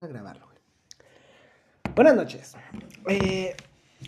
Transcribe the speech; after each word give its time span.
a 0.00 0.06
grabarlo. 0.06 0.46
Buenas 1.94 2.14
noches. 2.14 2.54
Eh, 3.08 3.54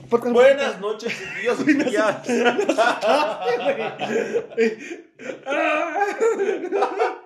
Buenas 0.09 0.81
noches, 0.81 1.13
Dios 1.43 1.67
mío. 1.67 1.85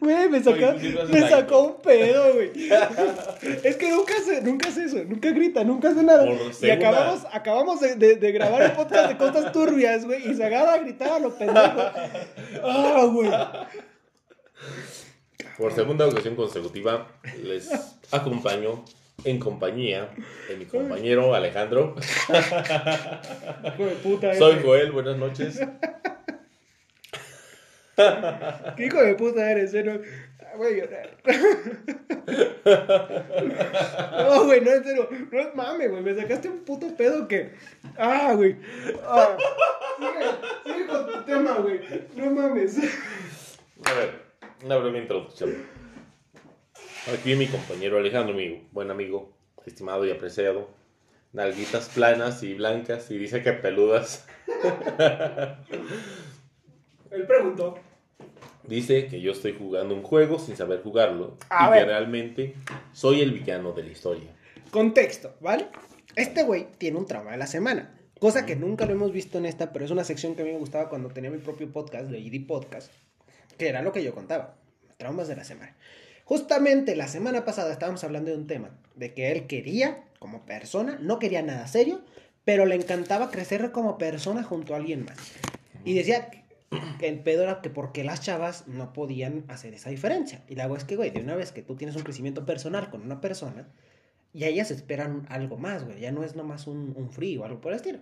Güey, 0.00 0.28
me 0.30 0.42
sacó, 0.42 0.64
ahí. 0.70 1.22
sacó 1.28 1.60
un 1.64 1.82
pedo, 1.82 2.32
güey. 2.34 2.50
Es 3.62 3.76
que 3.76 3.90
nunca 3.90 4.14
hace, 4.16 4.40
nunca 4.40 4.68
hace 4.68 4.84
eso, 4.84 4.96
nunca 5.06 5.30
grita, 5.32 5.62
nunca 5.64 5.90
hace 5.90 6.02
nada. 6.02 6.26
Y 6.62 6.70
acabamos, 6.70 7.26
acabamos 7.30 7.80
de, 7.80 7.94
de- 7.96 8.16
de 8.16 8.32
grabar 8.32 8.62
el 8.62 8.72
podcast 8.72 9.08
de 9.08 9.16
cosas 9.18 9.52
turbias, 9.52 10.06
güey. 10.06 10.30
Y 10.30 10.34
se 10.34 10.44
agarra 10.44 10.74
a 10.74 10.78
gritar 10.78 11.12
a 11.12 11.18
lo 11.18 11.34
pendejo. 11.36 11.80
Ah, 12.62 13.06
güey. 13.12 13.30
Por 15.58 15.72
segunda 15.72 16.06
ocasión 16.06 16.34
consecutiva 16.34 17.06
les 17.42 17.70
acompaño 18.10 18.84
en 19.24 19.38
compañía 19.38 20.10
de 20.48 20.56
mi 20.56 20.64
compañero 20.66 21.34
Alejandro. 21.34 21.94
Hijo 23.64 23.84
de 23.86 23.96
puta, 24.02 24.34
Soy 24.34 24.54
ese. 24.54 24.62
Joel, 24.62 24.92
buenas 24.92 25.16
noches. 25.16 25.60
¿Qué 28.76 28.86
hijo 28.86 29.00
de 29.00 29.14
puta 29.14 29.50
eres, 29.50 29.72
eh? 29.74 29.84
No, 29.84 30.00
Ah, 30.40 30.56
voy 30.56 30.66
a 30.68 30.76
llorar. 30.76 31.10
No, 34.24 34.44
güey, 34.44 34.60
no, 34.60 34.70
en 34.70 34.84
serio. 34.84 35.08
No 35.32 35.40
es 35.40 35.54
mame, 35.54 35.88
güey. 35.88 36.02
Me 36.02 36.14
sacaste 36.14 36.48
un 36.48 36.60
puto 36.60 36.94
pedo 36.96 37.26
que. 37.26 37.52
Ah, 37.98 38.32
güey. 38.36 38.56
Ah. 39.04 39.36
Sigue, 39.98 40.30
sigue 40.76 40.86
con 40.86 41.06
tu 41.06 41.22
tema, 41.24 41.54
güey. 41.54 41.80
No 42.14 42.30
mames. 42.30 42.78
A 43.84 43.92
ver, 43.94 44.23
una 44.64 44.76
breve 44.76 44.98
introducción. 45.00 45.54
Aquí 47.12 47.34
mi 47.34 47.46
compañero 47.46 47.98
Alejandro, 47.98 48.34
mi 48.34 48.66
buen 48.72 48.90
amigo, 48.90 49.30
estimado 49.66 50.06
y 50.06 50.10
apreciado. 50.10 50.68
Nalguitas 51.32 51.90
planas 51.90 52.42
y 52.42 52.54
blancas 52.54 53.10
y 53.10 53.18
dice 53.18 53.42
que 53.42 53.52
peludas. 53.52 54.26
Él 57.10 57.26
preguntó. 57.26 57.78
Dice 58.62 59.08
que 59.08 59.20
yo 59.20 59.32
estoy 59.32 59.52
jugando 59.52 59.94
un 59.94 60.02
juego 60.02 60.38
sin 60.38 60.56
saber 60.56 60.82
jugarlo 60.82 61.36
A 61.50 61.66
y 61.66 61.70
ver. 61.70 61.80
que 61.80 61.86
realmente 61.86 62.54
soy 62.92 63.20
el 63.20 63.32
villano 63.32 63.72
de 63.72 63.82
la 63.82 63.90
historia. 63.90 64.30
Contexto, 64.70 65.34
¿vale? 65.40 65.66
Este 66.16 66.44
güey 66.44 66.68
tiene 66.78 66.96
un 66.96 67.06
trauma 67.06 67.32
de 67.32 67.36
la 67.36 67.46
semana. 67.46 67.94
Cosa 68.18 68.46
que 68.46 68.56
nunca 68.56 68.86
lo 68.86 68.92
hemos 68.92 69.12
visto 69.12 69.36
en 69.36 69.44
esta, 69.44 69.72
pero 69.72 69.84
es 69.84 69.90
una 69.90 70.04
sección 70.04 70.34
que 70.34 70.42
a 70.42 70.44
mí 70.46 70.52
me 70.52 70.58
gustaba 70.58 70.88
cuando 70.88 71.10
tenía 71.10 71.30
mi 71.30 71.38
propio 71.38 71.70
podcast, 71.70 72.06
de 72.08 72.20
ID 72.20 72.46
Podcast, 72.46 72.90
que 73.56 73.68
era 73.68 73.82
lo 73.82 73.92
que 73.92 74.02
yo 74.04 74.14
contaba. 74.14 74.56
Traumas 74.96 75.28
de 75.28 75.36
la 75.36 75.44
semana. 75.44 75.74
Justamente 76.24 76.96
la 76.96 77.08
semana 77.08 77.44
pasada 77.44 77.72
estábamos 77.72 78.02
hablando 78.04 78.30
de 78.30 78.36
un 78.36 78.46
tema, 78.46 78.70
de 78.94 79.12
que 79.12 79.30
él 79.32 79.46
quería, 79.46 80.04
como 80.18 80.46
persona, 80.46 80.98
no 81.00 81.18
quería 81.18 81.42
nada 81.42 81.66
serio, 81.66 82.00
pero 82.44 82.64
le 82.66 82.74
encantaba 82.76 83.30
crecer 83.30 83.72
como 83.72 83.98
persona 83.98 84.42
junto 84.42 84.74
a 84.74 84.78
alguien 84.78 85.04
más. 85.04 85.16
Y 85.84 85.94
decía 85.94 86.30
que- 86.30 86.44
el 87.00 87.20
pedo 87.20 87.42
era 87.44 87.60
que 87.60 87.70
porque 87.70 88.04
las 88.04 88.20
chavas 88.20 88.66
no 88.66 88.92
podían 88.92 89.44
hacer 89.48 89.74
esa 89.74 89.90
diferencia. 89.90 90.42
Y 90.48 90.54
la 90.56 90.64
hago 90.64 90.76
es 90.76 90.84
que, 90.84 90.96
güey, 90.96 91.10
de 91.10 91.20
una 91.20 91.36
vez 91.36 91.52
que 91.52 91.62
tú 91.62 91.76
tienes 91.76 91.94
un 91.96 92.02
crecimiento 92.02 92.44
personal 92.46 92.90
con 92.90 93.02
una 93.02 93.20
persona, 93.20 93.68
ya 94.32 94.48
ellas 94.48 94.70
esperan 94.70 95.26
algo 95.28 95.56
más, 95.56 95.84
güey. 95.84 96.00
Ya 96.00 96.10
no 96.10 96.24
es 96.24 96.34
nomás 96.34 96.66
un, 96.66 96.92
un 96.96 97.10
free 97.10 97.36
o 97.36 97.44
algo 97.44 97.60
por 97.60 97.72
el 97.72 97.76
estilo. 97.76 97.98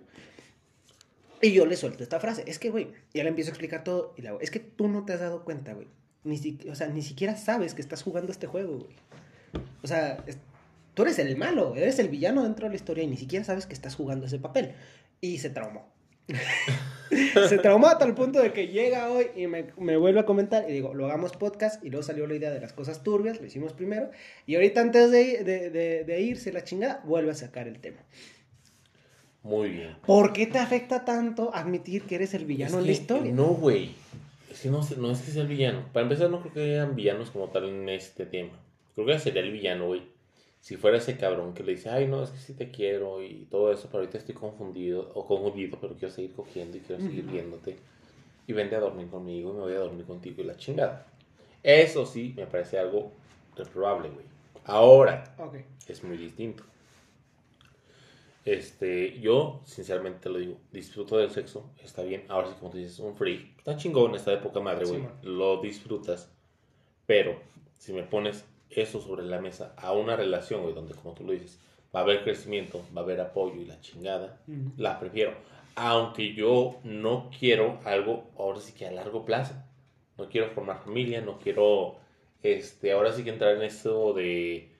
Y 1.42 1.52
yo 1.52 1.66
le 1.66 1.76
suelto 1.76 2.02
esta 2.02 2.20
frase. 2.20 2.44
Es 2.46 2.58
que, 2.58 2.70
güey, 2.70 2.88
ya 3.12 3.22
le 3.24 3.28
empiezo 3.28 3.50
a 3.50 3.52
explicar 3.52 3.84
todo. 3.84 4.14
Es 4.40 4.50
que 4.50 4.60
tú 4.60 4.88
no 4.88 5.04
te 5.04 5.12
has 5.12 5.20
dado 5.20 5.44
cuenta, 5.44 5.74
güey. 5.74 5.88
Ni 6.24 6.38
si- 6.38 6.58
o 6.70 6.74
sea, 6.74 6.86
ni 6.86 7.02
siquiera 7.02 7.36
sabes 7.36 7.74
que 7.74 7.82
estás 7.82 8.02
jugando 8.02 8.30
este 8.32 8.46
juego, 8.46 8.78
güey. 8.78 8.94
O 9.82 9.86
sea, 9.88 10.24
tú 10.94 11.02
eres 11.02 11.18
el 11.18 11.36
malo, 11.36 11.74
eres 11.74 11.98
el 11.98 12.08
villano 12.08 12.44
dentro 12.44 12.66
de 12.66 12.70
la 12.70 12.76
historia 12.76 13.02
y 13.04 13.08
ni 13.08 13.16
siquiera 13.16 13.44
sabes 13.44 13.66
que 13.66 13.74
estás 13.74 13.96
jugando 13.96 14.26
ese 14.26 14.38
papel. 14.38 14.72
Y 15.20 15.38
se 15.38 15.50
traumó. 15.50 15.90
se 17.48 17.58
traumó 17.58 17.88
a 17.88 17.98
tal 17.98 18.14
punto 18.14 18.40
de 18.40 18.52
que 18.52 18.68
llega 18.68 19.10
hoy 19.10 19.26
y 19.36 19.46
me, 19.48 19.66
me 19.76 19.96
vuelve 19.96 20.20
a 20.20 20.24
comentar 20.24 20.64
y 20.68 20.72
digo, 20.72 20.94
lo 20.94 21.06
hagamos 21.06 21.32
podcast 21.36 21.84
y 21.84 21.90
luego 21.90 22.02
salió 22.04 22.26
la 22.26 22.34
idea 22.34 22.50
de 22.52 22.60
las 22.60 22.72
cosas 22.72 23.02
turbias, 23.02 23.40
lo 23.40 23.46
hicimos 23.46 23.72
primero 23.72 24.10
y 24.46 24.54
ahorita 24.54 24.80
antes 24.80 25.10
de- 25.10 25.42
de- 25.42 26.04
de 26.04 26.20
irse 26.20 26.52
la 26.52 26.62
chingada, 26.64 27.02
vuelve 27.04 27.32
a 27.32 27.34
sacar 27.34 27.66
el 27.68 27.80
tema. 27.80 27.98
Muy 29.42 29.70
bien. 29.70 29.96
¿Por 30.06 30.32
qué 30.32 30.46
te 30.46 30.58
afecta 30.58 31.04
tanto 31.04 31.54
admitir 31.54 32.04
que 32.04 32.14
eres 32.14 32.34
el 32.34 32.44
villano 32.44 32.74
Es 32.74 32.80
en 32.80 32.86
la 32.86 32.92
historia? 32.92 33.32
No, 33.32 33.46
güey. 33.48 33.94
Es 34.50 34.60
que 34.60 34.70
no, 34.70 34.80
no 34.98 35.10
es 35.10 35.20
que 35.22 35.30
sea 35.30 35.42
el 35.42 35.48
villano. 35.48 35.84
Para 35.92 36.04
empezar, 36.04 36.30
no 36.30 36.40
creo 36.40 36.52
que 36.52 36.60
hayan 36.60 36.94
villanos 36.94 37.30
como 37.30 37.48
tal 37.48 37.68
en 37.68 37.88
este 37.88 38.26
tema. 38.26 38.52
Creo 38.94 39.06
que 39.06 39.18
sería 39.18 39.42
el 39.42 39.52
villano, 39.52 39.86
güey. 39.86 40.02
Si 40.60 40.76
fuera 40.76 40.98
ese 40.98 41.16
cabrón 41.16 41.54
que 41.54 41.64
le 41.64 41.72
dice, 41.72 41.90
ay, 41.90 42.06
no, 42.06 42.22
es 42.22 42.30
que 42.30 42.38
sí 42.38 42.54
te 42.54 42.70
quiero 42.70 43.20
y 43.20 43.48
todo 43.50 43.72
eso, 43.72 43.88
pero 43.90 44.00
ahorita 44.00 44.18
estoy 44.18 44.36
confundido, 44.36 45.10
o 45.14 45.26
confundido, 45.26 45.76
pero 45.80 45.94
quiero 45.94 46.14
seguir 46.14 46.32
cogiendo 46.34 46.76
y 46.76 46.80
quiero 46.80 47.02
seguir 47.02 47.24
viéndote. 47.24 47.76
Y 48.46 48.52
vente 48.52 48.76
a 48.76 48.80
dormir 48.80 49.08
conmigo 49.08 49.50
y 49.50 49.54
me 49.54 49.60
voy 49.60 49.72
a 49.72 49.78
dormir 49.78 50.04
contigo 50.04 50.40
y 50.40 50.44
la 50.44 50.56
chingada. 50.56 51.06
Eso 51.64 52.06
sí, 52.06 52.32
me 52.36 52.46
parece 52.46 52.78
algo 52.78 53.10
reprobable, 53.56 54.10
güey. 54.10 54.26
Ahora, 54.64 55.24
es 55.88 56.04
muy 56.04 56.16
distinto. 56.16 56.62
Este, 58.44 59.20
yo, 59.20 59.60
sinceramente 59.64 60.18
te 60.20 60.28
lo 60.28 60.38
digo, 60.38 60.58
disfruto 60.72 61.16
del 61.16 61.30
sexo, 61.30 61.70
está 61.82 62.02
bien. 62.02 62.24
Ahora 62.28 62.48
sí, 62.48 62.54
como 62.58 62.72
tú 62.72 62.78
dices, 62.78 62.98
un 62.98 63.14
free. 63.14 63.54
Está 63.56 63.76
chingón, 63.76 64.14
está 64.14 64.32
de 64.32 64.38
poca 64.38 64.60
madre, 64.60 64.86
güey. 64.86 65.02
lo 65.22 65.60
disfrutas. 65.60 66.30
Pero, 67.06 67.40
si 67.78 67.92
me 67.92 68.02
pones 68.02 68.44
eso 68.70 69.00
sobre 69.00 69.24
la 69.24 69.40
mesa 69.40 69.74
a 69.76 69.92
una 69.92 70.16
relación, 70.16 70.62
güey, 70.62 70.74
donde, 70.74 70.94
como 70.94 71.14
tú 71.14 71.24
lo 71.24 71.32
dices, 71.32 71.60
va 71.94 72.00
a 72.00 72.02
haber 72.02 72.24
crecimiento, 72.24 72.84
va 72.96 73.02
a 73.02 73.04
haber 73.04 73.20
apoyo 73.20 73.60
y 73.60 73.66
la 73.66 73.80
chingada, 73.80 74.40
la 74.76 74.98
prefiero. 74.98 75.34
Aunque 75.74 76.34
yo 76.34 76.80
no 76.84 77.30
quiero 77.38 77.78
algo, 77.84 78.30
ahora 78.36 78.60
sí 78.60 78.72
que 78.72 78.86
a 78.86 78.92
largo 78.92 79.24
plazo. 79.24 79.54
No 80.18 80.28
quiero 80.28 80.50
formar 80.50 80.82
familia, 80.82 81.20
no 81.20 81.38
quiero, 81.38 81.96
este, 82.42 82.92
ahora 82.92 83.12
sí 83.12 83.24
que 83.24 83.30
entrar 83.30 83.56
en 83.56 83.62
eso 83.62 84.12
de 84.12 84.70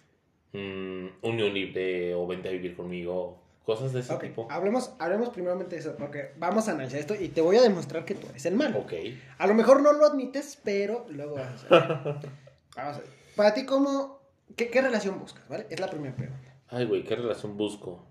mm, 0.52 1.26
unión 1.26 1.54
libre 1.54 2.14
o 2.14 2.26
vente 2.26 2.48
a 2.48 2.52
vivir 2.52 2.76
conmigo, 2.76 3.41
cosas 3.64 3.92
de 3.92 4.00
ese 4.00 4.14
tipo. 4.16 4.48
hablemos, 4.50 4.92
hablemos 4.98 5.28
primeramente 5.30 5.76
de 5.76 5.80
eso, 5.82 5.94
porque 5.96 6.32
vamos 6.38 6.68
a 6.68 6.72
analizar 6.72 6.98
esto 7.00 7.14
y 7.14 7.28
te 7.28 7.40
voy 7.40 7.56
a 7.56 7.62
demostrar 7.62 8.04
que 8.04 8.14
tú 8.14 8.26
eres 8.28 8.44
el 8.46 8.54
malo. 8.56 8.78
Ok. 8.80 8.92
A 9.38 9.46
lo 9.46 9.54
mejor 9.54 9.80
no 9.82 9.92
lo 9.92 10.04
admites, 10.06 10.58
pero 10.64 11.06
luego 11.10 11.36
vas 11.36 11.64
a 11.70 11.78
ver. 11.78 11.88
Vamos 12.76 12.96
a 12.96 12.98
ver. 13.00 13.08
Para 13.36 13.54
ti, 13.54 13.64
¿cómo, 13.66 14.18
qué, 14.56 14.68
qué 14.70 14.80
relación 14.82 15.18
buscas? 15.20 15.46
¿Vale? 15.48 15.66
Es 15.70 15.78
la 15.80 15.88
primera 15.88 16.14
pregunta. 16.16 16.54
Ay, 16.68 16.86
güey, 16.86 17.04
¿qué 17.04 17.14
relación 17.16 17.56
busco? 17.56 18.04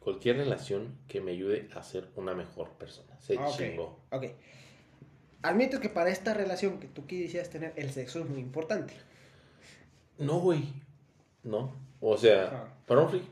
Cualquier 0.00 0.36
relación 0.36 0.96
que 1.08 1.20
me 1.20 1.32
ayude 1.32 1.68
a 1.74 1.82
ser 1.82 2.08
una 2.14 2.32
mejor 2.34 2.70
persona. 2.74 3.18
Se 3.20 3.36
Ah, 3.36 3.48
ok. 3.48 3.56
chingó. 3.56 3.98
Ok. 4.12 4.24
Admito 5.42 5.80
que 5.80 5.88
para 5.88 6.10
esta 6.10 6.32
relación 6.34 6.78
que 6.80 6.86
tú 6.88 7.06
quisieras 7.06 7.50
tener, 7.50 7.72
el 7.76 7.90
sexo 7.90 8.20
es 8.20 8.28
muy 8.28 8.40
importante. 8.40 8.94
No, 10.18 10.38
güey. 10.40 10.72
No. 11.42 11.72
O 12.00 12.16
sea, 12.16 12.44
Ah. 12.52 12.68
para 12.86 13.00
un 13.02 13.10
free. 13.10 13.28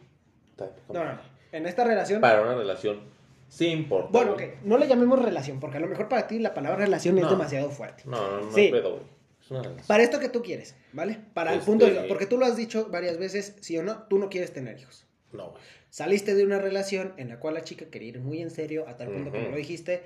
No, 0.58 1.04
no, 1.04 1.04
no. 1.14 1.33
En 1.54 1.66
esta 1.66 1.84
relación. 1.84 2.20
Para 2.20 2.42
una 2.42 2.54
relación, 2.54 3.00
sí 3.48 3.66
importa. 3.68 4.08
Bueno, 4.12 4.32
ok. 4.32 4.42
No 4.64 4.76
le 4.78 4.88
llamemos 4.88 5.22
relación, 5.22 5.60
porque 5.60 5.76
a 5.76 5.80
lo 5.80 5.86
mejor 5.86 6.08
para 6.08 6.26
ti 6.26 6.38
la 6.38 6.52
palabra 6.54 6.78
relación 6.84 7.16
es 7.18 7.24
No. 7.24 7.30
demasiado 7.30 7.70
fuerte. 7.70 8.02
No, 8.06 8.40
no, 8.40 8.46
no 8.46 8.52
Sí. 8.52 8.68
pedo, 8.72 8.90
güey. 8.96 9.02
Es 9.40 9.50
una 9.50 9.62
relación. 9.62 9.86
Para 9.86 10.02
esto 10.02 10.18
que 10.18 10.28
tú 10.28 10.42
quieres, 10.42 10.74
¿vale? 10.92 11.18
Para 11.32 11.52
el 11.52 11.58
Este- 11.60 11.70
punto 11.70 11.86
de. 11.86 12.08
Porque 12.08 12.26
tú 12.26 12.38
lo 12.38 12.46
has 12.46 12.56
dicho 12.56 12.88
varias 12.90 13.18
veces, 13.18 13.56
sí 13.60 13.76
o 13.78 13.82
no, 13.82 14.02
tú 14.08 14.18
no 14.18 14.28
quieres 14.30 14.52
tener 14.52 14.78
hijos. 14.78 15.06
No, 15.32 15.50
güey. 15.50 15.62
Saliste 15.90 16.34
de 16.34 16.44
una 16.44 16.58
relación 16.58 17.12
en 17.18 17.28
la 17.28 17.38
cual 17.38 17.54
la 17.54 17.62
chica 17.62 17.86
quería 17.86 18.08
ir 18.08 18.20
muy 18.20 18.42
en 18.42 18.50
serio, 18.50 18.86
a 18.88 18.96
tal 18.96 19.08
punto 19.08 19.30
Ujú. 19.30 19.38
como 19.38 19.50
lo 19.50 19.56
dijiste, 19.56 20.02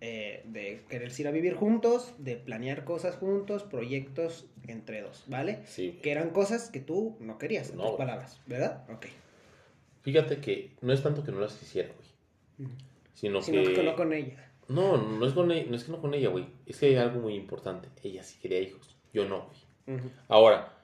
eh, 0.00 0.42
de 0.46 0.84
querer 0.88 1.10
ir 1.18 1.28
a 1.28 1.30
vivir 1.32 1.54
juntos, 1.54 2.14
de 2.18 2.36
planear 2.36 2.84
cosas 2.84 3.16
juntos, 3.16 3.64
proyectos 3.64 4.46
entre 4.68 5.02
dos, 5.02 5.24
¿vale? 5.26 5.58
Sí. 5.66 5.98
Que 6.02 6.12
eran 6.12 6.30
cosas 6.30 6.70
que 6.70 6.80
tú 6.80 7.16
no 7.20 7.36
querías, 7.36 7.70
en 7.70 7.76
No, 7.78 7.88
tus 7.88 7.96
palabras, 7.98 8.40
¿verdad? 8.46 8.84
Ok. 8.90 9.06
Fíjate 10.12 10.38
que 10.40 10.74
no 10.80 10.92
es 10.94 11.02
tanto 11.02 11.22
que 11.22 11.32
no 11.32 11.40
las 11.40 11.52
quisiera, 11.52 11.90
güey. 11.94 12.70
Sino, 13.12 13.42
Sino 13.42 13.62
que... 13.62 13.74
que 13.74 13.82
no 13.82 13.94
con 13.94 14.12
ella. 14.14 14.50
No, 14.68 14.96
no 14.96 15.26
es, 15.26 15.34
con 15.34 15.50
e- 15.52 15.66
no 15.66 15.76
es 15.76 15.84
que 15.84 15.92
no 15.92 16.00
con 16.00 16.14
ella, 16.14 16.30
güey. 16.30 16.46
Es 16.66 16.78
que 16.78 16.86
hay 16.86 16.96
algo 16.96 17.20
muy 17.20 17.34
importante. 17.34 17.88
Ella 18.02 18.22
sí 18.22 18.38
quería 18.40 18.60
hijos. 18.60 18.96
Yo 19.12 19.28
no, 19.28 19.48
güey. 19.86 20.00
Ahora, 20.28 20.78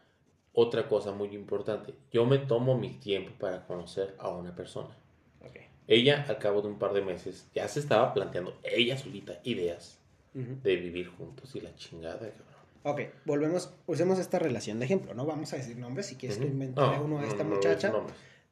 otra 0.53 0.89
cosa 0.89 1.13
muy 1.13 1.29
importante. 1.35 1.95
Yo 2.13 2.27
me 2.27 2.37
tomo 2.39 2.77
mi 2.79 2.91
tiempo 2.99 3.33
para 3.39 3.67
conocer 3.67 4.15
a 4.19 4.29
una 4.29 4.55
persona. 4.55 4.95
Ok. 5.41 5.57
Ella, 5.87 6.25
al 6.29 6.39
cabo 6.39 6.61
de 6.61 6.69
un 6.69 6.79
par 6.79 6.93
de 6.93 7.01
meses, 7.03 7.49
ya 7.55 7.67
se 7.69 7.81
estaba 7.81 8.13
planteando, 8.13 8.59
ella 8.63 8.97
solita, 8.99 9.41
ideas 9.45 9.99
de 10.35 10.77
vivir 10.77 11.09
juntos 11.09 11.55
y 11.57 11.61
la 11.61 11.75
chingada, 11.77 12.19
cabrón. 12.19 12.55
Ok, 12.87 13.01
volvemos, 13.25 13.73
usemos 13.87 14.19
esta 14.19 14.39
relación 14.39 14.79
de 14.79 14.85
ejemplo, 14.87 15.15
no 15.15 15.25
vamos 15.25 15.53
a 15.53 15.57
decir 15.57 15.77
nombres, 15.79 16.07
si 16.07 16.17
quieres 16.17 16.39
tú 16.39 16.45
Ujú. 16.45 16.53
inventarle 16.53 16.97
No, 16.99 17.05
uno 17.05 17.19
a 17.21 17.25
esta 17.25 17.45
no, 17.45 17.51
no, 17.51 17.55
muchacha. 17.57 17.89
no, 17.91 18.03
no. 18.03 18.07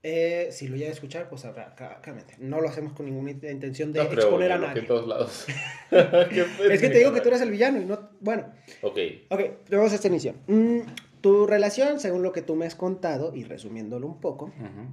Eh, 0.05 0.49
si 0.51 0.67
lo 0.67 0.77
llega 0.77 0.91
a 0.91 0.95
escuchar, 0.95 1.29
pues 1.29 1.45
habrá, 1.45 1.75
claramente. 1.77 2.35
No 2.39 2.61
lo 2.61 2.69
hacemos 2.69 2.93
con 2.93 3.07
ninguna 3.07 3.31
int- 3.31 3.49
intención 3.51 3.93
de 3.93 4.03
No 4.03 4.09
creo, 4.09 4.21
exponer 4.25 4.51
a 4.53 4.59
nadie. 4.59 4.81
en 4.81 4.87
todos 4.89 5.07
lados. 5.07 5.47
Es 5.93 6.81
que 6.81 6.89
te 6.89 6.99
digo 6.99 7.13
que 7.13 7.21
tú 7.21 7.29
eres 7.29 7.41
el 7.43 7.51
villano 7.51 7.81
y 7.81 7.85
no. 7.85 8.11
Bueno, 8.21 8.47
Ok, 8.83 8.99
ok, 9.29 9.41
vamos 9.71 9.93
a 9.93 9.95
esta 9.95 10.09
inicio. 10.09 10.35
Mm, 10.49 10.81
Tu 11.21 11.47
relación, 11.47 12.01
según 12.01 12.25
lo 12.25 12.33
que 12.33 12.43
tú 12.43 12.57
me 12.57 12.67
has 12.67 12.75
contado, 12.75 13.33
y 13.35 13.45
resumiéndolo 13.45 14.09
un 14.09 14.21
poco, 14.21 14.47
Ujú. 14.47 14.89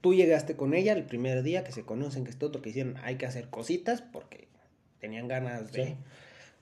tú 0.00 0.12
llegaste 0.12 0.56
con 0.56 0.74
ella 0.74 0.92
el 0.92 1.04
primer 1.04 1.44
día 1.44 1.62
que 1.62 1.70
se 1.70 1.84
conocen, 1.84 2.24
que 2.24 2.30
es 2.30 2.36
todo 2.36 2.60
que 2.60 2.70
hicieron, 2.70 2.96
hay 3.04 3.14
que 3.16 3.26
hacer 3.26 3.48
cositas 3.48 4.02
porque 4.02 4.48
tenían 4.98 5.28
ganas 5.28 5.70
de, 5.70 5.84
Sí. 5.86 5.94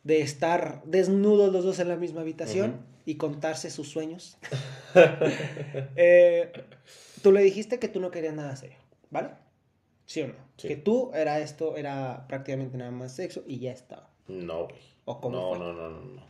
de 0.05 0.21
estar 0.21 0.83
desnudos 0.85 1.51
los 1.51 1.65
dos 1.65 1.79
en 1.79 1.89
la 1.89 1.97
misma 1.97 2.21
habitación 2.21 2.71
Ujú. 2.73 2.79
y 3.07 3.15
contarse 3.15 3.71
sus 3.71 3.89
sueños. 3.89 4.37
Eh, 5.97 6.53
tú 7.23 7.33
le 7.33 7.43
dijiste 7.43 7.79
que 7.79 7.89
tú 7.89 8.01
no 8.01 8.11
querías 8.11 8.35
nada 8.35 8.55
serio, 8.57 8.79
¿vale? 9.11 9.31
¿Sí 10.07 10.23
o 10.23 10.29
no? 10.29 10.35
Sí. 10.57 10.69
Que 10.69 10.77
tú 10.77 11.11
era 11.15 11.39
esto, 11.41 11.77
era 11.77 12.27
prácticamente 12.29 12.77
nada 12.77 12.91
más 12.91 13.13
sexo 13.15 13.43
y 13.47 13.59
ya 13.61 13.73
estaba. 13.73 14.09
No, 14.29 14.65
güey. 14.65 14.81
¿O 15.05 15.21
cómo 15.21 15.37
no, 15.37 15.49
fue? 15.51 15.59
no, 15.59 15.73
no, 15.73 15.91
no, 15.91 16.01
no. 16.01 16.23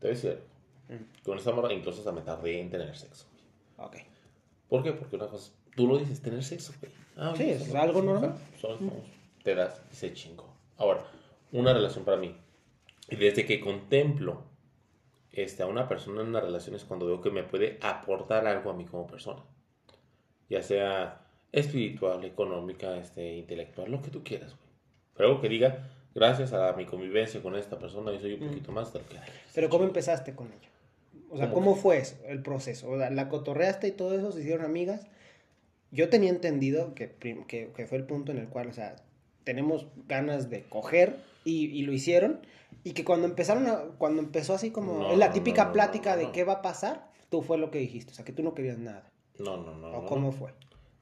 Te 0.00 0.08
voy 0.08 0.10
a 0.10 0.14
decir. 0.14 0.38
Mm. 0.88 1.22
Con 1.24 1.38
esta 1.38 1.52
morra 1.52 1.72
incluso 1.72 1.98
hasta 2.00 2.12
me 2.12 2.20
tardé 2.22 2.60
en 2.60 2.70
tener 2.70 2.96
sexo. 2.96 3.26
güey. 3.76 3.88
Ok. 3.88 3.96
¿Por 4.68 4.82
qué? 4.82 4.92
Porque 4.92 5.16
una 5.16 5.26
cosa, 5.28 5.52
tú 5.74 5.86
lo 5.86 5.98
dices, 5.98 6.20
tener 6.22 6.42
sexo, 6.44 6.72
güey. 6.80 6.92
Ah, 7.16 7.34
Sí, 7.36 7.50
es 7.50 7.74
algo 7.74 8.02
normal. 8.02 8.34
solo 8.60 8.74
estamos- 8.74 8.94
te 9.42 9.54
das 9.54 9.80
y 9.92 9.94
se 9.96 10.12
chingó. 10.14 10.48
Ahora, 10.78 11.04
una 11.52 11.72
relación 11.72 12.04
para 12.04 12.16
mí. 12.16 12.34
Y 13.08 13.16
desde 13.16 13.44
que 13.46 13.60
contemplo 13.60 14.42
este, 15.32 15.62
a 15.62 15.66
una 15.66 15.88
persona 15.88 16.22
en 16.22 16.28
una 16.28 16.40
relación 16.40 16.76
es 16.76 16.84
cuando 16.84 17.06
veo 17.06 17.20
que 17.20 17.30
me 17.30 17.42
puede 17.42 17.78
aportar 17.82 18.46
algo 18.46 18.70
a 18.70 18.74
mí 18.74 18.84
como 18.84 19.06
persona. 19.06 19.42
Ya 20.48 20.62
sea 20.62 21.20
espiritual, 21.52 22.24
económica, 22.24 22.96
este, 22.96 23.36
intelectual, 23.36 23.90
lo 23.90 24.02
que 24.02 24.10
tú 24.10 24.22
quieras, 24.24 24.50
güey. 24.50 24.68
Pero 25.16 25.28
algo 25.28 25.40
que 25.40 25.48
diga, 25.48 25.88
gracias 26.14 26.52
a 26.52 26.72
mi 26.74 26.84
convivencia 26.84 27.40
con 27.42 27.54
esta 27.56 27.78
persona, 27.78 28.12
yo 28.12 28.20
soy 28.20 28.34
un 28.34 28.44
Mm. 28.44 28.48
poquito 28.48 28.72
más 28.72 28.92
de 28.92 28.98
lo 29.00 29.06
que 29.08 29.16
Pero 29.54 29.68
¿cómo 29.68 29.84
empezaste 29.84 30.34
con 30.34 30.48
ella? 30.48 30.68
O 31.30 31.36
sea, 31.36 31.50
¿Cómo 31.50 31.70
¿cómo 31.72 31.76
fue 31.76 31.98
eso, 31.98 32.16
el 32.26 32.42
proceso? 32.42 32.90
O 32.90 32.98
sea, 32.98 33.10
la 33.10 33.28
cotorreaste 33.28 33.88
y 33.88 33.92
todo 33.92 34.16
eso, 34.18 34.32
se 34.32 34.40
hicieron 34.40 34.64
amigas. 34.64 35.06
Yo 35.90 36.08
tenía 36.08 36.30
entendido 36.30 36.94
que, 36.94 37.12
que, 37.12 37.70
que 37.74 37.86
fue 37.86 37.98
el 37.98 38.04
punto 38.04 38.32
en 38.32 38.38
el 38.38 38.48
cual, 38.48 38.68
o 38.68 38.72
sea, 38.72 38.96
tenemos 39.44 39.86
ganas 40.08 40.50
de 40.50 40.62
coger 40.64 41.16
y, 41.44 41.66
y 41.66 41.82
lo 41.82 41.92
hicieron. 41.92 42.40
Y 42.82 42.92
que 42.92 43.04
cuando 43.04 43.26
empezaron 43.26 43.66
a, 43.68 43.76
cuando 43.98 44.20
empezó 44.22 44.54
así 44.54 44.70
como 44.70 44.98
No, 44.98 45.12
en 45.12 45.18
la 45.18 45.32
típica 45.32 45.62
no, 45.62 45.68
no, 45.68 45.72
plática 45.74 46.16
de 46.16 46.30
qué 46.32 46.44
va 46.44 46.54
a 46.54 46.62
pasar, 46.62 47.08
tú 47.30 47.42
fue 47.42 47.58
lo 47.58 47.70
que 47.70 47.78
dijiste. 47.78 48.10
O 48.10 48.14
sea, 48.14 48.24
que 48.24 48.32
tú 48.32 48.42
no 48.42 48.54
querías 48.54 48.78
nada. 48.78 49.08
No, 49.38 49.56
no, 49.56 49.74
no. 49.74 49.88
¿O 49.88 50.02
no, 50.02 50.06
cómo 50.08 50.26
no. 50.30 50.32
fue? 50.32 50.50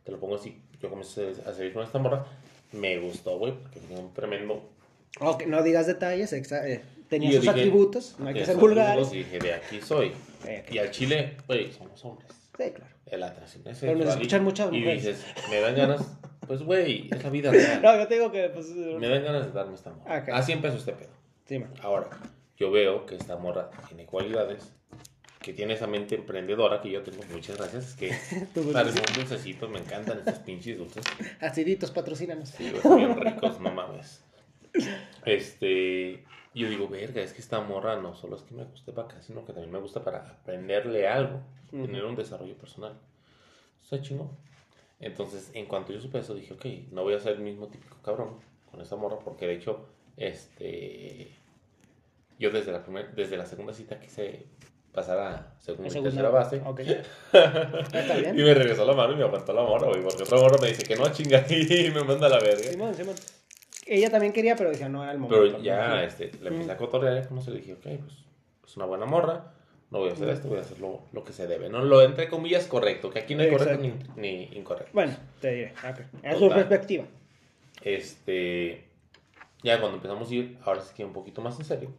Te 0.05 0.13
lo 0.13 0.19
pongo 0.19 0.37
así. 0.37 0.61
Yo 0.81 0.89
comencé 0.91 1.33
a 1.47 1.53
salir 1.53 1.73
con 1.73 1.85
esta 1.85 1.99
morra. 1.99 2.25
Me 2.73 2.99
gustó, 2.99 3.39
güey, 3.39 3.53
porque 3.53 3.81
tenía 3.81 3.99
un 4.03 4.13
tremendo. 4.15 4.63
Ok, 5.21 5.45
no 5.47 5.63
digas 5.63 5.87
detalles, 5.87 6.33
exa- 6.33 6.65
eh, 6.67 6.83
tenía 7.09 7.29
Y 7.29 7.33
sus 7.35 7.43
dije, 7.43 7.51
atributos, 7.51 8.17
no 8.19 8.29
hay 8.29 8.35
que 8.35 8.47
ser 8.47 8.57
vulgares. 8.57 9.13
Y 9.13 9.19
dije, 9.19 9.39
de 9.39 9.55
aquí 9.55 9.81
soy. 9.81 10.13
Eh. 10.47 10.65
Y 10.71 10.79
al 10.79 10.91
chile, 10.91 11.37
güey, 11.47 11.71
somos 11.73 12.03
hombres. 12.05 12.31
Sí, 12.57 12.71
claro. 12.71 12.93
La 13.13 13.27
atracción 13.27 13.67
es 13.69 13.79
Pero 13.79 13.95
nos 13.97 14.07
y- 14.07 14.09
escuchan 14.11 14.43
muchas 14.45 14.73
Y 14.73 14.79
mujeres. 14.79 15.05
dices, 15.05 15.25
me 15.51 15.61
dan 15.61 15.75
ganas. 15.77 16.01
Pues, 16.45 16.61
güey, 16.65 17.09
es 17.11 17.23
la 17.23 17.31
vida 17.31 17.53
real. 17.53 17.81
No, 17.81 17.97
yo 17.97 18.09
te 18.09 18.15
digo 18.15 18.33
que, 18.33 18.49
pues... 18.49 18.67
Me 18.71 19.09
dan 19.09 19.23
ganas 19.23 19.47
de 19.47 19.53
darme 19.53 19.75
esta 19.77 19.91
morra. 19.91 20.19
Ok. 20.23 20.29
Así 20.33 20.51
empezó 20.51 20.77
este 20.77 20.93
pedo. 20.93 21.09
Sí, 21.47 21.61
man. 21.61 21.73
Ahora, 21.83 22.11
yo 22.57 22.73
veo 22.73 23.07
que 23.07 23.15
esta 23.15 23.37
morra 23.37 23.71
tiene 23.87 24.07
cualidades, 24.07 24.73
que 25.43 25.53
tiene 25.53 25.75
esa 25.75 25.87
mente 25.87 26.15
emprendedora 26.15 26.81
que 26.81 26.91
yo 26.91 27.03
tengo. 27.03 27.23
Muchas 27.33 27.59
gracias. 27.59 27.89
Es 27.91 27.95
que 27.97 28.47
Tu 28.55 28.73
para 28.73 28.85
dulcecito. 28.85 29.13
un 29.13 29.19
dulcecito 29.19 29.69
me 29.69 29.79
encantan 29.81 30.19
estos 30.19 30.39
pinches 30.39 30.79
dulces. 30.79 31.05
Aciditos, 31.41 31.91
patrocínanos. 31.91 32.51
Sí, 32.51 32.73
son 32.83 32.97
bien 32.97 33.17
ricos, 33.17 33.61
no 33.61 33.71
mames. 33.73 34.25
Este, 35.25 36.25
yo 36.55 36.69
digo, 36.69 36.89
verga, 36.89 37.23
es 37.23 37.33
que 37.33 37.41
esta 37.41 37.61
morra 37.61 38.01
no 38.01 38.15
solo 38.15 38.37
es 38.37 38.43
que 38.43 38.55
me 38.55 38.65
guste 38.65 38.93
para 38.93 39.07
acá, 39.07 39.23
sino 39.23 39.45
que 39.45 39.53
también 39.53 39.71
me 39.71 39.79
gusta 39.79 40.03
para 40.03 40.19
aprenderle 40.31 41.07
algo, 41.07 41.41
tener 41.71 42.05
un 42.05 42.17
desarrollo 42.17 42.57
personal. 42.57 42.99
Está 43.83 44.01
chingón. 44.01 44.31
Entonces, 44.99 45.51
en 45.55 45.67
cuanto 45.67 45.93
yo 45.93 46.01
supe 46.01 46.19
eso, 46.19 46.35
dije, 46.35 46.55
ok, 46.55 46.65
no 46.93 47.03
voy 47.03 47.15
a 47.15 47.21
ser 47.21 47.35
el 47.35 47.43
mismo 47.43 47.69
típico 47.69 47.99
cabrón 48.03 48.39
con 48.71 48.81
esta 48.81 48.97
morra, 48.97 49.19
porque 49.19 49.47
de 49.47 49.55
hecho, 49.55 49.87
este, 50.17 51.29
yo 52.39 52.51
desde 52.51 52.73
la 52.73 52.83
primer, 52.83 53.15
desde 53.15 53.37
la 53.37 53.47
segunda 53.47 53.73
cita 53.73 54.01
quise 54.01 54.47
pasar 54.93 55.19
a 55.19 55.55
segunda 55.59 55.91
Segunda- 55.91 56.11
tercera 56.11 56.29
base. 56.31 56.61
Ok. 56.65 56.81
Está 57.95 58.17
bien. 58.17 58.39
Y 58.39 58.43
me 58.43 58.55
regresó 58.55 58.85
la 58.85 58.93
mano 58.93 59.13
y 59.13 59.17
me 59.17 59.23
aguantó 59.25 59.53
la 59.53 59.63
morra, 59.63 59.89
güey, 59.89 60.03
porque 60.03 60.23
otra 60.23 60.39
morra 60.39 60.57
me 60.61 60.69
dice 60.69 60.83
que 60.85 60.97
no, 60.97 61.09
chinga, 61.11 61.45
y 61.51 61.91
me 61.91 62.05
manda 62.05 62.27
a 62.27 62.31
la 62.31 62.39
verga. 62.39 62.63
Simón, 62.63 62.95
Simón. 62.95 63.15
Ella 63.87 64.11
también 64.11 64.33
quería, 64.33 64.55
pero 64.55 64.71
decía, 64.71 64.89
no 64.89 65.03
era 65.03 65.13
el 65.13 65.19
momento. 65.19 65.43
Pero 65.45 65.63
ya, 65.63 65.89
¿no? 65.89 66.01
este, 66.01 66.31
le 66.41 66.49
empecé 66.51 66.71
a 66.73 66.77
cotorrear, 66.77 67.27
como 67.27 67.41
se 67.43 67.51
le 67.51 67.59
dije, 67.59 67.73
ok, 67.75 67.83
pues 68.01 68.13
es 68.67 68.77
una 68.77 68.87
buena 68.87 69.07
morra, 69.07 69.53
no 69.91 69.99
voy 69.99 70.11
a 70.11 70.13
hacer 70.13 70.29
esto, 70.29 70.49
voy 70.49 70.59
a 70.59 70.61
hacer 70.61 70.79
lo, 70.79 71.03
lo 71.13 71.25
que 71.25 71.33
se 71.33 71.47
debe. 71.47 71.69
No 71.69 71.83
lo 71.83 72.01
entre 72.03 72.29
comillas 72.29 72.67
correcto, 72.67 73.11
que 73.11 73.19
aquí 73.19 73.35
no 73.35 73.43
hay 73.43 73.51
correcto 73.51 73.83
ni, 73.83 73.93
ni 74.17 74.45
incorrecto. 74.57 74.91
Bueno, 74.95 75.15
te 75.41 75.51
diré. 75.53 75.73
ok. 75.73 76.01
Es 76.23 76.39
su 76.39 76.49
perspectiva. 76.49 77.05
Este, 77.83 78.85
ya 79.63 79.81
cuando 79.81 79.97
empezamos 79.97 80.31
a 80.31 80.35
ir, 80.35 80.59
ahora 80.65 80.81
sí 80.81 80.93
que 80.97 81.05
un 81.05 81.13
poquito 81.13 81.41
más 81.43 81.59
en 81.59 81.65
serio. 81.65 81.91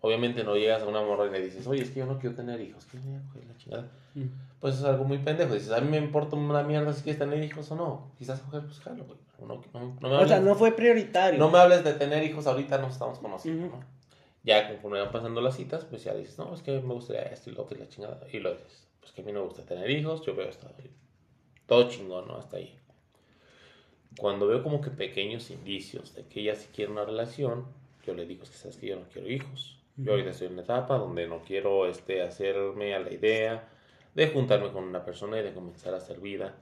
Obviamente 0.00 0.44
no 0.44 0.54
llegas 0.54 0.82
a 0.82 0.86
una 0.86 1.02
morra 1.02 1.26
y 1.26 1.30
le 1.30 1.40
dices, 1.40 1.66
oye, 1.66 1.82
es 1.82 1.90
que 1.90 2.00
yo 2.00 2.06
no 2.06 2.18
quiero 2.18 2.36
tener 2.36 2.60
hijos, 2.60 2.86
coger 2.86 3.46
la 3.46 3.56
chingada. 3.56 3.88
Pues 4.60 4.76
es 4.76 4.84
algo 4.84 5.04
muy 5.04 5.18
pendejo. 5.18 5.54
Dices, 5.54 5.72
a 5.72 5.80
mí 5.80 5.88
me 5.88 5.98
importa 5.98 6.36
una 6.36 6.62
mierda 6.62 6.92
si 6.92 7.02
quieres 7.02 7.18
tener 7.18 7.42
hijos 7.42 7.70
o 7.72 7.76
no. 7.76 8.12
Quizás 8.16 8.40
coger, 8.40 8.62
pues 8.64 8.78
jalo, 8.80 9.04
güey. 9.04 9.18
No, 9.40 9.46
no, 9.46 9.94
no 10.00 10.08
me 10.08 10.16
O 10.16 10.26
sea, 10.28 10.40
no 10.40 10.54
fue 10.54 10.72
prioritario. 10.72 11.38
No 11.38 11.50
me 11.50 11.58
hables 11.58 11.84
de 11.84 11.94
tener 11.94 12.22
hijos 12.24 12.46
ahorita, 12.46 12.78
nos 12.78 12.92
estamos 12.92 13.18
conociendo. 13.18 13.66
¿no? 13.66 13.98
Ya 14.44 14.68
conforme 14.68 15.00
van 15.00 15.10
pasando 15.10 15.40
las 15.40 15.56
citas, 15.56 15.84
pues 15.84 16.04
ya 16.04 16.14
dices, 16.14 16.38
no, 16.38 16.54
es 16.54 16.62
que 16.62 16.80
me 16.80 16.94
gustaría 16.94 17.22
esto 17.22 17.50
y 17.50 17.54
lo 17.54 17.62
otro 17.62 17.76
y 17.76 17.80
la 17.80 17.88
chingada. 17.88 18.20
Y 18.32 18.38
lo 18.38 18.52
dices, 18.52 18.86
pues 19.00 19.12
que 19.12 19.22
a 19.22 19.24
mí 19.24 19.32
no 19.32 19.40
me 19.40 19.46
gusta 19.46 19.64
tener 19.64 19.90
hijos, 19.90 20.24
yo 20.24 20.34
veo 20.34 20.48
esto. 20.48 20.68
Todo 21.66 21.88
chingón, 21.88 22.28
¿no? 22.28 22.36
Hasta 22.36 22.56
ahí. 22.56 22.74
Cuando 24.16 24.46
veo 24.46 24.62
como 24.62 24.80
que 24.80 24.90
pequeños 24.90 25.50
indicios 25.50 26.14
de 26.14 26.24
que 26.24 26.40
ella 26.40 26.54
sí 26.54 26.68
quiere 26.74 26.90
una 26.90 27.04
relación, 27.04 27.66
yo 28.06 28.14
le 28.14 28.26
digo, 28.26 28.42
es 28.42 28.50
que 28.50 28.56
sabes 28.56 28.76
que 28.78 28.86
yo 28.86 28.96
no 28.96 29.02
quiero 29.12 29.28
hijos. 29.28 29.77
Yo 29.98 30.12
ahorita 30.12 30.30
estoy 30.30 30.46
en 30.46 30.52
una 30.52 30.62
etapa 30.62 30.96
donde 30.96 31.26
no 31.26 31.42
quiero 31.42 31.86
este, 31.86 32.22
hacerme 32.22 32.94
a 32.94 33.00
la 33.00 33.12
idea 33.12 33.68
de 34.14 34.28
juntarme 34.28 34.70
con 34.70 34.84
una 34.84 35.04
persona 35.04 35.40
y 35.40 35.42
de 35.42 35.52
comenzar 35.52 35.92
a 35.92 35.96
hacer 35.96 36.20
vida. 36.20 36.54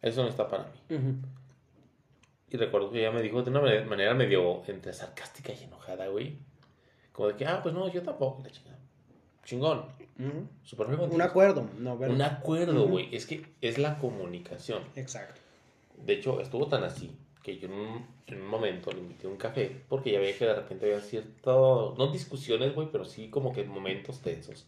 Eso 0.00 0.22
no 0.22 0.28
está 0.28 0.46
para 0.46 0.64
mí. 0.64 0.96
Ujú. 0.96 1.16
Y 2.50 2.56
recuerdo 2.56 2.92
que 2.92 3.00
ella 3.00 3.10
me 3.10 3.22
dijo 3.22 3.42
de 3.42 3.50
una 3.50 3.60
manera, 3.84 4.14
medio 4.14 4.62
entre 4.68 4.92
sarcástica 4.92 5.52
y 5.52 5.64
enojada, 5.64 6.06
güey. 6.06 6.38
Como 7.10 7.28
de 7.28 7.36
que, 7.36 7.44
ah, 7.44 7.60
pues 7.60 7.74
no, 7.74 7.92
yo 7.92 8.02
tampoco, 8.02 8.40
la 8.42 8.50
chingada. 8.50 8.78
Chingón. 9.44 9.86
Super 10.62 10.86
bien 10.86 11.00
Un 11.10 11.22
acuerdo, 11.22 11.68
no, 11.78 11.98
¿verdad? 11.98 12.14
Un 12.14 12.22
acuerdo, 12.22 12.86
güey. 12.86 13.14
Es 13.14 13.26
que 13.26 13.54
es 13.60 13.78
la 13.78 13.98
comunicación. 13.98 14.84
Exacto. 14.94 15.40
De 15.96 16.12
hecho, 16.12 16.40
estuvo 16.40 16.68
tan 16.68 16.84
así 16.84 17.16
que 17.42 17.58
yo 17.58 17.68
en 17.68 17.74
un, 17.74 18.06
en 18.26 18.40
un 18.42 18.46
momento 18.48 18.90
le 18.92 18.98
invité 18.98 19.26
a 19.26 19.30
un 19.30 19.36
café 19.36 19.82
porque 19.88 20.12
ya 20.12 20.20
veía 20.20 20.36
que 20.36 20.44
de 20.46 20.54
repente 20.54 20.86
había 20.86 21.00
cierto, 21.00 21.94
no 21.96 22.08
discusiones, 22.12 22.74
güey, 22.74 22.88
pero 22.90 23.04
sí 23.04 23.28
como 23.28 23.52
que 23.52 23.64
momentos 23.64 24.20
tensos. 24.20 24.66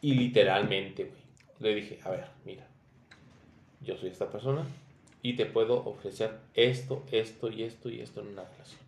Y 0.00 0.14
literalmente, 0.14 1.04
güey, 1.04 1.20
le 1.60 1.74
dije, 1.74 1.98
a 2.04 2.10
ver, 2.10 2.26
mira, 2.44 2.66
yo 3.82 3.96
soy 3.96 4.10
esta 4.10 4.30
persona 4.30 4.66
y 5.22 5.34
te 5.36 5.46
puedo 5.46 5.84
ofrecer 5.84 6.38
esto, 6.54 7.04
esto 7.12 7.50
y 7.50 7.62
esto 7.64 7.90
y 7.90 8.00
esto 8.00 8.20
en 8.22 8.28
una 8.28 8.44
relación. 8.44 8.80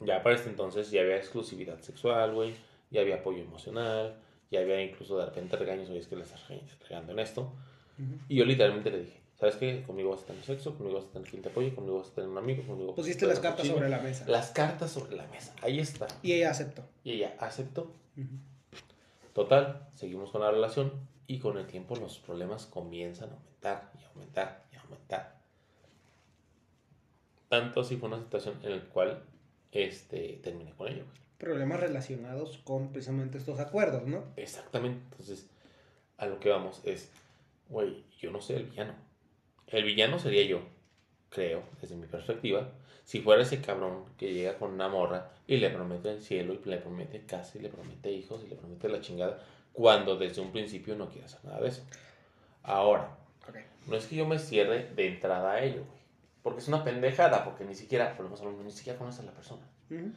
Ya 0.00 0.22
para 0.22 0.34
este 0.36 0.50
entonces 0.50 0.90
ya 0.90 1.00
había 1.00 1.16
exclusividad 1.16 1.80
sexual, 1.80 2.34
güey, 2.34 2.54
ya 2.90 3.00
había 3.00 3.16
apoyo 3.16 3.38
emocional, 3.42 4.16
ya 4.50 4.60
había 4.60 4.82
incluso 4.82 5.16
de 5.18 5.26
repente 5.26 5.56
regaños, 5.56 5.88
oye, 5.88 6.00
es 6.00 6.06
que 6.08 6.16
le 6.16 6.22
estás 6.24 6.46
rega- 6.48 6.62
regando 6.88 7.12
en 7.12 7.18
esto. 7.20 7.42
Ujú. 7.98 8.18
Y 8.28 8.36
yo 8.36 8.44
literalmente 8.44 8.90
le 8.90 8.98
dije, 9.00 9.20
¿sabes 9.38 9.56
qué? 9.56 9.82
Conmigo 9.86 10.10
vas 10.10 10.22
a 10.22 10.26
tener 10.26 10.44
sexo, 10.44 10.76
conmigo 10.76 10.96
vas 10.98 11.06
a 11.06 11.12
tener 11.12 11.28
quien 11.28 11.42
te 11.42 11.48
apoye, 11.48 11.74
conmigo 11.74 11.98
vas 11.98 12.08
a 12.08 12.14
tener 12.14 12.30
un 12.30 12.38
amigo, 12.38 12.62
conmigo 12.66 12.94
Pusiste 12.94 13.26
las 13.26 13.40
cartas 13.40 13.60
cuchillo". 13.60 13.74
sobre 13.76 13.88
la 13.88 14.00
mesa. 14.00 14.24
Las 14.28 14.50
cartas 14.50 14.90
sobre 14.90 15.16
la 15.16 15.26
mesa, 15.28 15.54
ahí 15.62 15.80
está. 15.80 16.06
Y 16.22 16.32
ella 16.32 16.50
aceptó. 16.50 16.82
Y 17.04 17.12
ella 17.12 17.34
aceptó. 17.38 17.90
Total, 19.32 19.88
seguimos 19.94 20.30
con 20.30 20.40
la 20.42 20.50
relación 20.50 20.92
y 21.26 21.38
con 21.38 21.58
el 21.58 21.66
tiempo 21.66 21.96
los 21.96 22.18
problemas 22.18 22.66
comienzan 22.66 23.30
a 23.30 23.32
aumentar 23.34 23.90
y 24.00 24.04
aumentar 24.04 24.64
y 24.72 24.76
aumentar. 24.76 25.34
Tanto 27.48 27.80
así 27.80 27.96
fue 27.96 28.08
una 28.08 28.18
situación 28.18 28.58
en 28.62 28.70
la 28.78 28.84
cual 28.84 29.22
este, 29.72 30.40
terminé 30.42 30.72
con 30.72 30.88
ella. 30.88 31.02
güey. 31.02 31.24
Problemas 31.38 31.80
relacionados 31.80 32.58
con 32.58 32.90
precisamente 32.92 33.38
estos 33.38 33.58
acuerdos, 33.60 34.06
¿no? 34.06 34.24
Exactamente. 34.36 35.00
Entonces, 35.10 35.46
a 36.16 36.26
lo 36.26 36.38
que 36.40 36.48
vamos 36.50 36.80
es, 36.84 37.10
güey, 37.68 38.04
yo 38.18 38.30
no 38.30 38.40
soy 38.40 38.56
el 38.56 38.64
villano. 38.64 38.94
El 39.68 39.84
villano 39.84 40.18
sería 40.18 40.44
yo, 40.44 40.60
creo, 41.30 41.62
desde 41.80 41.96
mi 41.96 42.06
perspectiva, 42.06 42.70
si 43.04 43.20
fuera 43.20 43.42
ese 43.42 43.60
cabrón 43.60 44.04
que 44.16 44.32
llega 44.32 44.56
con 44.58 44.72
una 44.72 44.88
morra 44.88 45.30
y 45.46 45.58
le 45.58 45.70
promete 45.70 46.10
el 46.10 46.22
cielo 46.22 46.54
y 46.54 46.68
le 46.68 46.78
promete 46.78 47.26
casa 47.26 47.58
y 47.58 47.60
le 47.60 47.68
promete 47.68 48.10
hijos 48.10 48.42
y 48.44 48.48
le 48.48 48.56
promete 48.56 48.88
la 48.88 49.00
chingada, 49.00 49.42
cuando 49.72 50.16
desde 50.16 50.40
un 50.40 50.52
principio 50.52 50.96
no 50.96 51.08
quiere 51.08 51.26
hacer 51.26 51.44
nada 51.44 51.60
de 51.60 51.68
eso. 51.68 51.82
Ahora, 52.62 53.18
no 53.86 53.96
es 53.96 54.06
que 54.06 54.16
yo 54.16 54.26
me 54.26 54.38
cierre 54.38 54.90
de 54.94 55.08
entrada 55.08 55.52
a 55.52 55.62
ello, 55.62 55.84
güey. 55.84 56.04
Porque 56.42 56.60
es 56.60 56.68
una 56.68 56.84
pendejada, 56.84 57.44
porque 57.44 57.64
ni 57.64 57.74
siquiera, 57.74 58.14
a 58.18 58.22
lo 58.22 58.28
mismo, 58.28 58.62
ni 58.62 58.70
siquiera 58.70 58.98
conoces 58.98 59.20
a 59.20 59.24
la 59.24 59.32
persona. 59.32 59.62
Ujú. 59.90 60.12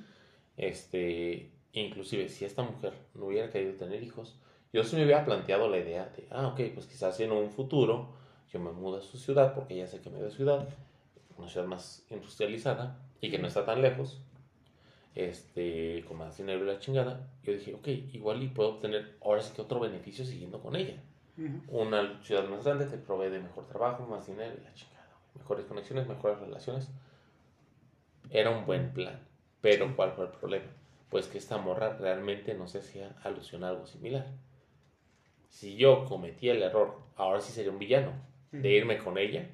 Este, 0.56 1.52
inclusive 1.74 2.30
si 2.30 2.46
esta 2.46 2.64
mujer 2.64 2.94
no 3.14 3.26
hubiera 3.28 3.50
querido 3.50 3.74
tener 3.74 4.04
hijos, 4.04 4.40
yo 4.74 4.84
sí 4.84 4.96
me 4.96 5.04
había 5.04 5.26
planteado 5.26 5.70
la 5.70 5.78
idea 5.78 6.06
de, 6.16 6.28
ah, 6.32 6.48
ok, 6.48 6.60
pues 6.74 6.86
quizás 6.88 7.20
en 7.20 7.32
un 7.32 7.50
futuro 7.52 8.14
yo 8.52 8.60
me 8.60 8.72
mudo 8.72 8.98
a 8.98 9.02
su 9.02 9.18
ciudad, 9.18 9.54
porque 9.54 9.76
ya 9.76 9.88
sé 9.88 10.02
que 10.02 10.10
me 10.10 10.20
de 10.20 10.32
ciudad, 10.32 10.68
una 11.38 11.50
ciudad 11.50 11.68
más 11.68 12.06
industrializada 12.10 13.00
y 13.22 13.30
que 13.30 13.40
no 13.40 13.48
está 13.48 13.66
tan 13.66 13.82
lejos, 13.82 14.22
este, 15.16 16.06
con 16.08 16.18
más 16.18 16.38
dinero 16.38 16.64
y 16.64 16.68
la 16.68 16.80
chingada. 16.80 17.28
Yo 17.44 17.54
dije, 17.54 17.74
ok, 17.74 17.88
igual 17.88 18.42
y 18.44 18.48
puedo 18.48 18.76
obtener 18.76 19.18
ahora 19.24 19.42
sí 19.42 19.54
que 19.56 19.62
otro 19.62 19.80
beneficio 19.80 20.26
siguiendo 20.26 20.62
con 20.62 20.76
ella. 20.76 21.02
Una 21.68 22.20
ciudad 22.24 22.48
más 22.48 22.64
grande 22.64 22.88
te 22.88 22.98
provee 22.98 23.30
de 23.30 23.40
mejor 23.40 23.68
trabajo, 23.68 24.08
más 24.08 24.26
dinero 24.26 24.56
y 24.60 24.64
la 24.64 24.74
chingada. 24.74 25.08
Mejores 25.36 25.66
conexiones, 25.66 26.08
mejores 26.08 26.40
relaciones. 26.40 26.90
Era 28.32 28.50
un 28.50 28.66
buen 28.66 28.92
plan. 28.92 29.20
Pero 29.62 29.96
¿cuál 29.96 30.14
fue 30.14 30.26
el 30.26 30.32
problema? 30.32 30.66
Pues 31.10 31.28
que 31.28 31.38
esta 31.38 31.58
morra 31.58 31.96
realmente 31.96 32.56
no 32.56 32.68
se 32.68 32.80
hacía 32.80 33.16
alusión 33.24 33.64
a 33.64 33.70
algo 33.70 33.86
similar. 33.86 34.26
Si 35.50 35.76
yo 35.76 36.06
cometía 36.06 36.54
el 36.54 36.64
error, 36.64 37.00
ahora 37.16 37.40
sí 37.40 37.54
sería 37.54 37.72
un 37.72 37.80
villano, 37.80 38.14
de 38.52 38.70
irme 38.70 38.98
con 38.98 39.18
ella. 39.18 39.50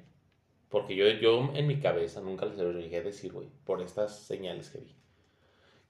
Porque 0.68 0.96
yo, 0.96 1.06
yo 1.08 1.52
en 1.54 1.66
mi 1.66 1.78
cabeza 1.78 2.20
nunca 2.20 2.46
les 2.46 2.56
llegué 2.56 2.96
a 2.96 3.02
decir, 3.02 3.32
güey, 3.32 3.48
por 3.64 3.80
estas 3.80 4.18
señales 4.18 4.70
que 4.70 4.78
vi. 4.78 4.94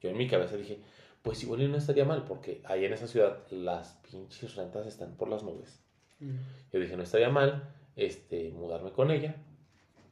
Yo 0.01 0.09
en 0.09 0.17
mi 0.17 0.27
cabeza 0.27 0.57
dije, 0.57 0.79
pues 1.23 1.41
igual 1.41 1.71
no 1.71 1.77
estaría 1.77 2.05
mal, 2.05 2.23
porque 2.25 2.61
ahí 2.65 2.85
en 2.85 2.93
esa 2.93 3.07
ciudad 3.07 3.39
las 3.49 3.99
pinches 4.09 4.55
rentas 4.55 4.85
están 4.85 5.15
por 5.15 5.27
las 5.27 5.41
nubes. 5.41 5.81
Yo 6.71 6.79
dije, 6.79 6.95
no 6.95 7.03
estaría 7.03 7.29
mal 7.29 7.73
este, 7.95 8.51
mudarme 8.51 8.91
con 8.91 9.09
ella, 9.09 9.35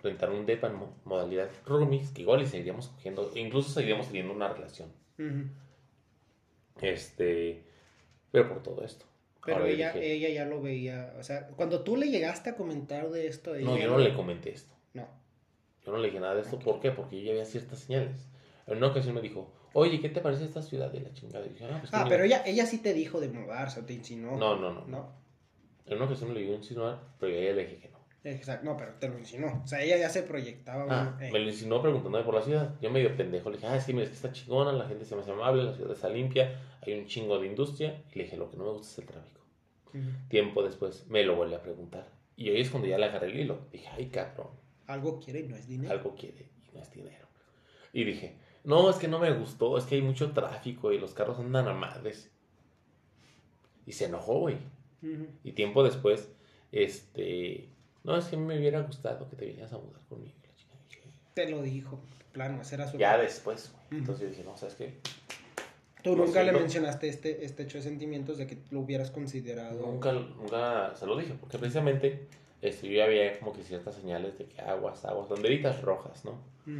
rentar 0.01 0.31
un 0.31 0.45
depa 0.45 0.67
en 0.67 0.79
modalidad 1.05 1.49
roomies, 1.65 2.09
que 2.11 2.23
igual 2.23 2.41
y 2.41 2.47
seguiríamos 2.47 2.87
cogiendo, 2.87 3.31
incluso 3.35 3.69
seguiríamos 3.69 4.07
teniendo 4.07 4.33
una 4.33 4.47
relación. 4.47 4.89
Este, 6.81 7.63
pero 8.31 8.49
por 8.49 8.63
todo 8.63 8.83
esto. 8.83 9.05
Pero 9.45 9.65
ella, 9.65 9.93
ella 9.95 10.29
ya 10.29 10.45
lo 10.45 10.61
veía, 10.61 11.13
o 11.19 11.23
sea, 11.23 11.47
cuando 11.47 11.83
tú 11.83 11.97
le 11.97 12.09
llegaste 12.09 12.51
a 12.51 12.55
comentar 12.55 13.09
de 13.09 13.27
esto... 13.27 13.55
no, 13.55 13.77
yo 13.77 13.89
no 13.89 13.97
le 13.97 14.13
comenté 14.13 14.51
esto. 14.51 14.73
No. 14.93 15.07
Yo 15.85 15.91
no 15.91 15.97
le 15.97 16.07
dije 16.07 16.19
nada 16.19 16.35
de 16.35 16.41
esto, 16.41 16.59
¿por 16.59 16.79
qué? 16.79 16.91
Porque 16.91 17.17
yo 17.17 17.25
ya 17.25 17.31
había 17.31 17.45
ciertas 17.45 17.79
señales. 17.79 18.29
En 18.67 18.77
una 18.77 18.87
ocasión 18.87 19.15
me 19.15 19.21
dijo, 19.21 19.51
oye, 19.73 19.99
¿qué 19.99 20.09
te 20.09 20.21
parece 20.21 20.45
esta 20.45 20.61
ciudad 20.61 20.91
de 20.91 21.01
la 21.01 21.13
chingada? 21.13 21.45
ah, 21.45 21.77
pues 21.79 21.93
ah 21.93 22.05
pero 22.07 22.23
ella, 22.23 22.43
ella 22.45 22.65
sí 22.65 22.77
te 22.77 22.93
dijo 22.93 23.19
de 23.19 23.27
mudarse, 23.27 23.81
o 23.81 23.85
te 23.85 23.93
insinuó. 23.93 24.37
No, 24.37 24.55
no, 24.55 24.71
no. 24.71 24.85
¿No? 24.87 25.23
En 25.85 25.97
una 25.97 26.05
ocasión 26.05 26.33
me 26.33 26.39
lo 26.39 26.51
a 26.51 26.55
insinuar, 26.55 27.01
pero 27.19 27.33
ella 27.35 27.53
le 27.53 27.65
dije 27.65 27.77
que. 27.77 27.92
Exacto, 28.23 28.65
no, 28.65 28.77
pero 28.77 28.93
te 28.93 29.09
lo 29.09 29.19
insinuó. 29.19 29.61
O 29.63 29.67
sea, 29.67 29.81
ella 29.81 29.97
ya 29.97 30.09
se 30.09 30.23
proyectaba. 30.23 30.85
Ah, 30.89 31.17
me 31.19 31.39
lo 31.39 31.49
insinuó 31.49 31.81
preguntándome 31.81 32.23
por 32.23 32.35
la 32.35 32.41
ciudad. 32.41 32.75
Yo 32.81 32.89
medio 32.89 33.15
pendejo 33.17 33.49
le 33.49 33.57
dije, 33.57 33.67
ah, 33.67 33.79
sí, 33.81 33.91
mira, 33.93 34.05
es 34.05 34.09
que 34.09 34.15
está 34.15 34.31
chingona, 34.31 34.71
la 34.71 34.87
gente 34.87 35.03
se 35.03 35.15
me 35.15 35.21
hace 35.21 35.31
amable, 35.31 35.63
la 35.63 35.73
ciudad 35.73 35.91
está 35.91 36.09
limpia, 36.09 36.57
hay 36.81 36.93
un 36.93 37.05
chingo 37.05 37.37
de 37.39 37.47
industria. 37.47 38.01
Y 38.13 38.19
le 38.19 38.23
dije, 38.23 38.37
lo 38.37 38.49
que 38.49 38.57
no 38.57 38.63
me 38.63 38.71
gusta 38.71 38.87
es 38.87 38.97
el 38.99 39.05
tráfico. 39.05 39.41
Tiempo 40.29 40.63
después 40.63 41.05
me 41.07 41.23
lo 41.23 41.35
vuelve 41.35 41.55
a 41.55 41.61
preguntar. 41.61 42.07
Y 42.35 42.49
ahí 42.49 42.61
es 42.61 42.69
cuando 42.69 42.87
ya 42.87 42.97
le 42.97 43.05
agarré 43.05 43.27
el 43.27 43.39
hilo. 43.39 43.67
Dije, 43.71 43.87
ay, 43.91 44.07
cabrón. 44.07 44.47
Algo 44.87 45.19
quiere 45.19 45.41
y 45.41 45.47
no 45.47 45.55
es 45.55 45.67
dinero. 45.67 45.93
Algo 45.93 46.15
quiere 46.15 46.49
y 46.67 46.75
no 46.75 46.81
es 46.81 46.91
dinero. 46.91 47.27
Y 47.91 48.05
dije, 48.05 48.37
no, 48.63 48.89
es 48.89 48.95
que 48.95 49.07
no 49.07 49.19
me 49.19 49.31
gustó, 49.33 49.77
es 49.77 49.85
que 49.85 49.95
hay 49.95 50.01
mucho 50.01 50.31
tráfico 50.31 50.91
y 50.91 50.97
los 50.97 51.13
carros 51.13 51.39
andan 51.39 51.67
a 51.67 51.73
madres. 51.73 52.31
Y 53.85 53.91
se 53.91 54.05
enojó, 54.05 54.39
güey. 54.39 54.57
Y 55.43 55.51
tiempo 55.51 55.83
después, 55.83 56.31
este, 56.71 57.69
no, 58.03 58.17
es 58.17 58.25
que 58.25 58.37
me 58.37 58.57
hubiera 58.57 58.81
gustado 58.81 59.29
que 59.29 59.35
te 59.35 59.45
vinieras 59.45 59.73
a 59.73 59.77
mudar 59.77 60.01
conmigo. 60.09 60.33
Te 61.33 61.49
lo 61.49 61.61
dijo, 61.61 61.99
plano, 62.31 62.61
era 62.71 62.87
su... 62.87 62.97
Ya 62.97 63.17
después, 63.17 63.71
güey. 63.71 64.01
Entonces 64.01 64.23
yo 64.23 64.29
dije, 64.29 64.43
no, 64.43 64.55
¿sabes 64.57 64.75
qué? 64.75 64.99
Tú 66.03 66.17
nunca 66.17 66.43
le 66.43 66.51
mencionaste 66.51 67.07
este, 67.07 67.45
este 67.45 67.63
hecho 67.63 67.77
de 67.77 67.83
sentimientos 67.83 68.37
de 68.37 68.45
que 68.45 68.57
lo 68.71 68.81
hubieras 68.81 69.09
considerado. 69.09 69.79
Nunca, 69.79 70.11
nunca 70.11 70.93
se 70.95 71.05
lo 71.05 71.17
dije, 71.17 71.33
porque 71.39 71.57
precisamente 71.57 72.27
este, 72.63 72.87
yo 72.87 72.93
ya 72.93 73.03
había 73.03 73.37
como 73.39 73.51
que 73.51 73.61
ciertas 73.61 73.93
señales 73.93 74.37
de 74.37 74.45
que 74.45 74.61
aguas, 74.61 75.03
aguas, 75.03 75.27
banderitas 75.27 75.81
rojas, 75.81 76.23
¿no? 76.23 76.39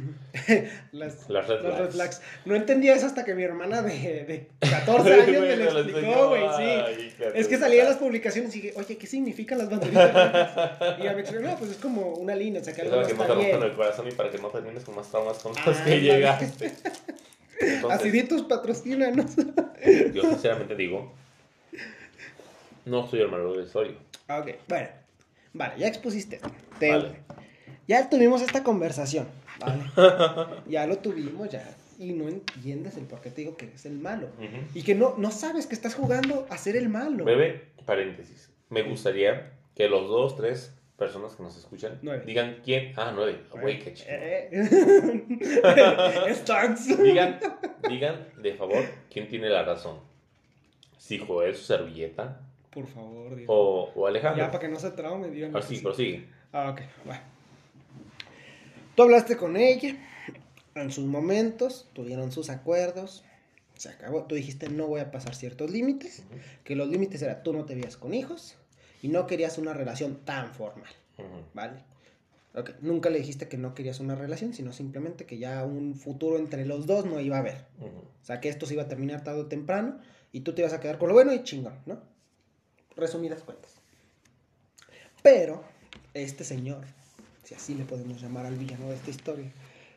las, 0.92 1.28
las, 1.28 1.46
red, 1.46 1.90
flags. 1.90 2.22
No 2.46 2.56
entendía 2.56 2.94
eso 2.94 3.04
hasta 3.04 3.22
que 3.22 3.34
mi 3.34 3.42
hermana 3.42 3.82
de, 3.82 4.24
de 4.24 4.48
14 4.60 5.12
años 5.20 5.42
me 5.42 5.56
lo 5.56 5.80
explicó, 5.80 6.28
güey, 6.30 6.42
sí. 6.56 7.14
es 7.34 7.48
que 7.48 7.58
salía 7.58 7.82
en 7.82 7.88
las 7.90 7.98
publicaciones 7.98 8.56
y 8.56 8.62
dije, 8.62 8.74
oye, 8.78 8.96
¿qué 8.96 9.06
significan 9.06 9.58
las 9.58 9.68
banderitas 9.68 10.14
rojas? 10.14 10.98
Y 10.98 11.02
ella 11.02 11.12
me 11.12 11.20
explicó, 11.20 11.42
no, 11.44 11.56
pues 11.58 11.72
es 11.72 11.76
como 11.76 12.14
una 12.14 12.34
línea, 12.34 12.62
o 12.62 12.64
sea, 12.64 12.72
que 12.72 12.80
algo 12.80 12.96
no 12.96 13.06
que 13.06 13.12
no 13.12 13.26
te 13.26 13.66
el 13.66 13.74
corazón 13.74 14.08
y 14.08 14.12
para 14.12 14.30
que 14.30 14.38
no 14.38 14.48
termines 14.48 14.84
con 14.84 14.96
más 14.96 15.10
traumas 15.10 15.36
con 15.40 15.52
los 15.66 15.76
que 15.80 16.00
llegaste. 16.00 16.72
Aciditos 17.90 18.42
patrocínanos. 18.44 19.36
yo 20.14 20.22
sinceramente 20.22 20.74
digo, 20.76 21.12
no 22.86 23.06
soy 23.06 23.20
el 23.20 23.28
malo 23.28 23.52
de 23.52 23.64
historia. 23.64 23.96
Ok, 24.30 24.52
bueno. 24.66 25.03
Vale, 25.54 25.74
ya 25.78 25.86
expusiste. 25.86 26.40
Ya 27.86 28.10
tuvimos 28.10 28.42
esta 28.42 28.62
conversación. 28.62 29.26
Vale. 29.60 29.84
ya 30.68 30.86
lo 30.86 30.98
tuvimos, 30.98 31.48
ya. 31.48 31.76
Y 31.98 32.12
no 32.12 32.28
entiendes 32.28 32.96
el 32.96 33.04
por 33.04 33.20
qué 33.20 33.30
te 33.30 33.42
digo 33.42 33.56
que 33.56 33.66
eres 33.66 33.86
el 33.86 33.98
malo. 33.98 34.28
Y 34.74 34.82
que 34.82 34.94
no, 34.94 35.14
no 35.16 35.30
sabes 35.30 35.66
que 35.66 35.74
estás 35.74 35.94
jugando 35.94 36.46
a 36.50 36.58
ser 36.58 36.76
el 36.76 36.88
malo. 36.88 37.24
Bebé, 37.24 37.68
paréntesis. 37.86 38.50
Me 38.68 38.82
gustaría 38.82 39.52
que 39.76 39.88
los 39.88 40.08
dos, 40.08 40.36
tres 40.36 40.74
personas 40.96 41.34
que 41.34 41.42
nos 41.42 41.56
escuchan 41.56 42.00
digan 42.26 42.60
quién. 42.64 42.92
Ah, 42.96 43.12
nueve. 43.14 43.42
Güey, 43.50 43.78
qué 43.78 43.94
chido. 43.94 44.10
Eh, 44.10 44.48
eh. 44.52 45.24
digan, 47.02 47.40
digan, 47.88 48.28
de 48.42 48.54
favor, 48.54 48.84
quién 49.08 49.28
tiene 49.28 49.48
la 49.48 49.62
razón. 49.62 50.00
Si 50.98 51.18
Joel 51.18 51.54
su 51.54 51.64
servilleta 51.64 52.40
por 52.74 52.86
favor, 52.88 53.36
Dios. 53.36 53.48
O, 53.48 53.92
o 53.94 54.06
Alejandro. 54.06 54.44
Ya, 54.44 54.50
para 54.50 54.60
que 54.60 54.68
no 54.68 54.78
se 54.78 54.90
traume, 54.90 55.30
díganme. 55.30 55.58
Ah, 55.58 55.62
sí, 55.62 55.78
prosigue. 55.78 56.26
Ah, 56.52 56.70
ok, 56.70 56.80
bueno. 57.04 57.20
Tú 58.94 59.02
hablaste 59.02 59.36
con 59.36 59.56
ella 59.56 59.96
en 60.74 60.90
sus 60.90 61.04
momentos, 61.04 61.88
tuvieron 61.92 62.32
sus 62.32 62.50
acuerdos, 62.50 63.24
se 63.76 63.88
acabó. 63.88 64.24
Tú 64.24 64.34
dijiste 64.34 64.68
no 64.68 64.86
voy 64.86 65.00
a 65.00 65.10
pasar 65.10 65.34
ciertos 65.34 65.70
límites, 65.70 66.24
que 66.64 66.76
los 66.76 66.88
límites 66.88 67.22
eran 67.22 67.42
tú 67.42 67.52
no 67.52 67.64
te 67.64 67.74
veías 67.74 67.96
con 67.96 68.14
hijos 68.14 68.56
y 69.02 69.08
no 69.08 69.26
querías 69.26 69.58
una 69.58 69.72
relación 69.72 70.24
tan 70.24 70.52
formal, 70.54 70.90
¿vale? 71.54 71.82
Ok, 72.56 72.70
nunca 72.82 73.10
le 73.10 73.18
dijiste 73.18 73.48
que 73.48 73.58
no 73.58 73.74
querías 73.74 73.98
una 73.98 74.14
relación, 74.14 74.54
sino 74.54 74.72
simplemente 74.72 75.26
que 75.26 75.38
ya 75.38 75.64
un 75.64 75.96
futuro 75.96 76.38
entre 76.38 76.64
los 76.64 76.86
dos 76.86 77.04
no 77.04 77.18
iba 77.20 77.36
a 77.36 77.40
haber. 77.40 77.66
O 77.80 78.24
sea, 78.24 78.40
que 78.40 78.48
esto 78.48 78.64
se 78.66 78.74
iba 78.74 78.84
a 78.84 78.88
terminar 78.88 79.24
tarde 79.24 79.40
o 79.40 79.46
temprano 79.46 79.98
y 80.30 80.40
tú 80.40 80.52
te 80.54 80.62
ibas 80.62 80.72
a 80.72 80.78
quedar 80.78 80.98
con 80.98 81.08
lo 81.08 81.14
bueno 81.14 81.32
y 81.32 81.42
chingón, 81.42 81.74
¿no? 81.84 82.00
Resumidas 82.96 83.42
cuentas. 83.42 83.72
Pero 85.22 85.64
este 86.12 86.44
señor, 86.44 86.84
si 87.44 87.54
así 87.54 87.74
le 87.74 87.84
podemos 87.84 88.20
llamar 88.20 88.46
al 88.46 88.56
villano 88.56 88.88
de 88.88 88.96
esta 88.96 89.10
historia, 89.10 89.50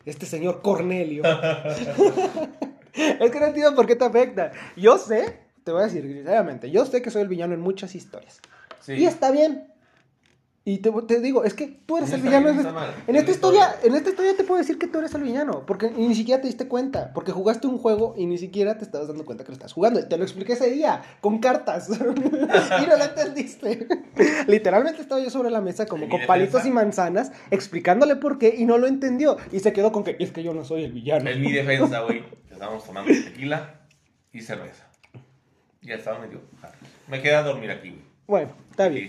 este 0.05 0.25
señor 0.25 0.61
Cornelio, 0.61 1.23
es 2.93 3.31
que 3.31 3.39
no 3.39 3.45
entiendo 3.47 3.75
por 3.75 3.85
qué 3.85 3.95
te 3.95 4.05
afecta. 4.05 4.51
Yo 4.75 4.97
sé, 4.97 5.39
te 5.63 5.71
voy 5.71 5.81
a 5.81 5.85
decir 5.85 6.03
sinceramente, 6.03 6.71
yo 6.71 6.85
sé 6.85 7.01
que 7.01 7.11
soy 7.11 7.23
el 7.23 7.27
villano 7.27 7.53
en 7.53 7.61
muchas 7.61 7.93
historias. 7.95 8.39
Y 8.87 9.03
está 9.05 9.31
bien. 9.31 9.67
Y 10.67 10.79
te, 10.79 10.91
te, 10.91 11.21
digo, 11.21 11.45
es 11.45 11.53
que 11.53 11.67
tú 11.85 11.97
eres 11.97 12.11
el 12.11 12.21
villano. 12.21 12.49
en, 12.49 13.15
esta 13.15 13.31
historia, 13.31 13.77
en 13.83 13.95
esta 13.95 14.09
historia 14.09 14.35
te 14.35 14.43
puedo 14.43 14.59
decir 14.59 14.77
que 14.77 14.87
tú 14.87 14.99
eres 14.99 15.15
el 15.15 15.23
villano. 15.23 15.65
Porque 15.65 15.89
ni 15.91 16.13
siquiera 16.13 16.41
te 16.41 16.47
diste 16.47 16.67
cuenta. 16.67 17.13
Porque 17.13 17.31
jugaste 17.31 17.67
un 17.67 17.77
juego 17.77 18.15
y 18.17 18.25
ni 18.25 18.37
siquiera 18.37 18.77
te 18.77 18.83
estabas 18.83 19.07
dando 19.07 19.23
cuenta 19.23 19.45
que 19.45 19.51
lo 19.51 19.53
estás 19.53 19.71
jugando. 19.71 20.05
Te 20.05 20.17
lo 20.17 20.23
expliqué 20.25 20.53
ese 20.53 20.69
día, 20.69 21.03
con 21.21 21.39
cartas. 21.39 21.87
y 21.89 22.85
no 22.85 22.97
lo 22.97 23.01
entendiste. 23.01 23.87
Literalmente 24.49 25.01
estaba 25.01 25.21
yo 25.21 25.29
sobre 25.29 25.51
la 25.51 25.61
mesa 25.61 25.85
como 25.85 26.09
con 26.09 26.19
palitos 26.27 26.65
y 26.65 26.69
manzanas, 26.69 27.31
explicándole 27.49 28.17
por 28.17 28.37
qué 28.37 28.53
y 28.57 28.65
no 28.65 28.77
lo 28.77 28.87
entendió. 28.87 29.37
Y 29.53 29.61
se 29.61 29.71
quedó 29.71 29.93
con 29.93 30.03
que 30.03 30.17
es 30.19 30.33
que 30.33 30.43
yo 30.43 30.53
no 30.53 30.65
soy 30.65 30.83
el 30.83 30.91
villano. 30.91 31.29
En 31.29 31.41
mi 31.41 31.53
defensa, 31.53 32.01
güey, 32.01 32.25
estábamos 32.51 32.83
tomando 32.83 33.09
tequila 33.09 33.87
y 34.33 34.41
cerveza. 34.41 34.85
Ya 35.81 35.95
estaba 35.95 36.19
medio. 36.19 36.41
Me 37.07 37.21
quedé 37.21 37.35
a 37.35 37.43
dormir 37.43 37.71
aquí, 37.71 37.91
güey. 37.91 38.03
Bueno, 38.27 38.51
está 38.69 38.89
bien. 38.89 39.07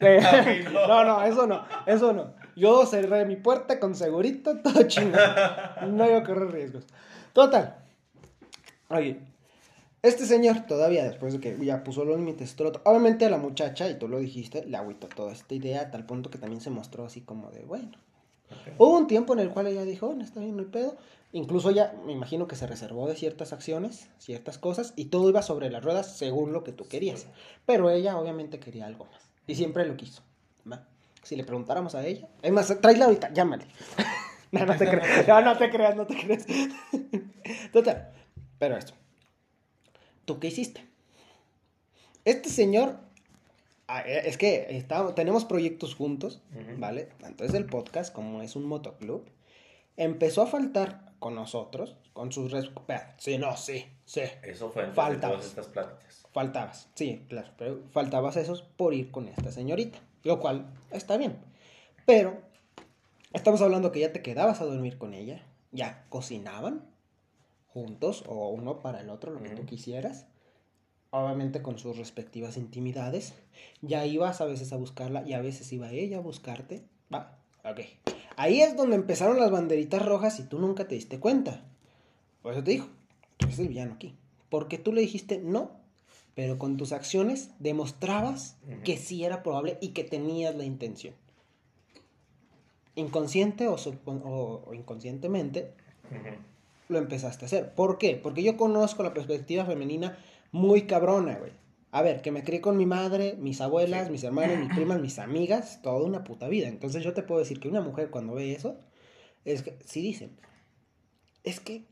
no, 0.72 1.04
no, 1.04 1.22
eso 1.24 1.46
no, 1.46 1.64
eso 1.86 2.12
no. 2.12 2.34
Yo 2.56 2.86
cerré 2.86 3.24
mi 3.24 3.36
puerta 3.36 3.78
con 3.78 3.94
segurito, 3.94 4.58
todo 4.62 4.82
chingado. 4.84 5.86
No 5.88 6.06
iba 6.06 6.18
a 6.18 6.24
correr 6.24 6.50
riesgos. 6.50 6.84
Total. 7.32 7.76
Oye, 8.90 9.20
este 10.02 10.26
señor 10.26 10.66
todavía 10.66 11.04
después 11.04 11.34
de 11.34 11.40
que 11.40 11.64
ya 11.64 11.82
puso 11.84 12.04
los 12.04 12.16
límites, 12.16 12.56
obviamente 12.84 13.26
a 13.26 13.30
la 13.30 13.38
muchacha, 13.38 13.90
y 13.90 13.98
tú 13.98 14.08
lo 14.08 14.18
dijiste, 14.18 14.64
le 14.64 14.76
agüitó 14.76 15.08
toda 15.08 15.32
esta 15.32 15.54
idea 15.54 15.82
a 15.82 15.90
tal 15.90 16.06
punto 16.06 16.30
que 16.30 16.38
también 16.38 16.60
se 16.60 16.70
mostró 16.70 17.04
así 17.04 17.20
como 17.20 17.50
de, 17.50 17.64
bueno. 17.64 17.92
Hubo 18.78 18.96
un 18.96 19.06
tiempo 19.06 19.34
en 19.34 19.40
el 19.40 19.50
cual 19.50 19.66
ella 19.66 19.84
dijo, 19.84 20.14
no 20.14 20.24
está 20.24 20.40
bien, 20.40 20.56
no 20.56 20.62
hay 20.62 20.68
pedo. 20.68 20.96
Incluso 21.32 21.70
ella, 21.70 21.94
me 22.06 22.12
imagino 22.12 22.46
que 22.46 22.56
se 22.56 22.66
reservó 22.66 23.06
de 23.06 23.14
ciertas 23.14 23.52
acciones, 23.52 24.08
ciertas 24.18 24.56
cosas, 24.56 24.94
y 24.96 25.06
todo 25.06 25.28
iba 25.28 25.42
sobre 25.42 25.68
las 25.68 25.84
ruedas 25.84 26.16
según 26.16 26.52
lo 26.52 26.64
que 26.64 26.72
tú 26.72 26.88
querías. 26.88 27.26
Pero 27.66 27.90
ella 27.90 28.16
obviamente 28.16 28.58
quería 28.58 28.86
algo 28.86 29.04
más. 29.04 29.27
Y 29.48 29.56
siempre 29.56 29.84
lo 29.84 29.96
quiso. 29.96 30.22
¿va? 30.70 30.86
Si 31.24 31.34
le 31.34 31.42
preguntáramos 31.42 31.96
a 31.96 32.06
ella. 32.06 32.28
Es 32.42 32.52
más, 32.52 32.80
tráela 32.80 33.06
ahorita, 33.06 33.32
llámale. 33.32 33.66
no, 34.52 34.64
no 34.64 34.76
te 34.76 34.88
creas. 34.88 35.26
No, 35.26 35.40
no 35.40 35.58
te 35.58 35.70
creas, 35.70 35.96
no 35.96 36.06
te 36.06 36.16
creas. 36.16 36.46
Total. 37.72 38.12
Pero 38.60 38.76
esto. 38.76 38.92
¿tú 40.24 40.38
qué 40.38 40.48
hiciste? 40.48 40.84
Este 42.26 42.50
señor, 42.50 42.98
eh, 44.04 44.22
es 44.26 44.36
que 44.36 44.66
está- 44.76 45.14
tenemos 45.14 45.44
proyectos 45.46 45.94
juntos. 45.94 46.40
¿vale? 46.76 47.08
Tanto 47.18 47.44
es 47.44 47.54
el 47.54 47.64
podcast 47.66 48.14
como 48.14 48.42
es 48.42 48.54
un 48.54 48.64
motoclub. 48.66 49.24
Empezó 49.96 50.42
a 50.42 50.46
faltar 50.46 51.07
con 51.18 51.34
nosotros, 51.34 51.96
con 52.12 52.32
sus... 52.32 52.50
res- 52.52 52.66
espera, 52.66 53.14
Sí, 53.18 53.38
no, 53.38 53.56
sí, 53.56 53.84
sí. 54.04 54.22
Eso 54.42 54.70
fue 54.70 54.82
antes 54.82 54.96
Falta. 54.96 55.26
de 55.28 55.32
todas 55.34 55.46
estas 55.46 55.66
pláticas. 55.68 56.26
Faltabas, 56.32 56.88
sí, 56.94 57.24
claro, 57.28 57.50
pero 57.56 57.82
faltabas 57.90 58.36
esos 58.36 58.62
por 58.62 58.94
ir 58.94 59.10
con 59.10 59.28
esta 59.28 59.50
señorita, 59.50 59.98
lo 60.24 60.38
cual 60.40 60.66
está 60.90 61.16
bien. 61.16 61.36
Pero 62.06 62.40
estamos 63.32 63.60
hablando 63.62 63.90
que 63.92 64.00
ya 64.00 64.12
te 64.12 64.22
quedabas 64.22 64.60
a 64.60 64.64
dormir 64.66 64.98
con 64.98 65.14
ella, 65.14 65.44
ya 65.72 66.06
cocinaban 66.08 66.84
juntos 67.66 68.24
o 68.26 68.48
uno 68.50 68.80
para 68.80 69.00
el 69.00 69.10
otro, 69.10 69.32
lo 69.32 69.42
que 69.42 69.50
tú 69.50 69.64
quisieras, 69.66 70.26
obviamente 71.10 71.62
con 71.62 71.78
sus 71.78 71.96
respectivas 71.96 72.56
intimidades. 72.56 73.34
Ya 73.82 74.04
ibas 74.06 74.40
a 74.40 74.44
veces 74.46 74.72
a 74.72 74.76
buscarla 74.76 75.22
y 75.26 75.32
a 75.32 75.40
veces 75.40 75.72
iba 75.72 75.90
ella 75.90 76.18
a 76.18 76.20
buscarte. 76.20 76.86
Va, 77.12 77.38
ok. 77.64 77.80
Ahí 78.38 78.60
es 78.62 78.76
donde 78.76 78.96
empezaron 78.96 79.38
las 79.38 79.50
banderitas 79.50 80.04
rojas 80.04 80.38
y 80.40 80.44
tú 80.44 80.58
nunca 80.58 80.86
te 80.86 80.94
diste 80.94 81.18
cuenta. 81.18 81.64
Por 82.42 82.52
eso 82.52 82.62
te 82.62 82.70
dijo, 82.70 82.86
tú 83.36 83.46
eres 83.46 83.58
el 83.58 83.68
villano 83.68 83.94
aquí. 83.94 84.14
Porque 84.48 84.78
tú 84.78 84.92
le 84.92 85.00
dijiste 85.00 85.38
no, 85.42 85.72
pero 86.34 86.56
con 86.56 86.76
tus 86.76 86.92
acciones 86.92 87.50
demostrabas 87.58 88.56
que 88.84 88.96
sí 88.96 89.24
era 89.24 89.42
probable 89.42 89.76
y 89.80 89.88
que 89.88 90.04
tenías 90.04 90.54
la 90.54 90.64
intención. 90.64 91.14
Inconsciente 92.94 93.68
o, 93.68 93.76
supo- 93.76 94.20
o- 94.24 94.62
o 94.66 94.74
inconscientemente 94.74 95.72
lo 96.88 96.98
empezaste 96.98 97.44
a 97.44 97.46
hacer. 97.46 97.74
¿Por 97.74 97.98
qué? 97.98 98.16
Porque 98.16 98.42
yo 98.42 98.56
conozco 98.56 99.02
la 99.02 99.14
perspectiva 99.14 99.64
femenina 99.64 100.18
muy 100.52 100.82
cabrona, 100.82 101.36
güey. 101.38 101.52
A 101.98 102.02
ver, 102.02 102.22
que 102.22 102.30
me 102.30 102.44
crié 102.44 102.60
con 102.60 102.76
mi 102.76 102.86
madre, 102.86 103.34
mis 103.40 103.60
abuelas, 103.60 104.06
Sí. 104.06 104.12
mis 104.12 104.22
hermanos, 104.22 104.56
mis 104.56 104.72
primas, 104.72 105.00
mis 105.00 105.18
amigas, 105.18 105.82
toda 105.82 106.04
una 106.04 106.22
puta 106.22 106.46
vida. 106.46 106.68
Entonces 106.68 107.02
yo 107.02 107.12
te 107.12 107.24
puedo 107.24 107.40
decir 107.40 107.58
que 107.58 107.66
una 107.66 107.80
mujer 107.80 108.10
cuando 108.10 108.34
ve 108.34 108.52
eso, 108.52 108.78
es 109.44 109.64
que, 109.64 109.76
sí 109.84 110.00
dicen, 110.00 110.38
es 111.42 111.58
que 111.58 111.86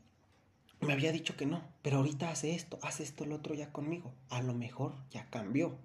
me 0.79 0.93
había 0.93 1.11
dicho 1.11 1.35
que 1.35 1.45
no, 1.45 1.61
pero 1.81 1.97
ahorita 1.97 2.29
hace 2.29 2.55
esto, 2.55 2.79
hace 2.83 3.03
esto, 3.03 3.25
el 3.25 3.33
otro 3.33 3.53
ya 3.53 3.73
conmigo. 3.73 4.13
A 4.29 4.41
lo 4.41 4.53
mejor 4.53 4.93
ya 5.09 5.25
cambió. 5.29 5.75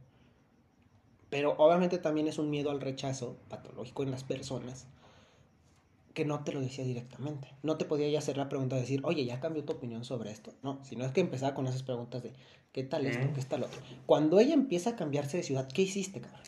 Pero 1.29 1.57
obviamente 1.59 1.99
también 1.99 2.29
es 2.29 2.39
un 2.39 2.49
miedo 2.49 2.71
al 2.71 2.81
rechazo 2.81 3.41
patológico 3.49 4.05
en 4.05 4.13
las 4.13 4.23
personas 4.23 4.87
que 6.15 6.25
no 6.25 6.45
te 6.45 6.53
lo 6.53 6.61
decía 6.61 6.85
directamente. 6.85 7.49
No 7.63 7.77
te 7.77 7.85
podía 7.85 8.09
ya 8.09 8.19
hacer 8.19 8.37
la 8.37 8.49
pregunta 8.49 8.77
de 8.77 8.83
decir, 8.83 9.01
oye, 9.05 9.25
¿ya 9.25 9.41
cambió 9.41 9.65
tu 9.65 9.73
opinión 9.73 10.05
sobre 10.05 10.31
esto? 10.31 10.53
No, 10.63 10.79
sino 10.85 11.05
es 11.05 11.13
que 11.13 11.21
empezaba 11.21 11.55
con 11.55 11.67
esas 11.67 11.83
preguntas 11.83 12.23
de, 12.23 12.33
¿qué 12.73 12.83
tal 12.85 13.07
esto? 13.07 13.27
¿Qué 13.35 13.43
tal 13.43 13.61
lo 13.61 13.67
otro? 13.67 13.81
Cuando 14.07 14.39
ella 14.41 14.55
empieza 14.55 14.91
a 14.91 14.97
cambiarse 14.97 15.37
de 15.39 15.43
ciudad, 15.43 15.69
¿qué 15.69 15.83
hiciste, 15.83 16.21
cabrón? 16.21 16.43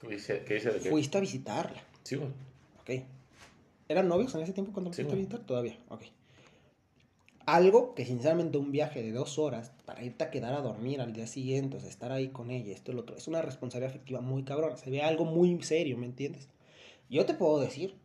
¿Qué 0.00 0.08
dice 0.08 0.40
de 0.40 0.80
qué? 0.80 0.90
Fuiste 0.90 1.18
a 1.18 1.20
visitarla, 1.20 1.82
Sí, 2.02 2.16
güey. 2.16 2.28
ok. 2.80 3.04
¿Eran 3.88 4.08
novios 4.08 4.34
en 4.34 4.42
ese 4.42 4.52
tiempo 4.52 4.72
cuando 4.72 4.92
Sí, 4.92 5.02
fuiste 5.02 5.12
a 5.12 5.16
visitar? 5.16 5.40
Todavía, 5.40 5.78
ok. 5.88 6.02
Algo 7.44 7.94
que 7.94 8.04
sinceramente 8.06 8.56
un 8.58 8.70
viaje 8.70 9.02
de 9.02 9.10
dos 9.12 9.38
horas 9.38 9.72
para 9.84 10.04
irte 10.04 10.22
a 10.22 10.30
quedar 10.30 10.54
a 10.54 10.60
dormir 10.60 11.00
al 11.00 11.12
día 11.12 11.26
siguiente, 11.26 11.76
o 11.76 11.80
sea, 11.80 11.88
estar 11.88 12.12
ahí 12.12 12.28
con 12.28 12.50
ella, 12.52 12.72
esto 12.72 12.92
y 12.92 12.94
lo 12.94 13.00
otro, 13.00 13.16
es 13.16 13.26
una 13.26 13.42
responsabilidad 13.42 13.90
afectiva 13.90 14.20
muy 14.20 14.44
cabrona. 14.44 14.76
Se 14.76 14.90
ve 14.90 15.02
algo 15.02 15.24
muy 15.24 15.60
serio, 15.62 15.98
¿me 15.98 16.06
entiendes? 16.06 16.48
Yo 17.10 17.26
te 17.26 17.34
puedo 17.34 17.60
decir 17.60 17.96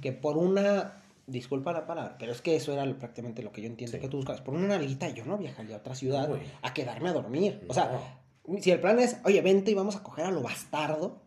Que 0.00 0.12
por 0.12 0.36
una, 0.36 1.02
disculpa 1.26 1.72
la 1.72 1.86
palabra, 1.86 2.16
pero 2.18 2.32
es 2.32 2.42
que 2.42 2.56
eso 2.56 2.72
era 2.72 2.84
prácticamente 2.98 3.42
lo 3.42 3.52
que 3.52 3.62
yo 3.62 3.68
entiendo 3.68 3.96
Sí. 3.96 4.00
que 4.00 4.08
tú 4.08 4.18
buscabas, 4.18 4.42
por 4.42 4.54
una 4.54 4.68
nalguita 4.68 5.08
yo 5.08 5.24
no 5.24 5.38
viajaría 5.38 5.76
a 5.76 5.78
otra 5.78 5.94
ciudad 5.94 6.28
a 6.62 6.74
quedarme 6.74 7.08
a 7.08 7.12
dormir. 7.12 7.64
O 7.68 7.74
sea, 7.74 8.18
si 8.60 8.70
el 8.70 8.80
plan 8.80 8.98
es, 8.98 9.16
oye, 9.24 9.40
vente 9.40 9.70
y 9.70 9.74
vamos 9.74 9.96
a 9.96 10.02
coger 10.02 10.26
a 10.26 10.30
lo 10.30 10.42
bastardo, 10.42 11.20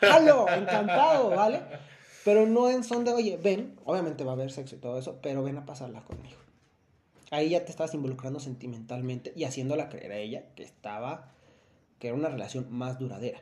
¡jalo! 0.00 0.46
Encantado, 0.54 1.30
¿vale? 1.30 1.62
Pero 2.24 2.46
no 2.46 2.68
en 2.68 2.84
son 2.84 3.04
de, 3.04 3.12
oye, 3.12 3.38
ven, 3.42 3.76
obviamente 3.84 4.24
va 4.24 4.32
a 4.32 4.34
haber 4.34 4.50
sexo 4.50 4.76
y 4.76 4.78
todo 4.78 4.98
eso, 4.98 5.20
pero 5.22 5.42
ven 5.42 5.56
a 5.56 5.64
pasarla 5.64 6.02
conmigo. 6.04 6.36
Ahí 7.30 7.50
ya 7.50 7.64
te 7.64 7.70
estabas 7.70 7.94
involucrando 7.94 8.40
sentimentalmente 8.40 9.32
y 9.36 9.44
haciéndola 9.44 9.88
creer 9.88 10.12
a 10.12 10.16
ella 10.16 10.44
que 10.56 10.64
estaba, 10.64 11.30
que 11.98 12.08
era 12.08 12.16
una 12.16 12.28
relación 12.28 12.66
más 12.70 12.98
duradera. 12.98 13.40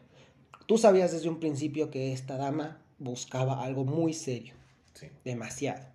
Tú 0.67 0.77
sabías 0.79 1.11
desde 1.11 1.29
un 1.29 1.41
principio 1.41 1.91
que 1.91 2.13
esta 2.13 2.37
dama 2.37 2.83
buscaba 2.99 3.63
algo 3.65 3.85
muy 3.85 4.13
serio, 4.13 4.55
Sí. 4.95 5.07
demasiado. 5.25 5.87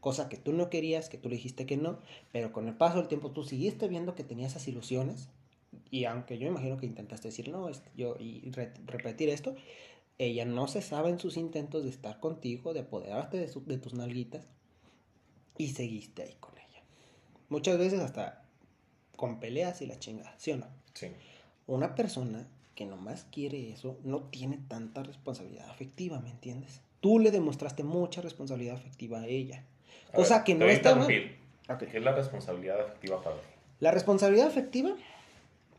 Cosa 0.00 0.28
que 0.28 0.36
tú 0.36 0.52
no 0.52 0.68
querías, 0.70 1.08
que 1.08 1.18
tú 1.18 1.28
le 1.28 1.36
dijiste 1.36 1.64
que 1.66 1.76
no, 1.76 1.98
pero 2.32 2.52
con 2.52 2.66
el 2.68 2.74
paso 2.74 2.98
del 2.98 3.08
tiempo 3.08 3.30
tú 3.30 3.44
seguiste 3.44 3.88
viendo 3.88 4.14
que 4.14 4.24
tenía 4.24 4.46
esas 4.46 4.66
ilusiones. 4.68 5.28
Y 5.90 6.04
aunque 6.06 6.38
yo 6.38 6.46
imagino 6.48 6.76
que 6.76 6.86
intentaste 6.86 7.28
decir 7.28 7.48
no, 7.48 7.68
es- 7.68 7.82
yo 7.96 8.16
y 8.18 8.50
re- 8.50 8.74
repetir 8.86 9.28
esto, 9.28 9.54
ella 10.18 10.44
no 10.44 10.66
cesaba 10.68 11.08
en 11.08 11.18
sus 11.18 11.36
intentos 11.36 11.84
de 11.84 11.90
estar 11.90 12.20
contigo, 12.20 12.74
de 12.74 12.80
apoderarte 12.80 13.38
de, 13.38 13.48
su- 13.48 13.64
de 13.64 13.78
tus 13.78 13.94
nalguitas, 13.94 14.46
y 15.58 15.68
seguiste 15.70 16.22
ahí 16.22 16.36
con 16.40 16.56
ella. 16.58 16.82
Muchas 17.48 17.78
veces 17.78 18.00
hasta 18.00 18.44
con 19.16 19.38
peleas 19.40 19.82
y 19.82 19.86
la 19.86 19.98
chingada, 19.98 20.34
¿sí 20.38 20.52
o 20.52 20.56
no? 20.56 20.66
Sí. 20.94 21.08
Una 21.66 21.94
persona 21.94 22.48
que 22.82 22.86
nomás 22.90 23.26
quiere 23.30 23.70
eso 23.70 23.96
no 24.02 24.22
tiene 24.24 24.58
tanta 24.68 25.04
responsabilidad 25.04 25.70
afectiva, 25.70 26.18
¿me 26.20 26.30
entiendes? 26.30 26.80
Tú 27.00 27.20
le 27.20 27.30
demostraste 27.30 27.84
mucha 27.84 28.20
responsabilidad 28.22 28.74
afectiva 28.74 29.20
a 29.20 29.26
ella. 29.26 29.64
A 30.12 30.16
Cosa 30.16 30.36
ver, 30.38 30.44
que 30.44 30.54
no 30.56 30.66
está 30.66 30.96
mal. 30.96 31.10
interrumpir. 31.10 31.38
Ok. 31.68 31.90
¿Qué 31.90 31.98
es 31.98 32.02
la 32.04 32.12
responsabilidad 32.12 32.80
afectiva 32.80 33.22
para 33.22 33.36
ti? 33.36 33.42
La 33.78 33.92
responsabilidad 33.92 34.48
afectiva, 34.48 34.96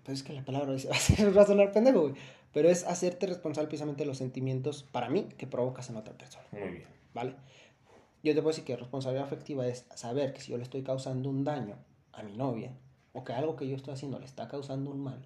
pues 0.06 0.20
es 0.20 0.24
que 0.24 0.32
la 0.32 0.46
palabra 0.46 0.72
dice, 0.72 0.88
va 1.38 1.42
a 1.42 1.46
sonar 1.46 1.72
pendejo, 1.74 2.02
güey. 2.04 2.13
Pero 2.54 2.70
es 2.70 2.86
hacerte 2.86 3.26
responsable 3.28 3.68
precisamente 3.68 4.04
de 4.04 4.08
los 4.08 4.18
sentimientos, 4.18 4.84
para 4.84 5.10
mí, 5.10 5.28
que 5.38 5.46
provocas 5.46 5.89
en 5.89 5.98
otra 5.98 6.13
persona, 6.13 6.46
Muy 6.52 6.70
bien. 6.70 6.86
¿vale? 7.13 7.36
Yo 8.24 8.34
te 8.34 8.42
puedo 8.42 8.50
decir 8.50 8.63
que 8.63 8.78
responsabilidad 8.78 9.26
afectiva 9.26 9.68
es 9.68 9.86
saber 9.96 10.34
que 10.34 10.39
si 10.39 10.52
yo 10.52 10.58
le 10.58 10.63
estoy 10.63 10.84
causando 10.84 11.30
un 11.30 11.44
daño 11.44 11.76
a 12.13 12.24
mi 12.24 12.32
novia, 12.38 12.72
o 13.12 13.26
que 13.26 13.34
algo 13.34 13.58
que 13.58 13.68
yo 13.68 13.76
estoy 13.76 13.94
haciendo 13.94 14.20
le 14.20 14.26
está 14.26 14.48
causando 14.48 14.89
un 14.92 15.02
mal, 15.04 15.26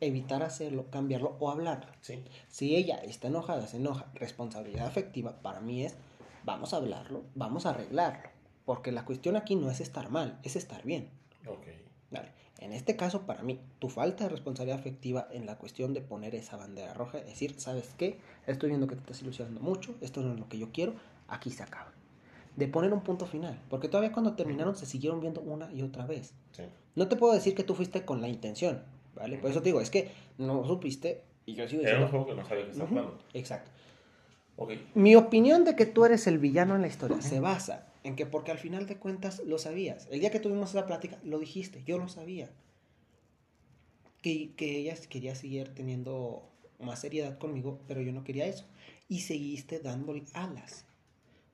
evitar 0.00 0.42
hacerlo, 0.42 0.90
cambiarlo 0.90 1.36
o 1.40 1.50
hablarlo. 1.50 1.92
Sí. 2.00 2.22
Si 2.48 2.76
ella 2.76 2.96
está 2.96 3.28
enojada, 3.28 3.66
se 3.66 3.78
enoja, 3.78 4.06
responsabilidad 4.14 4.86
afectiva 4.86 5.40
para 5.42 5.60
mí 5.60 5.84
es, 5.84 5.96
vamos 6.44 6.74
a 6.74 6.78
hablarlo, 6.78 7.24
vamos 7.34 7.66
a 7.66 7.70
arreglarlo. 7.70 8.30
Porque 8.64 8.92
la 8.92 9.04
cuestión 9.04 9.36
aquí 9.36 9.54
no 9.54 9.70
es 9.70 9.80
estar 9.80 10.10
mal, 10.10 10.38
es 10.42 10.56
estar 10.56 10.82
bien. 10.84 11.10
Ok. 11.46 11.66
Vale. 12.10 12.32
En 12.58 12.72
este 12.72 12.96
caso, 12.96 13.26
para 13.26 13.42
mí, 13.42 13.60
tu 13.78 13.88
falta 13.88 14.24
de 14.24 14.30
responsabilidad 14.30 14.78
afectiva 14.78 15.28
en 15.30 15.44
la 15.44 15.58
cuestión 15.58 15.92
de 15.92 16.00
poner 16.00 16.34
esa 16.34 16.56
bandera 16.56 16.94
roja, 16.94 17.18
es 17.18 17.26
decir, 17.26 17.54
¿sabes 17.60 17.94
qué? 17.98 18.18
Estoy 18.46 18.70
viendo 18.70 18.86
que 18.86 18.94
te 18.94 19.02
estás 19.02 19.20
ilusionando 19.20 19.60
mucho, 19.60 19.94
esto 20.00 20.22
no 20.22 20.32
es 20.32 20.40
lo 20.40 20.48
que 20.48 20.58
yo 20.58 20.72
quiero, 20.72 20.94
aquí 21.28 21.50
se 21.50 21.62
acaba. 21.62 21.92
De 22.56 22.66
poner 22.66 22.94
un 22.94 23.02
punto 23.02 23.26
final, 23.26 23.60
porque 23.68 23.88
todavía 23.88 24.12
cuando 24.12 24.34
terminaron 24.36 24.74
se 24.74 24.86
siguieron 24.86 25.20
viendo 25.20 25.42
una 25.42 25.70
y 25.70 25.82
otra 25.82 26.06
vez. 26.06 26.32
Sí. 26.52 26.62
No 26.94 27.08
te 27.08 27.16
puedo 27.16 27.34
decir 27.34 27.54
que 27.54 27.62
tú 27.62 27.74
fuiste 27.74 28.06
con 28.06 28.22
la 28.22 28.28
intención, 28.28 28.82
¿vale? 29.16 29.38
Por 29.38 29.50
eso 29.50 29.60
te 29.60 29.70
digo, 29.70 29.80
es 29.80 29.90
que 29.90 30.10
no 30.38 30.64
supiste 30.66 31.22
y 31.46 31.54
yo 31.54 31.68
sigo 31.68 31.82
Era 31.82 31.98
un 31.98 32.04
diciendo... 32.04 32.08
juego 32.08 32.26
que 32.26 32.34
no 32.42 32.48
sabía 32.48 32.64
que 32.64 32.70
estaba 32.70 32.88
jugando. 32.88 33.18
Exacto. 33.34 33.70
Ok. 34.56 34.72
Mi 34.94 35.16
opinión 35.16 35.64
de 35.64 35.76
que 35.76 35.86
tú 35.86 36.04
eres 36.04 36.26
el 36.26 36.38
villano 36.38 36.74
en 36.76 36.82
la 36.82 36.88
historia 36.88 37.20
se 37.20 37.40
basa 37.40 37.86
en 38.04 38.16
que 38.16 38.24
porque 38.26 38.52
al 38.52 38.58
final 38.58 38.86
de 38.86 38.96
cuentas 38.96 39.42
lo 39.44 39.58
sabías. 39.58 40.06
El 40.10 40.20
día 40.20 40.30
que 40.30 40.40
tuvimos 40.40 40.70
esa 40.70 40.86
plática 40.86 41.18
lo 41.24 41.38
dijiste, 41.38 41.82
yo 41.84 41.98
lo 41.98 42.08
sabía. 42.08 42.50
Que, 44.22 44.54
que 44.56 44.78
ella 44.78 44.94
quería 45.08 45.34
seguir 45.34 45.74
teniendo 45.74 46.48
más 46.78 47.00
seriedad 47.00 47.38
conmigo, 47.38 47.80
pero 47.86 48.00
yo 48.00 48.12
no 48.12 48.24
quería 48.24 48.46
eso. 48.46 48.64
Y 49.08 49.20
seguiste 49.20 49.78
dándole 49.78 50.24
alas. 50.34 50.84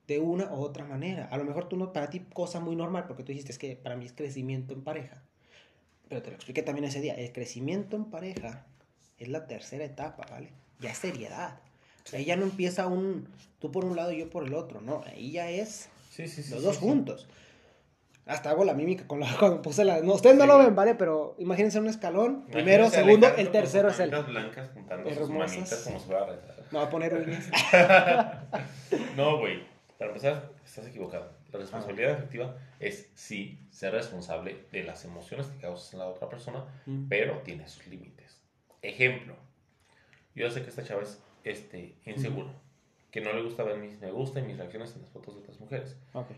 De 0.07 0.19
una 0.19 0.51
u 0.53 0.57
otra 0.61 0.85
manera. 0.85 1.25
A 1.25 1.37
lo 1.37 1.45
mejor 1.45 1.69
tú 1.69 1.77
no, 1.77 1.93
para 1.93 2.09
ti 2.09 2.19
cosa 2.33 2.59
muy 2.59 2.75
normal, 2.75 3.05
porque 3.07 3.23
tú 3.23 3.31
dijiste 3.31 3.51
es 3.51 3.57
que 3.59 3.75
para 3.75 3.95
mí 3.95 4.05
es 4.05 4.13
crecimiento 4.13 4.73
en 4.73 4.83
pareja. 4.83 5.23
Pero 6.09 6.21
te 6.21 6.29
lo 6.29 6.35
expliqué 6.35 6.61
también 6.63 6.85
ese 6.85 7.01
día. 7.01 7.13
El 7.15 7.31
crecimiento 7.31 7.95
en 7.95 8.05
pareja 8.05 8.65
es 9.17 9.27
la 9.29 9.47
tercera 9.47 9.83
etapa, 9.85 10.25
¿vale? 10.29 10.49
Ya 10.79 10.91
es 10.91 10.97
seriedad. 10.97 11.59
O 12.05 12.09
sea, 12.09 12.19
ahí 12.19 12.25
ya 12.25 12.35
no 12.35 12.43
empieza 12.43 12.87
un 12.87 13.27
tú 13.59 13.71
por 13.71 13.85
un 13.85 13.95
lado 13.95 14.11
y 14.11 14.19
yo 14.19 14.29
por 14.29 14.45
el 14.45 14.53
otro, 14.53 14.81
no, 14.81 15.03
ahí 15.05 15.31
ya 15.31 15.49
es 15.49 15.87
Sí, 16.09 16.27
sí, 16.27 16.43
sí. 16.43 16.51
los 16.51 16.59
sí, 16.59 16.65
dos 16.65 16.75
sí. 16.75 16.81
juntos. 16.81 17.27
Hasta 18.25 18.49
hago 18.51 18.63
la 18.65 18.73
mímica 18.73 19.07
con 19.07 19.19
la, 19.19 19.27
cuando 19.39 19.61
puse 19.61 19.83
la... 19.85 20.01
No, 20.01 20.13
ustedes 20.13 20.35
no 20.35 20.45
lo 20.45 20.57
ven, 20.57 20.75
¿vale? 20.75 20.95
Pero 20.95 21.35
imagínense 21.39 21.79
un 21.79 21.87
escalón. 21.87 22.45
Primero, 22.51 22.89
segundo, 22.89 23.27
el 23.35 23.51
tercero 23.51 23.89
sus 23.89 23.99
es 24.01 24.11
el... 24.11 24.23
blancas 24.23 24.69
juntando 24.73 25.09
sus 25.09 25.17
Hermosas. 25.29 25.57
manitas 25.57 25.79
como 25.83 25.99
si 25.99 26.05
fuera 26.05 26.23
a 26.23 26.25
rezar. 26.27 26.55
Me 26.71 26.77
voy 26.79 26.87
a 26.87 26.89
poner 26.89 27.13
uñas. 27.15 27.49
No, 29.15 29.39
güey. 29.39 29.63
Para 29.97 30.11
empezar, 30.11 30.51
estás 30.65 30.87
equivocado. 30.87 31.31
La 31.53 31.59
responsabilidad 31.59 32.11
efectiva 32.13 32.57
es 32.79 33.09
sí 33.13 33.59
ser 33.69 33.93
responsable 33.93 34.65
de 34.71 34.83
las 34.83 35.05
emociones 35.05 35.47
que 35.47 35.59
causas 35.59 35.93
en 35.93 35.99
la 35.99 36.07
otra 36.07 36.27
persona, 36.29 36.65
Mm. 36.85 37.07
pero 37.07 37.39
tiene 37.39 37.67
sus 37.67 37.85
límites. 37.87 38.41
Ejemplo. 38.81 39.35
Yo 40.35 40.49
sé 40.49 40.63
que 40.63 40.69
esta 40.69 40.83
chava 40.83 41.03
es 41.03 41.21
este, 41.43 41.95
insegura, 42.05 42.51
que 43.11 43.21
no 43.21 43.31
le 43.33 43.43
gusta 43.43 43.63
ver 43.63 43.77
mis 43.77 43.99
me 43.99 44.09
gusta 44.11 44.39
y 44.39 44.43
mis 44.43 44.57
reacciones 44.57 44.95
en 44.95 45.01
las 45.03 45.11
fotos 45.11 45.35
de 45.35 45.41
otras 45.41 45.59
mujeres. 45.59 45.97
Ok. 46.13 46.31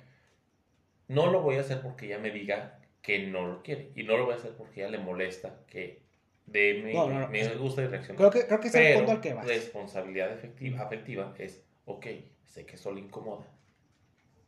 No 1.08 1.32
lo 1.32 1.42
voy 1.42 1.56
a 1.56 1.62
hacer 1.62 1.82
porque 1.82 2.08
ella 2.08 2.20
me 2.20 2.32
diga 2.32 2.80
que 3.02 3.28
no 3.28 3.48
lo 3.48 3.62
quiere. 3.64 3.92
Y 3.96 4.04
no 4.04 4.18
lo 4.18 4.26
voy 4.26 4.34
a 4.34 4.38
hacer 4.38 4.52
porque 4.58 4.82
ya 4.82 4.90
le 4.90 4.98
molesta 4.98 5.60
que 5.68 6.02
de 6.48 6.82
mi, 6.84 6.94
No, 6.94 7.08
no, 7.10 7.20
no. 7.22 7.28
me 7.30 7.56
gusta 7.56 7.84
y 7.84 7.88
reacciona. 7.88 8.18
Creo 8.18 8.32
que, 8.32 8.46
creo 8.48 8.60
que 8.60 8.68
es 8.68 8.76
el 8.76 8.98
punto 8.98 9.12
al 9.14 9.22
que 9.22 9.34
vas. 9.34 9.48
responsabilidad 9.48 10.32
efectiva, 10.32 10.82
afectiva 10.82 11.34
es, 11.38 11.64
ok, 11.86 12.06
sé 12.44 12.66
que 12.66 12.76
eso 12.76 12.92
le 12.92 13.00
incomoda. 13.02 13.46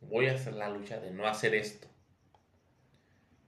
Voy 0.00 0.28
a 0.28 0.34
hacer 0.34 0.54
la 0.54 0.68
lucha 0.68 1.00
de 1.00 1.10
no 1.10 1.26
hacer 1.26 1.54
esto. 1.54 1.88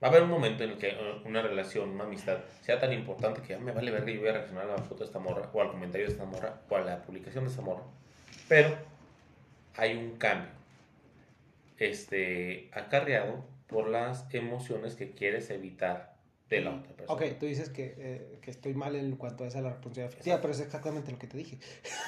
Va 0.03 0.07
a 0.07 0.11
haber 0.11 0.23
un 0.23 0.29
momento 0.29 0.63
en 0.63 0.71
el 0.71 0.77
que 0.77 0.89
eh, 0.89 1.21
una 1.25 1.41
relación, 1.41 1.89
una 1.89 2.05
amistad, 2.05 2.39
sea 2.61 2.79
tan 2.79 2.91
importante 2.91 3.41
que 3.41 3.49
ya 3.49 3.59
me 3.59 3.71
vale 3.71 3.91
ver 3.91 4.03
que 4.03 4.15
yo 4.15 4.21
voy 4.21 4.29
a 4.29 4.33
reaccionar 4.33 4.65
a 4.65 4.77
la 4.77 4.81
foto 4.81 4.99
de 4.99 5.05
esta 5.05 5.19
morra, 5.19 5.49
o 5.53 5.61
al 5.61 5.69
comentario 5.71 6.07
de 6.07 6.13
esta 6.13 6.25
morra, 6.25 6.61
o 6.67 6.75
a 6.75 6.81
la 6.81 7.01
publicación 7.03 7.43
de 7.43 7.51
esta 7.51 7.61
morra. 7.61 7.83
Pero 8.47 8.75
hay 9.77 9.95
un 9.95 10.17
cambio 10.17 10.49
este, 11.77 12.69
acarreado 12.73 13.45
por 13.67 13.89
las 13.89 14.25
emociones 14.33 14.95
que 14.95 15.11
quieres 15.11 15.49
evitar 15.49 16.15
de 16.49 16.61
la 16.61 16.71
otra 16.71 16.93
persona. 16.93 17.13
Ok, 17.13 17.39
tú 17.39 17.45
dices 17.45 17.69
que, 17.69 17.95
eh, 17.97 18.39
que 18.41 18.51
estoy 18.51 18.73
mal 18.73 18.95
en 18.95 19.15
cuanto 19.15 19.43
a 19.43 19.47
esa 19.47 19.61
la 19.61 19.69
responsabilidad 19.69 20.13
afectiva, 20.13 20.41
pero 20.41 20.53
es 20.53 20.59
exactamente 20.59 21.11
lo 21.11 21.17
que 21.17 21.27
te 21.27 21.37
dije. 21.37 21.57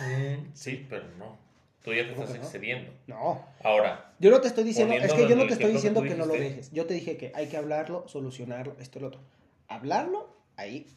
Mm, 0.02 0.54
sí, 0.54 0.86
pero 0.90 1.06
no. 1.18 1.38
Tú 1.84 1.94
ya 1.94 2.08
te 2.08 2.14
¿Cómo 2.14 2.24
estás 2.24 2.38
excediendo. 2.38 2.94
No, 3.08 3.46
Ahora, 3.62 4.14
yo 4.18 4.32
no 4.32 4.40
te 4.40 4.48
estoy 4.48 4.64
diciendo, 4.64 4.94
es 4.94 5.12
que 5.12 5.28
yo 5.28 5.36
no 5.36 5.46
te 5.46 5.54
estoy 5.54 5.68
que 5.68 5.74
diciendo 5.74 6.02
que 6.02 6.16
no 6.16 6.26
lo 6.26 6.34
dejes. 6.34 6.72
Yo 6.72 6.86
te 6.86 6.94
dije 6.94 7.18
que 7.18 7.34
hay 7.36 7.48
que 7.48 7.58
hablarlo, 7.58 8.08
solucionarlo, 8.08 8.78
esto 8.80 9.00
y 9.00 9.02
lo 9.02 9.10
otro. 9.10 9.20
Hablarlo, 9.68 10.34
ahí, 10.56 10.88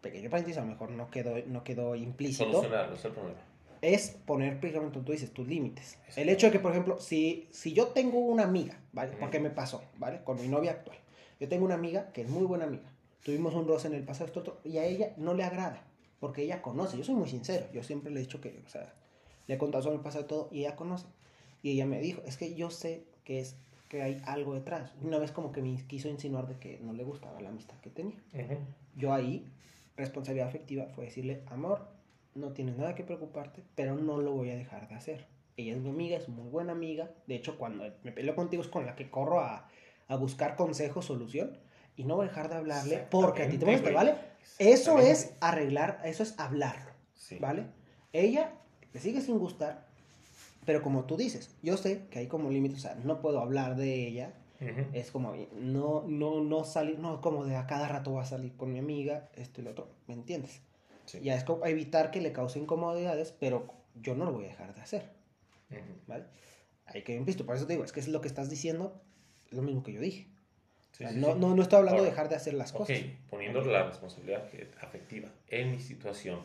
pequeño 0.00 0.30
paréntesis, 0.30 0.58
a 0.58 0.62
lo 0.62 0.72
mejor 0.72 0.90
no 0.90 1.08
quedó, 1.08 1.36
no 1.46 1.62
quedó 1.62 1.94
implícito. 1.94 2.50
solucionarlo 2.50 2.96
es 2.96 3.04
el 3.04 3.12
problema. 3.12 3.38
es 3.80 4.10
poner 4.26 4.58
precisamente 4.58 4.98
tú 4.98 5.12
dices 5.12 5.32
tus 5.32 5.46
límites. 5.46 5.98
Eso. 6.08 6.20
El 6.20 6.28
hecho 6.28 6.46
de 6.46 6.52
que, 6.52 6.58
por 6.58 6.72
ejemplo, 6.72 7.00
si, 7.00 7.46
si 7.52 7.72
yo 7.72 7.88
tengo 7.88 8.18
una 8.18 8.42
amiga, 8.42 8.80
¿vale? 8.92 9.12
Porque 9.20 9.38
me 9.38 9.50
pasó, 9.50 9.84
¿vale? 9.98 10.22
Con 10.24 10.40
mi 10.40 10.48
novia 10.48 10.72
actual. 10.72 10.98
Yo 11.38 11.48
tengo 11.48 11.64
una 11.64 11.74
amiga 11.74 12.10
que 12.12 12.22
es 12.22 12.28
muy 12.28 12.44
buena 12.44 12.64
amiga. 12.64 12.90
Tuvimos 13.22 13.54
un 13.54 13.68
roce 13.68 13.86
en 13.86 13.94
el 13.94 14.02
pasado, 14.02 14.26
esto, 14.26 14.40
otro, 14.40 14.60
y 14.64 14.78
a 14.78 14.84
ella 14.84 15.12
no 15.16 15.32
le 15.32 15.44
agrada, 15.44 15.84
porque 16.18 16.42
ella 16.42 16.60
conoce. 16.60 16.98
Yo 16.98 17.04
soy 17.04 17.14
muy 17.14 17.28
sincero, 17.28 17.66
yo 17.72 17.84
siempre 17.84 18.10
le 18.10 18.18
he 18.18 18.22
dicho 18.22 18.40
que, 18.40 18.62
o 18.66 18.68
sea, 18.68 18.92
le 19.46 19.54
he 19.54 19.58
contado 19.58 19.82
sobre 19.82 19.96
el 19.96 20.02
pasado 20.02 20.24
y 20.24 20.28
todo, 20.28 20.48
y 20.50 20.60
ella 20.60 20.76
conoce. 20.76 21.06
Y 21.62 21.70
ella 21.70 21.86
me 21.86 22.00
dijo, 22.00 22.22
es 22.26 22.36
que 22.36 22.54
yo 22.54 22.70
sé 22.70 23.04
que 23.24 23.40
es 23.40 23.56
que 23.88 24.02
hay 24.02 24.20
algo 24.26 24.54
detrás. 24.54 24.92
Una 25.02 25.18
vez 25.18 25.30
como 25.32 25.52
que 25.52 25.62
me 25.62 25.74
quiso 25.86 26.08
insinuar 26.08 26.46
de 26.46 26.58
que 26.58 26.78
no 26.80 26.92
le 26.92 27.04
gustaba 27.04 27.40
la 27.40 27.50
amistad 27.50 27.76
que 27.80 27.90
tenía. 27.90 28.16
Yo 28.96 29.12
ahí, 29.12 29.46
responsabilidad 29.96 30.48
afectiva, 30.48 30.86
fue 30.94 31.04
decirle, 31.06 31.42
amor, 31.46 31.86
no 32.34 32.52
tienes 32.52 32.76
nada 32.76 32.94
que 32.94 33.04
preocuparte, 33.04 33.62
pero 33.74 33.94
no 33.94 34.18
lo 34.18 34.32
voy 34.32 34.50
a 34.50 34.56
dejar 34.56 34.88
de 34.88 34.94
hacer. 34.94 35.26
Ella 35.56 35.72
es 35.74 35.78
mi 35.78 35.90
amiga, 35.90 36.16
es 36.16 36.28
muy 36.28 36.48
buena 36.48 36.72
amiga. 36.72 37.10
De 37.26 37.36
hecho, 37.36 37.56
cuando 37.56 37.84
me 38.02 38.12
peleo 38.12 38.34
contigo 38.34 38.62
es 38.62 38.68
con 38.68 38.86
la 38.86 38.96
que 38.96 39.08
corro 39.10 39.40
a, 39.40 39.68
a 40.08 40.16
buscar 40.16 40.56
consejo, 40.56 41.00
solución. 41.00 41.58
Y 41.96 42.04
no 42.04 42.16
voy 42.16 42.26
a 42.26 42.28
dejar 42.28 42.48
de 42.48 42.56
hablarle 42.56 43.06
porque 43.10 43.44
a 43.44 43.48
ti 43.48 43.56
te 43.56 43.66
molesta, 43.66 43.92
¿vale? 43.92 44.16
Eso 44.58 44.98
es 44.98 45.36
arreglar, 45.40 46.00
eso 46.04 46.24
es 46.24 46.38
hablarlo, 46.40 46.90
Sí. 47.14 47.38
¿vale? 47.38 47.66
Ella 48.12 48.52
le 48.94 49.00
sigue 49.00 49.20
sin 49.20 49.38
gustar, 49.38 49.86
pero 50.64 50.80
como 50.82 51.04
tú 51.04 51.16
dices, 51.18 51.54
yo 51.62 51.76
sé 51.76 52.06
que 52.10 52.20
hay 52.20 52.26
como 52.28 52.48
límites, 52.50 52.78
o 52.78 52.82
sea, 52.82 52.94
no 52.94 53.20
puedo 53.20 53.40
hablar 53.40 53.76
de 53.76 54.06
ella, 54.06 54.32
Ujú. 54.60 54.86
es 54.94 55.10
como, 55.10 55.34
no, 55.52 56.04
no, 56.06 56.40
no 56.40 56.64
salir, 56.64 56.98
no 56.98 57.20
como 57.20 57.44
de 57.44 57.56
a 57.56 57.66
cada 57.66 57.88
rato 57.88 58.12
voy 58.12 58.22
a 58.22 58.26
salir 58.26 58.56
con 58.56 58.72
mi 58.72 58.78
amiga, 58.78 59.28
esto 59.34 59.60
y 59.60 59.64
lo 59.64 59.72
otro, 59.72 59.88
¿me 60.06 60.14
entiendes? 60.14 60.60
Sí. 61.06 61.20
Ya 61.20 61.34
es 61.34 61.44
como 61.44 61.66
evitar 61.66 62.10
que 62.10 62.20
le 62.22 62.32
cause 62.32 62.58
incomodidades, 62.58 63.34
pero 63.38 63.74
yo 64.00 64.14
no 64.14 64.24
lo 64.24 64.32
voy 64.32 64.46
a 64.46 64.48
dejar 64.48 64.74
de 64.74 64.80
hacer, 64.80 65.10
Ujú. 65.70 65.80
¿vale? 66.06 66.24
Hay 66.86 67.02
que 67.02 67.18
visto, 67.20 67.44
por 67.44 67.56
eso 67.56 67.66
te 67.66 67.74
digo, 67.74 67.84
es 67.84 67.92
que 67.92 68.00
es 68.00 68.08
lo 68.08 68.20
que 68.20 68.28
estás 68.28 68.48
diciendo, 68.48 69.02
es 69.46 69.52
lo 69.54 69.62
mismo 69.62 69.82
que 69.82 69.92
yo 69.92 70.00
dije. 70.00 70.28
O 70.92 70.96
Sí, 70.96 70.98
sea, 71.04 71.10
sí, 71.12 71.18
no, 71.18 71.34
no, 71.34 71.54
no 71.54 71.62
estoy 71.62 71.78
hablando 71.80 72.02
de 72.02 72.08
Ahora, 72.08 72.10
dejar 72.12 72.28
de 72.28 72.36
hacer 72.36 72.54
las 72.54 72.72
Ok, 72.72 72.78
cosas. 72.78 72.98
poniendo 73.28 73.60
la 73.62 73.82
responsabilidad 73.88 74.44
afectiva 74.80 75.28
en 75.48 75.72
mi 75.72 75.80
situación, 75.80 76.38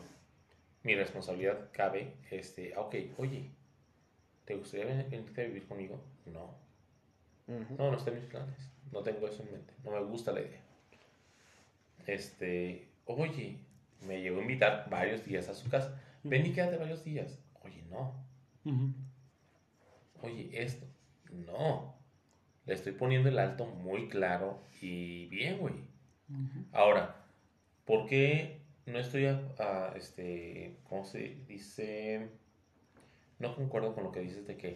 mi 0.82 0.94
responsabilidad 0.94 1.68
cabe, 1.72 2.14
este, 2.30 2.72
ah, 2.74 2.80
ok, 2.80 2.94
oye, 3.18 3.50
¿te 4.44 4.54
gustaría 4.56 4.86
ven- 4.86 5.10
venirte 5.10 5.42
a 5.42 5.46
vivir 5.46 5.66
conmigo? 5.66 6.00
No, 6.26 6.54
no, 7.78 7.90
no 7.90 7.96
está 7.96 8.10
en 8.10 8.16
mis 8.16 8.26
planes, 8.26 8.70
no 8.92 9.02
tengo 9.02 9.26
eso 9.28 9.42
en 9.42 9.52
mente, 9.52 9.74
no 9.84 9.90
me 9.92 10.00
gusta 10.04 10.32
la 10.32 10.40
idea. 10.40 10.62
Este, 12.06 12.88
oye, 13.06 13.58
me 14.06 14.20
llegó 14.22 14.38
a 14.38 14.42
invitar 14.42 14.88
varios 14.90 15.24
días 15.24 15.48
a 15.48 15.54
su 15.54 15.68
casa, 15.68 16.00
ven 16.24 16.46
y 16.46 16.52
quédate 16.52 16.76
varios 16.76 17.04
días. 17.04 17.38
Oye, 17.62 17.82
no, 17.90 18.14
oye, 20.22 20.50
esto, 20.52 20.86
no. 21.30 21.94
Le 22.66 22.74
estoy 22.74 22.92
poniendo 22.92 23.28
el 23.28 23.38
alto 23.38 23.66
muy 23.66 24.08
claro 24.08 24.62
y 24.80 25.26
bien, 25.26 25.58
güey. 25.58 25.74
Ahora, 26.72 27.16
¿por 27.84 28.06
qué 28.06 28.59
no 28.90 28.98
estoy, 28.98 29.26
a, 29.26 29.40
a, 29.58 29.94
este, 29.96 30.76
¿cómo 30.88 31.04
se 31.04 31.36
dice? 31.46 32.28
No 33.38 33.54
concuerdo 33.54 33.94
con 33.94 34.04
lo 34.04 34.12
que 34.12 34.20
dices 34.20 34.46
de 34.46 34.56
que 34.56 34.74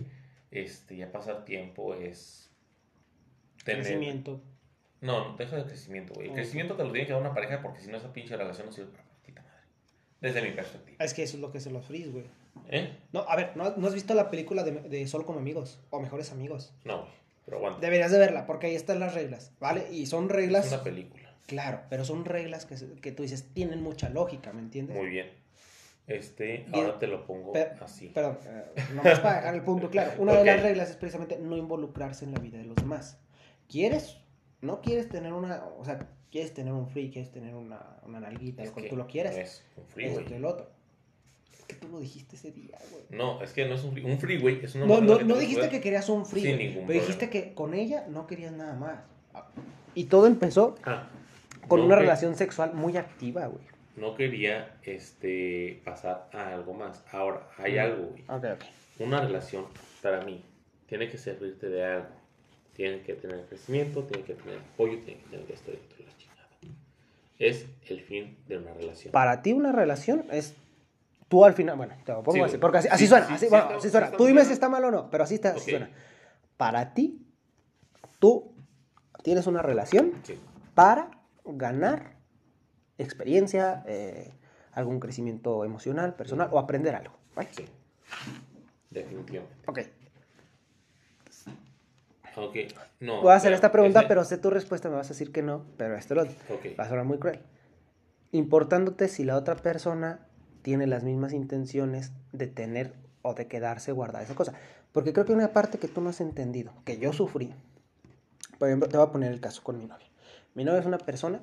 este, 0.50 0.96
ya 0.96 1.12
pasar 1.12 1.44
tiempo 1.44 1.94
es 1.94 2.50
tener... 3.64 3.82
Crecimiento. 3.82 4.40
No, 5.00 5.30
no, 5.30 5.36
deja 5.36 5.56
de 5.56 5.64
crecimiento, 5.64 6.14
güey. 6.14 6.28
El 6.28 6.34
crecimiento 6.34 6.76
te 6.76 6.84
lo 6.84 6.92
tiene 6.92 7.06
que 7.06 7.12
dar 7.12 7.20
una 7.20 7.34
pareja 7.34 7.60
porque 7.60 7.80
si 7.80 7.90
no 7.90 7.98
esa 7.98 8.12
pinche 8.12 8.36
relación 8.36 8.66
no 8.66 8.72
sirve 8.72 8.92
para 8.92 9.04
puta 9.24 9.42
madre. 9.42 9.66
Desde 10.20 10.42
mi 10.42 10.52
perspectiva. 10.52 11.04
Es 11.04 11.12
que 11.12 11.22
eso 11.22 11.36
es 11.36 11.42
lo 11.42 11.52
que 11.52 11.60
se 11.60 11.70
los 11.70 11.84
frizz, 11.84 12.10
güey. 12.10 12.24
¿Eh? 12.68 12.96
No, 13.12 13.20
a 13.28 13.36
ver, 13.36 13.56
¿no, 13.56 13.76
no 13.76 13.86
has 13.86 13.94
visto 13.94 14.14
la 14.14 14.30
película 14.30 14.62
de, 14.62 14.72
de 14.72 15.06
Solo 15.06 15.26
como 15.26 15.40
amigos? 15.40 15.80
O 15.90 16.00
Mejores 16.00 16.32
Amigos. 16.32 16.72
No, 16.84 17.02
güey. 17.02 17.12
Pero 17.44 17.58
aguanta. 17.58 17.80
Deberías 17.80 18.10
de 18.10 18.18
verla, 18.18 18.46
porque 18.46 18.68
ahí 18.68 18.74
están 18.74 19.00
las 19.00 19.14
reglas, 19.14 19.52
¿vale? 19.60 19.92
Y 19.92 20.06
son 20.06 20.28
reglas... 20.28 20.66
Es 20.66 20.72
una 20.72 20.82
película. 20.82 21.23
Claro, 21.46 21.80
pero 21.90 22.04
son 22.04 22.24
reglas 22.24 22.64
que, 22.64 22.76
que 23.00 23.12
tú 23.12 23.22
dices 23.22 23.44
tienen 23.52 23.82
mucha 23.82 24.08
lógica, 24.08 24.52
¿me 24.52 24.60
entiendes? 24.60 24.96
Muy 24.96 25.08
bien. 25.08 25.30
Este, 26.06 26.64
Bien. 26.68 26.74
ahora 26.74 26.98
te 26.98 27.06
lo 27.06 27.26
pongo 27.26 27.52
así. 27.80 28.08
Perdón, 28.08 28.38
eh, 28.46 28.64
nomás 28.94 29.20
para 29.20 29.36
dejar 29.36 29.54
el 29.54 29.62
punto 29.62 29.88
claro. 29.90 30.12
Una 30.18 30.34
de 30.34 30.44
las 30.44 30.62
reglas 30.62 30.90
es 30.90 30.96
precisamente 30.96 31.38
no 31.38 31.56
involucrarse 31.56 32.24
en 32.26 32.32
la 32.32 32.38
vida 32.40 32.58
de 32.58 32.64
los 32.64 32.76
demás. 32.76 33.18
¿Quieres? 33.68 34.18
¿No 34.60 34.80
quieres 34.82 35.08
tener 35.08 35.32
una, 35.32 35.64
o 35.78 35.84
sea, 35.84 35.98
quieres 36.30 36.52
tener 36.52 36.72
un 36.74 36.86
free, 36.88 37.10
quieres 37.10 37.30
tener 37.30 37.54
una, 37.54 37.80
una 38.04 38.20
nalguita, 38.20 38.62
Es 38.62 38.70
lo 38.70 38.74
que 38.76 38.88
tú 38.88 38.96
lo 38.96 39.06
quieras? 39.06 39.34
No 39.34 39.40
es 39.42 39.62
un 39.76 39.84
freeway. 39.86 40.18
Esto 40.18 40.34
y 40.34 40.36
el 40.36 40.44
otro. 40.44 40.70
Es 41.52 41.64
que 41.64 41.74
tú 41.76 41.88
lo 41.88 41.98
dijiste 42.00 42.36
ese 42.36 42.52
día, 42.52 42.78
güey. 42.90 43.04
No, 43.10 43.42
es 43.42 43.52
que 43.52 43.66
no 43.66 43.74
es 43.74 43.82
un, 43.84 43.92
free- 43.92 44.04
un 44.04 44.18
freeway, 44.18 44.60
es 44.62 44.74
una 44.74 44.84
No, 44.86 44.94
morra 45.00 45.06
no, 45.06 45.18
que 45.18 45.24
no 45.24 45.34
te 45.34 45.40
dijiste 45.40 45.68
que 45.70 45.80
querías 45.80 46.08
un 46.10 46.26
free, 46.26 46.42
Sin 46.42 46.56
güey, 46.56 46.66
ningún 46.68 46.86
pero 46.86 47.00
problema. 47.00 47.06
dijiste 47.06 47.30
que 47.30 47.54
con 47.54 47.72
ella 47.74 48.06
no 48.10 48.26
querías 48.26 48.52
nada 48.52 48.74
más. 48.74 49.00
Y 49.94 50.04
todo 50.04 50.26
empezó 50.26 50.74
Ah, 50.84 51.08
con 51.68 51.80
no 51.80 51.86
una 51.86 51.96
que- 51.96 52.02
relación 52.02 52.34
sexual 52.36 52.74
muy 52.74 52.96
activa, 52.96 53.46
güey. 53.46 53.64
No 53.96 54.14
quería 54.16 54.76
este, 54.82 55.80
pasar 55.84 56.28
a 56.32 56.48
algo 56.54 56.74
más. 56.74 57.04
Ahora, 57.12 57.48
hay 57.58 57.78
algo, 57.78 58.06
güey. 58.08 58.22
Ok, 58.28 58.44
ok. 58.54 58.64
Una 59.00 59.20
relación, 59.20 59.66
para 60.02 60.20
mí, 60.22 60.42
tiene 60.86 61.08
que 61.08 61.16
servirte 61.18 61.68
de 61.68 61.84
algo. 61.84 62.08
Tiene 62.74 63.02
que 63.02 63.14
tener 63.14 63.44
crecimiento, 63.46 64.02
tiene 64.02 64.24
que 64.24 64.34
tener 64.34 64.58
apoyo, 64.58 64.98
tiene 65.04 65.20
que 65.20 65.28
tener 65.30 65.50
esto 65.52 65.70
esto 65.70 65.94
y 66.00 66.02
la 66.02 66.16
chingada. 66.18 66.48
Es 67.38 67.66
el 67.88 68.00
fin 68.00 68.36
de 68.48 68.58
una 68.58 68.72
relación. 68.74 69.12
Para 69.12 69.42
ti 69.42 69.52
una 69.52 69.70
relación 69.70 70.26
es 70.32 70.54
tú 71.28 71.44
al 71.44 71.54
final, 71.54 71.76
bueno, 71.76 71.94
te 72.04 72.12
lo 72.12 72.22
pongo 72.24 72.32
Sí, 72.38 72.40
así, 72.42 72.58
porque 72.58 72.78
así, 72.78 72.88
así 72.88 73.04
Sí, 73.04 73.08
suena, 73.08 73.26
sí, 73.28 73.32
así, 73.34 73.44
sí 73.46 73.50
bueno, 73.50 73.64
está- 73.66 73.76
así 73.76 73.86
sí 73.88 73.92
suena. 73.92 74.10
Tú 74.10 74.24
dime 74.24 74.32
bien. 74.40 74.46
si 74.46 74.52
está 74.52 74.68
mal 74.68 74.84
o 74.84 74.90
no, 74.90 75.08
pero 75.10 75.22
así 75.24 75.34
está, 75.36 75.50
así 75.50 75.60
Ok. 75.60 75.68
suena. 75.70 75.90
Para 76.56 76.94
ti, 76.94 77.24
tú 78.18 78.52
tienes 79.22 79.46
una 79.46 79.62
relación 79.62 80.12
Sí. 80.24 80.38
para 80.74 81.10
ganar 81.44 82.16
experiencia, 82.98 83.82
eh, 83.86 84.32
algún 84.72 85.00
crecimiento 85.00 85.64
emocional, 85.64 86.14
personal 86.14 86.48
o 86.50 86.58
aprender 86.58 86.94
algo. 86.94 87.14
¿vale? 87.34 87.48
Sí. 87.52 87.64
Definitivamente. 88.90 89.54
Ok. 89.66 89.80
Ok. 92.36 92.56
No. 93.00 93.20
Voy 93.20 93.32
a 93.32 93.36
hacer 93.36 93.48
pero 93.48 93.54
esta 93.54 93.72
pregunta, 93.72 94.00
ese- 94.00 94.08
pero 94.08 94.24
sé 94.24 94.38
tu 94.38 94.50
respuesta, 94.50 94.88
me 94.88 94.96
vas 94.96 95.06
a 95.06 95.10
decir 95.10 95.30
que 95.32 95.42
no, 95.42 95.64
pero 95.76 95.96
esto 95.96 96.14
lo 96.14 96.22
otro. 96.22 96.34
Ok. 96.50 96.78
Va 96.78 96.84
a 96.84 96.88
sonar 96.88 97.04
muy 97.04 97.18
cruel. 97.18 97.40
Importándote 98.32 99.08
si 99.08 99.24
la 99.24 99.36
otra 99.36 99.54
persona 99.56 100.26
tiene 100.62 100.86
las 100.86 101.04
mismas 101.04 101.32
intenciones 101.32 102.12
de 102.32 102.46
tener 102.48 102.94
o 103.22 103.34
de 103.34 103.46
quedarse 103.46 103.92
guardada 103.92 104.24
esa 104.24 104.34
cosa. 104.34 104.54
Porque 104.92 105.12
creo 105.12 105.24
que 105.26 105.32
hay 105.32 105.38
una 105.38 105.52
parte 105.52 105.78
que 105.78 105.88
tú 105.88 106.00
no 106.00 106.10
has 106.10 106.20
entendido, 106.20 106.72
que 106.84 106.98
yo 106.98 107.12
sufrí. 107.12 107.54
Por 108.58 108.68
ejemplo, 108.68 108.88
te 108.88 108.96
voy 108.96 109.06
a 109.06 109.12
poner 109.12 109.32
el 109.32 109.40
caso 109.40 109.62
con 109.62 109.78
mi 109.78 109.86
novia. 109.86 110.06
Mi 110.54 110.64
novia 110.64 110.80
es 110.80 110.86
una 110.86 110.98
persona 110.98 111.42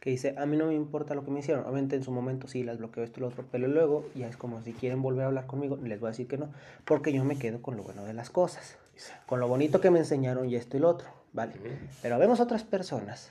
que 0.00 0.10
dice, 0.10 0.34
a 0.36 0.46
mí 0.46 0.56
no 0.56 0.66
me 0.66 0.74
importa 0.74 1.14
lo 1.14 1.24
que 1.24 1.30
me 1.30 1.38
hicieron. 1.38 1.64
Obviamente 1.64 1.94
en 1.94 2.02
su 2.02 2.10
momento 2.10 2.48
sí, 2.48 2.64
las 2.64 2.78
bloqueo 2.78 3.04
esto 3.04 3.20
y 3.20 3.22
lo 3.22 3.28
otro, 3.28 3.44
pero 3.52 3.68
luego 3.68 4.04
ya 4.16 4.26
es 4.26 4.36
como 4.36 4.60
si 4.62 4.72
quieren 4.72 5.00
volver 5.00 5.24
a 5.24 5.26
hablar 5.28 5.46
conmigo, 5.46 5.76
les 5.76 6.00
voy 6.00 6.08
a 6.08 6.10
decir 6.10 6.26
que 6.26 6.38
no, 6.38 6.48
porque 6.84 7.12
yo 7.12 7.24
me 7.24 7.38
quedo 7.38 7.62
con 7.62 7.76
lo 7.76 7.84
bueno 7.84 8.04
de 8.04 8.12
las 8.12 8.28
cosas, 8.28 8.78
con 9.26 9.38
lo 9.38 9.46
bonito 9.46 9.80
que 9.80 9.92
me 9.92 10.00
enseñaron 10.00 10.50
y 10.50 10.56
esto 10.56 10.76
y 10.76 10.80
lo 10.80 10.88
otro, 10.88 11.08
¿vale? 11.32 11.54
Pero 12.02 12.18
vemos 12.18 12.40
otras 12.40 12.64
personas 12.64 13.30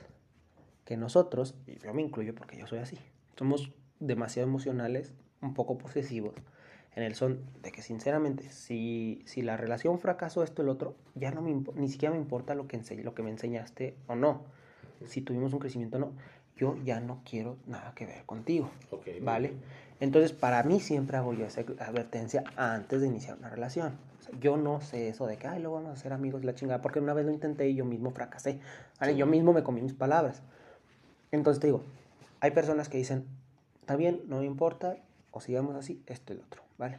que 0.86 0.96
nosotros, 0.96 1.54
y 1.66 1.76
yo 1.76 1.92
me 1.92 2.00
incluyo 2.00 2.34
porque 2.34 2.56
yo 2.56 2.66
soy 2.66 2.78
así, 2.78 2.96
somos 3.36 3.70
demasiado 4.00 4.48
emocionales, 4.48 5.12
un 5.42 5.52
poco 5.52 5.76
posesivos, 5.76 6.34
en 6.94 7.02
el 7.02 7.14
son 7.14 7.40
de 7.62 7.70
que 7.70 7.82
sinceramente, 7.82 8.50
si, 8.50 9.22
si 9.26 9.42
la 9.42 9.58
relación 9.58 9.98
fracasó 9.98 10.42
esto 10.42 10.62
y 10.62 10.64
el 10.64 10.70
otro, 10.70 10.96
ya 11.14 11.30
no 11.32 11.42
me 11.42 11.54
ni 11.74 11.88
siquiera 11.88 12.14
me 12.14 12.20
importa 12.20 12.54
lo 12.54 12.66
que, 12.66 12.80
lo 13.02 13.14
que 13.14 13.22
me 13.22 13.30
enseñaste 13.30 13.94
o 14.06 14.14
no. 14.14 14.42
Si 15.06 15.22
tuvimos 15.22 15.52
un 15.52 15.58
crecimiento 15.58 15.96
o 15.96 16.00
no, 16.00 16.12
yo 16.56 16.76
ya 16.84 17.00
no 17.00 17.22
quiero 17.28 17.56
nada 17.66 17.92
que 17.94 18.06
ver 18.06 18.24
contigo. 18.24 18.70
Ok. 18.90 19.06
¿Vale? 19.22 19.54
Entonces, 20.00 20.32
para 20.32 20.62
mí 20.64 20.80
siempre 20.80 21.16
hago 21.16 21.32
yo 21.32 21.46
esa 21.46 21.60
advertencia 21.60 22.44
antes 22.56 23.00
de 23.00 23.06
iniciar 23.06 23.38
una 23.38 23.48
relación. 23.48 23.98
O 24.18 24.22
sea, 24.22 24.38
yo 24.40 24.56
no 24.56 24.80
sé 24.80 25.08
eso 25.08 25.26
de 25.26 25.36
que, 25.36 25.46
ay, 25.46 25.60
luego 25.60 25.76
vamos 25.76 25.92
a 25.92 25.96
ser 25.96 26.12
amigos, 26.12 26.44
la 26.44 26.54
chingada, 26.54 26.82
porque 26.82 26.98
una 26.98 27.14
vez 27.14 27.24
lo 27.24 27.32
intenté 27.32 27.68
y 27.68 27.74
yo 27.74 27.84
mismo 27.84 28.10
fracasé. 28.10 28.58
¿vale? 28.98 29.12
Sí. 29.12 29.18
Yo 29.18 29.26
mismo 29.26 29.52
me 29.52 29.62
comí 29.62 29.80
mis 29.80 29.94
palabras. 29.94 30.42
Entonces 31.30 31.60
te 31.60 31.68
digo, 31.68 31.82
hay 32.40 32.50
personas 32.50 32.88
que 32.88 32.98
dicen, 32.98 33.26
está 33.80 33.96
bien, 33.96 34.22
no 34.26 34.40
me 34.40 34.44
importa, 34.44 34.96
o 35.30 35.40
sigamos 35.40 35.76
así, 35.76 36.02
esto 36.06 36.32
y 36.32 36.36
lo 36.36 36.42
otro, 36.42 36.62
¿vale? 36.78 36.98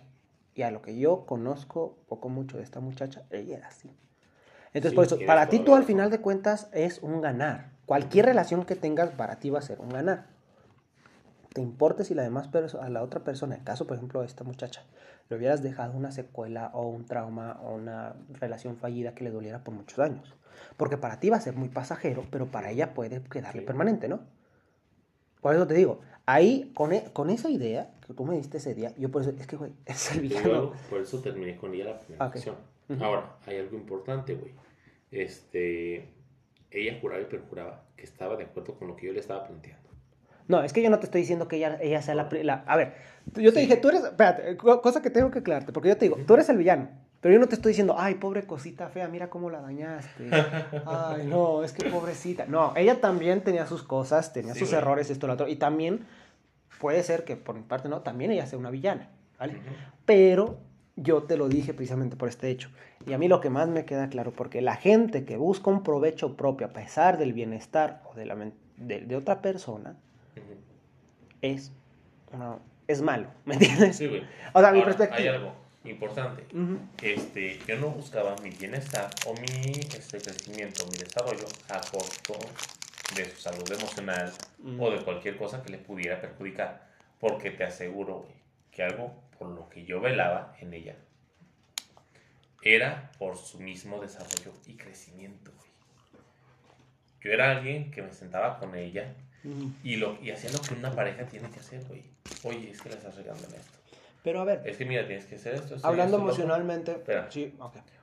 Y 0.55 0.61
a 0.61 0.71
lo 0.71 0.81
que 0.81 0.97
yo 0.97 1.25
conozco 1.25 1.97
poco 2.07 2.29
mucho 2.29 2.57
de 2.57 2.63
esta 2.63 2.79
muchacha, 2.79 3.23
ella 3.31 3.57
era 3.57 3.67
así. 3.67 3.91
Entonces, 4.73 4.91
Sí, 4.91 4.95
por 4.95 5.05
eso, 5.05 5.19
para 5.27 5.49
ti 5.49 5.59
tú 5.59 5.75
al 5.75 5.83
final 5.83 6.09
de 6.09 6.19
cuentas 6.19 6.69
es 6.71 6.99
un 6.99 7.19
ganar. 7.21 7.72
Cualquier 7.85 8.25
relación 8.25 8.65
que 8.65 8.75
tengas 8.75 9.09
para 9.11 9.39
ti 9.39 9.49
va 9.49 9.59
a 9.59 9.63
ser 9.63 9.79
un 9.81 9.89
ganar. 9.89 10.25
Te 11.53 11.61
importa 11.61 12.03
si 12.03 12.15
la 12.15 12.23
demás 12.23 12.49
a 12.81 12.89
la 12.89 13.03
otra 13.03 13.23
persona, 13.23 13.55
en 13.55 13.63
caso 13.63 13.85
por 13.85 13.97
ejemplo 13.97 14.21
de 14.21 14.25
esta 14.27 14.43
muchacha, 14.43 14.83
le 15.29 15.37
hubieras 15.37 15.61
dejado 15.61 15.93
una 15.93 16.11
secuela 16.11 16.71
o 16.73 16.87
un 16.87 17.05
trauma 17.05 17.59
o 17.63 17.75
una 17.75 18.15
relación 18.39 18.75
fallida 18.77 19.13
que 19.13 19.23
le 19.23 19.31
doliera 19.31 19.63
por 19.63 19.73
muchos 19.73 19.99
años. 19.99 20.33
Porque 20.77 20.97
para 20.97 21.19
ti 21.19 21.29
va 21.29 21.37
a 21.37 21.41
ser 21.41 21.55
muy 21.55 21.69
pasajero, 21.69 22.25
pero 22.31 22.47
para 22.47 22.71
ella 22.71 22.93
puede 22.93 23.21
quedarle 23.23 23.61
Sí. 23.61 23.65
permanente, 23.67 24.07
¿no? 24.07 24.21
Por 25.41 25.53
eso 25.53 25.67
te 25.67 25.73
digo, 25.73 25.99
ahí 26.25 26.71
con, 26.73 26.93
e- 26.93 27.11
con 27.11 27.29
esa 27.29 27.49
idea 27.49 27.91
que 28.07 28.13
tú 28.13 28.23
me 28.25 28.35
diste 28.35 28.57
ese 28.57 28.73
día, 28.73 28.93
yo 28.97 29.11
por 29.11 29.21
eso, 29.23 29.31
es 29.37 29.45
que, 29.45 29.55
güey, 29.57 29.73
es 29.85 30.11
el 30.13 30.21
villano. 30.21 30.47
luego, 30.47 30.73
por 30.89 31.01
eso 31.01 31.19
terminé 31.19 31.57
con 31.57 31.73
ella 31.73 31.85
la 31.85 31.99
primera 31.99 32.25
Ok. 32.27 32.35
acción. 32.35 32.55
Ujú. 32.89 33.03
Ahora, 33.03 33.35
hay 33.45 33.57
algo 33.57 33.75
importante, 33.77 34.35
güey. 34.35 34.53
Este, 35.11 36.12
ella 36.81 36.97
juraba 37.01 37.21
y 37.21 37.25
perjuraba 37.25 37.83
que 37.95 38.03
estaba 38.03 38.35
de 38.35 38.45
acuerdo 38.45 38.75
con 38.75 38.87
lo 38.87 38.95
que 38.95 39.07
yo 39.07 39.13
le 39.13 39.19
estaba 39.19 39.45
planteando. 39.45 39.89
No, 40.47 40.61
es 40.61 40.73
que 40.73 40.81
yo 40.83 40.89
no 40.89 40.99
te 40.99 41.05
estoy 41.05 41.21
diciendo 41.21 41.47
que 41.47 41.55
ella, 41.57 41.77
ella 41.81 42.01
sea 42.01 42.15
la, 42.15 42.27
la- 42.43 42.63
A 42.67 42.75
ver, 42.75 42.93
yo 43.33 43.53
te 43.53 43.59
Sí. 43.59 43.65
dije, 43.65 43.77
tú 43.77 43.89
eres... 43.89 44.03
Espérate, 44.03 44.57
co- 44.57 44.81
cosa 44.81 45.01
que 45.01 45.09
tengo 45.09 45.31
que 45.31 45.39
aclararte, 45.39 45.71
porque 45.71 45.89
yo 45.89 45.97
te 45.97 46.05
digo, 46.05 46.17
tú 46.27 46.33
eres 46.33 46.49
el 46.49 46.57
villano, 46.57 46.89
pero 47.21 47.33
yo 47.33 47.39
no 47.39 47.47
te 47.47 47.55
estoy 47.55 47.69
diciendo, 47.69 47.95
ay, 47.97 48.15
pobre 48.15 48.43
cosita 48.45 48.89
fea, 48.89 49.07
mira 49.07 49.29
cómo 49.29 49.49
la 49.49 49.61
dañaste. 49.61 50.29
Ay, 50.85 51.25
no, 51.27 51.63
es 51.63 51.71
que 51.71 51.89
pobrecita. 51.89 52.45
No, 52.45 52.73
ella 52.75 52.99
también 52.99 53.41
tenía 53.41 53.65
sus 53.65 53.83
cosas, 53.83 54.33
tenía 54.33 54.53
Sí, 54.53 54.59
sus 54.59 54.69
güey. 54.71 54.81
errores, 54.81 55.09
esto, 55.09 55.27
lo 55.27 55.33
otro, 55.33 55.47
y 55.47 55.55
también 55.55 56.05
puede 56.81 57.01
ser 57.03 57.23
que 57.23 57.37
por 57.37 57.55
mi 57.55 57.61
parte 57.61 57.87
no, 57.87 58.01
también 58.01 58.31
ella 58.31 58.45
sea 58.45 58.59
una 58.59 58.69
villana, 58.69 59.09
¿vale? 59.39 59.53
Ujú. 59.53 59.63
Pero 60.05 60.57
yo 60.95 61.23
te 61.23 61.37
lo 61.37 61.49
dije 61.49 61.73
precisamente 61.73 62.15
por 62.15 62.29
este 62.29 62.49
hecho. 62.49 62.69
Y 63.07 63.13
a 63.13 63.17
mí 63.17 63.27
lo 63.27 63.41
que 63.41 63.49
más 63.49 63.67
me 63.67 63.85
queda 63.85 64.09
claro, 64.09 64.31
porque 64.31 64.61
la 64.61 64.75
gente 64.75 65.25
que 65.25 65.37
busca 65.37 65.69
un 65.69 65.83
provecho 65.83 66.35
propio 66.37 66.67
a 66.67 66.69
pesar 66.71 67.17
del 67.17 67.33
bienestar 67.33 68.01
o 68.09 68.15
de, 68.15 68.25
la, 68.25 68.35
de, 68.77 69.01
de 69.01 69.15
otra 69.15 69.41
persona, 69.41 69.95
Ujú. 70.37 70.55
es, 71.41 71.71
una- 72.31 72.59
es 72.87 73.01
malo, 73.01 73.27
¿me 73.45 73.55
entiendes? 73.55 73.97
Sí, 73.97 74.07
güey. 74.07 74.23
O 74.53 74.59
sea, 74.61 74.71
mi 74.71 74.79
Ahora, 74.79 74.85
perspectiva. 74.85 75.17
Hay 75.19 75.27
algo 75.27 75.53
importante. 75.85 76.43
Ujú. 76.55 76.77
Este, 77.01 77.59
yo 77.67 77.77
no 77.77 77.89
buscaba 77.89 78.35
mi 78.43 78.49
bienestar 78.51 79.09
o 79.27 79.33
mi 79.33 79.71
este, 79.97 80.19
crecimiento, 80.19 80.85
mi 80.91 80.97
desarrollo 80.97 81.45
a 81.69 81.81
costo 81.91 82.33
de 83.15 83.25
su 83.29 83.41
salud 83.41 83.69
emocional 83.71 84.31
o 84.79 84.89
de 84.91 85.03
cualquier 85.03 85.37
cosa 85.37 85.61
que 85.61 85.71
le 85.71 85.77
pudiera 85.77 86.21
perjudicar. 86.21 86.87
Porque 87.19 87.51
te 87.51 87.63
aseguro, 87.63 88.19
güey, 88.19 88.33
que 88.71 88.83
algo 88.83 89.11
por 89.43 89.51
lo 89.53 89.69
que 89.69 89.83
yo 89.85 89.99
velaba 89.99 90.55
en 90.59 90.73
ella 90.73 90.95
era 92.61 93.11
por 93.19 93.35
su 93.37 93.59
mismo 93.59 93.99
desarrollo 93.99 94.53
y 94.65 94.75
crecimiento. 94.77 95.51
Yo 97.21 97.31
era 97.31 97.51
alguien 97.51 97.91
que 97.91 98.01
me 98.01 98.13
sentaba 98.13 98.57
con 98.57 98.73
ella 98.75 99.13
y, 99.83 99.97
lo, 99.97 100.17
y 100.21 100.31
hacía 100.31 100.49
lo 100.51 100.61
que 100.61 100.73
una 100.75 100.91
pareja 100.91 101.25
tiene 101.25 101.49
que 101.49 101.59
hacer, 101.59 101.83
güey. 101.85 102.03
Oye, 102.43 102.71
es 102.71 102.81
que 102.81 102.87
la 102.89 102.95
estás 102.95 103.15
regando 103.17 103.45
en 103.47 103.55
esto. 103.55 103.77
Pero 104.23 104.39
a 104.41 104.45
ver, 104.45 104.61
Es 104.65 104.77
que 104.77 104.85
mira, 104.85 105.05
tienes 105.05 105.25
que 105.25 105.35
hacer 105.35 105.55
esto. 105.55 105.75
hablando 105.83 106.15
esto, 106.17 106.25
emocionalmente, 106.29 106.91
Espera. 106.93 107.29
sí. 107.29 107.53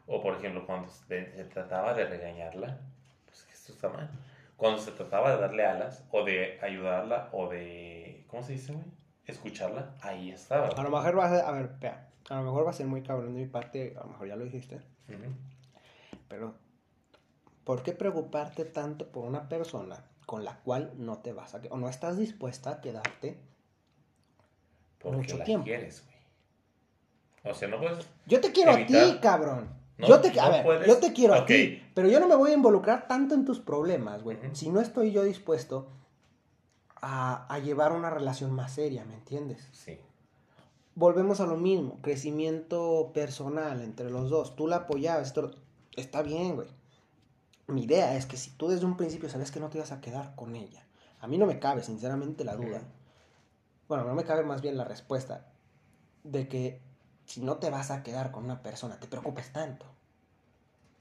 O 0.07 0.21
por 0.23 0.37
ejemplo, 0.37 0.67
cuando 0.67 0.91
se, 0.91 1.33
se 1.35 1.45
trataba 1.45 1.95
de 1.95 2.05
regañarla, 2.05 2.79
pues 3.25 3.47
esto 3.51 3.73
está 3.73 3.89
mal. 3.89 4.11
Cuando 4.59 4.79
se 4.79 4.93
trataba 4.93 5.35
de 5.35 5.41
darle 5.41 5.65
alas, 5.65 6.05
o 6.11 6.23
de 6.23 6.59
ayudarla, 6.61 7.31
o 7.33 7.49
de. 7.49 8.25
¿Cómo 8.27 8.43
se 8.43 8.53
dice, 8.53 8.73
güey? 8.75 8.85
Escucharla, 9.31 9.95
ahí 10.03 10.31
estaba. 10.31 10.69
A 10.69 10.83
lo 10.83 10.91
mejor 10.91 11.19
va 11.19 11.27
a 11.27 11.31
ser, 11.31 11.45
a 11.45 11.51
ver, 11.53 11.71
a 12.29 12.35
lo 12.37 12.43
mejor 12.43 12.67
va 12.67 12.71
a 12.71 12.75
ser 12.75 12.87
muy 12.87 13.03
cabrón 13.03 13.35
de 13.35 13.41
mi 13.41 13.47
parte, 13.47 13.95
a 13.99 14.01
lo 14.05 14.11
mejor 14.11 14.29
ya 14.29 14.37
lo 14.37 14.45
dijiste, 14.45 14.77
Ujú. 15.09 15.33
pero 16.29 16.55
¿por 17.65 17.83
qué 17.83 17.93
preocuparte 17.93 18.65
tanto 18.65 19.11
por 19.11 19.25
una 19.25 19.49
persona 19.49 20.05
con 20.27 20.45
la 20.45 20.59
cual 20.61 20.93
no 20.97 21.19
te 21.19 21.33
vas 21.33 21.55
a 21.55 21.61
que- 21.61 21.69
o 21.71 21.77
no 21.77 21.89
estás 21.89 22.17
dispuesta 22.19 22.71
a 22.71 22.81
quedarte? 22.81 23.39
Porque 24.99 25.17
Mucho 25.19 25.39
la 25.39 25.45
tiempo. 25.45 25.65
quieres, 25.65 26.05
güey. 26.05 27.53
O 27.53 27.55
sea, 27.57 27.69
no 27.69 27.79
puedes. 27.81 28.07
Yo 28.27 28.41
te 28.41 28.53
quiero 28.53 28.73
a 28.73 28.87
ti, 28.87 29.19
cabrón. 29.23 29.69
No, 29.97 30.07
yo 30.09 30.21
te, 30.21 30.39
a 30.39 30.45
no 30.47 30.51
ver, 30.53 30.63
puedes. 30.65 30.87
yo 30.87 30.97
te 30.99 31.13
quiero 31.13 31.35
a 31.35 31.45
ti, 31.47 31.83
pero 31.95 32.09
yo 32.09 32.21
no 32.21 32.27
me 32.29 32.35
voy 32.35 32.51
a 32.51 32.55
involucrar 32.55 33.07
tanto 33.07 33.35
en 33.35 33.45
tus 33.45 33.61
problemas, 33.61 34.23
güey. 34.23 34.39
Si 34.53 34.69
no 34.71 34.81
estoy 34.81 35.11
yo 35.13 35.23
dispuesto 35.25 35.89
a, 37.01 37.47
a 37.53 37.59
llevar 37.59 37.93
una 37.93 38.11
relación 38.11 38.53
más 38.53 38.73
seria, 38.73 39.05
¿me 39.05 39.15
entiendes? 39.15 39.69
Sí. 39.73 39.99
Volvemos 40.95 41.41
a 41.41 41.47
lo 41.47 41.57
mismo, 41.57 41.99
crecimiento 42.03 43.11
personal 43.15 43.81
entre 43.81 44.11
los 44.11 44.29
dos. 44.29 44.57
Tú 44.57 44.67
la 44.67 44.77
apoyabas, 44.77 45.29
esto 45.29 45.53
está 45.97 46.23
bien, 46.23 46.57
güey. 46.57 46.69
Mi 47.69 47.85
idea 47.85 48.17
es 48.17 48.27
que 48.27 48.37
si 48.37 48.51
tú 48.51 48.69
desde 48.69 48.85
un 48.85 48.97
principio 48.97 49.29
sabes 49.29 49.51
que 49.51 49.61
no 49.61 49.71
te 49.71 49.79
ibas 49.79 49.93
a 49.93 50.01
quedar 50.01 50.35
con 50.35 50.57
ella, 50.57 50.85
a 51.21 51.27
mí 51.27 51.39
no 51.39 51.47
me 51.47 51.59
cabe 51.59 51.83
sinceramente 51.83 52.45
la 52.45 52.57
duda. 52.57 52.83
Bueno, 53.89 54.05
no 54.05 54.15
me 54.15 54.25
cabe 54.25 54.43
más 54.43 54.61
bien 54.61 54.77
la 54.77 54.85
respuesta 54.85 55.47
de 56.25 56.49
que 56.49 56.81
si 57.25 57.41
no 57.41 57.59
te 57.59 57.71
vas 57.71 57.91
a 57.91 58.03
quedar 58.03 58.33
con 58.33 58.45
una 58.45 58.63
persona, 58.63 58.99
te 58.99 59.07
preocupes 59.07 59.53
tanto. 59.53 59.87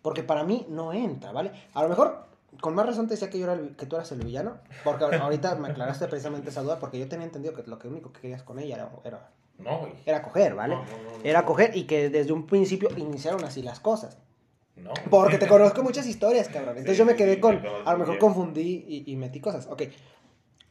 Porque 0.01 0.23
para 0.23 0.43
mí 0.43 0.65
no 0.69 0.93
entra, 0.93 1.31
¿vale? 1.31 1.51
A 1.73 1.83
lo 1.83 1.89
mejor, 1.89 2.28
con 2.61 2.75
más 2.75 2.85
razón 2.85 3.07
te 3.07 3.13
decía 3.13 3.29
que, 3.29 3.37
yo 3.39 3.45
era 3.45 3.53
el- 3.53 3.75
que 3.75 3.85
tú 3.85 3.95
eras 3.95 4.11
el 4.11 4.23
villano, 4.23 4.57
porque 4.83 5.03
ahorita 5.05 5.55
me 5.55 5.69
aclaraste 5.69 6.07
precisamente 6.07 6.49
esa 6.49 6.61
duda, 6.61 6.79
porque 6.79 6.99
yo 6.99 7.07
tenía 7.07 7.25
entendido 7.25 7.53
que 7.53 7.63
lo 7.63 7.77
que 7.79 7.87
único 7.87 8.11
que 8.11 8.21
querías 8.21 8.43
con 8.43 8.59
ella 8.59 8.75
era, 8.75 8.89
era, 9.03 9.31
No, 9.57 9.79
güey. 9.79 9.93
era 10.05 10.21
coger, 10.21 10.55
¿vale? 10.55 10.75
No, 10.75 10.81
no, 10.83 10.87
no, 11.11 11.17
no. 11.19 11.23
Era 11.23 11.45
coger 11.45 11.75
y 11.77 11.83
que 11.85 12.09
desde 12.09 12.33
un 12.33 12.45
principio 12.47 12.89
iniciaron 12.97 13.43
así 13.43 13.61
las 13.61 13.79
cosas. 13.79 14.17
No. 14.75 14.91
Porque 15.09 15.37
te 15.37 15.47
conozco 15.47 15.83
muchas 15.83 16.07
historias, 16.07 16.47
cabrón. 16.47 16.69
Entonces 16.77 16.93
Sí, 16.95 16.99
yo 16.99 17.05
me 17.05 17.15
quedé 17.15 17.35
sí, 17.35 17.41
con, 17.41 17.57
conozco 17.59 17.89
a 17.89 17.91
lo 17.93 17.99
mejor 17.99 18.13
bien. 18.15 18.19
confundí 18.21 18.85
y, 18.87 19.11
y 19.11 19.15
metí 19.17 19.41
cosas. 19.41 19.67
Ok, 19.67 19.83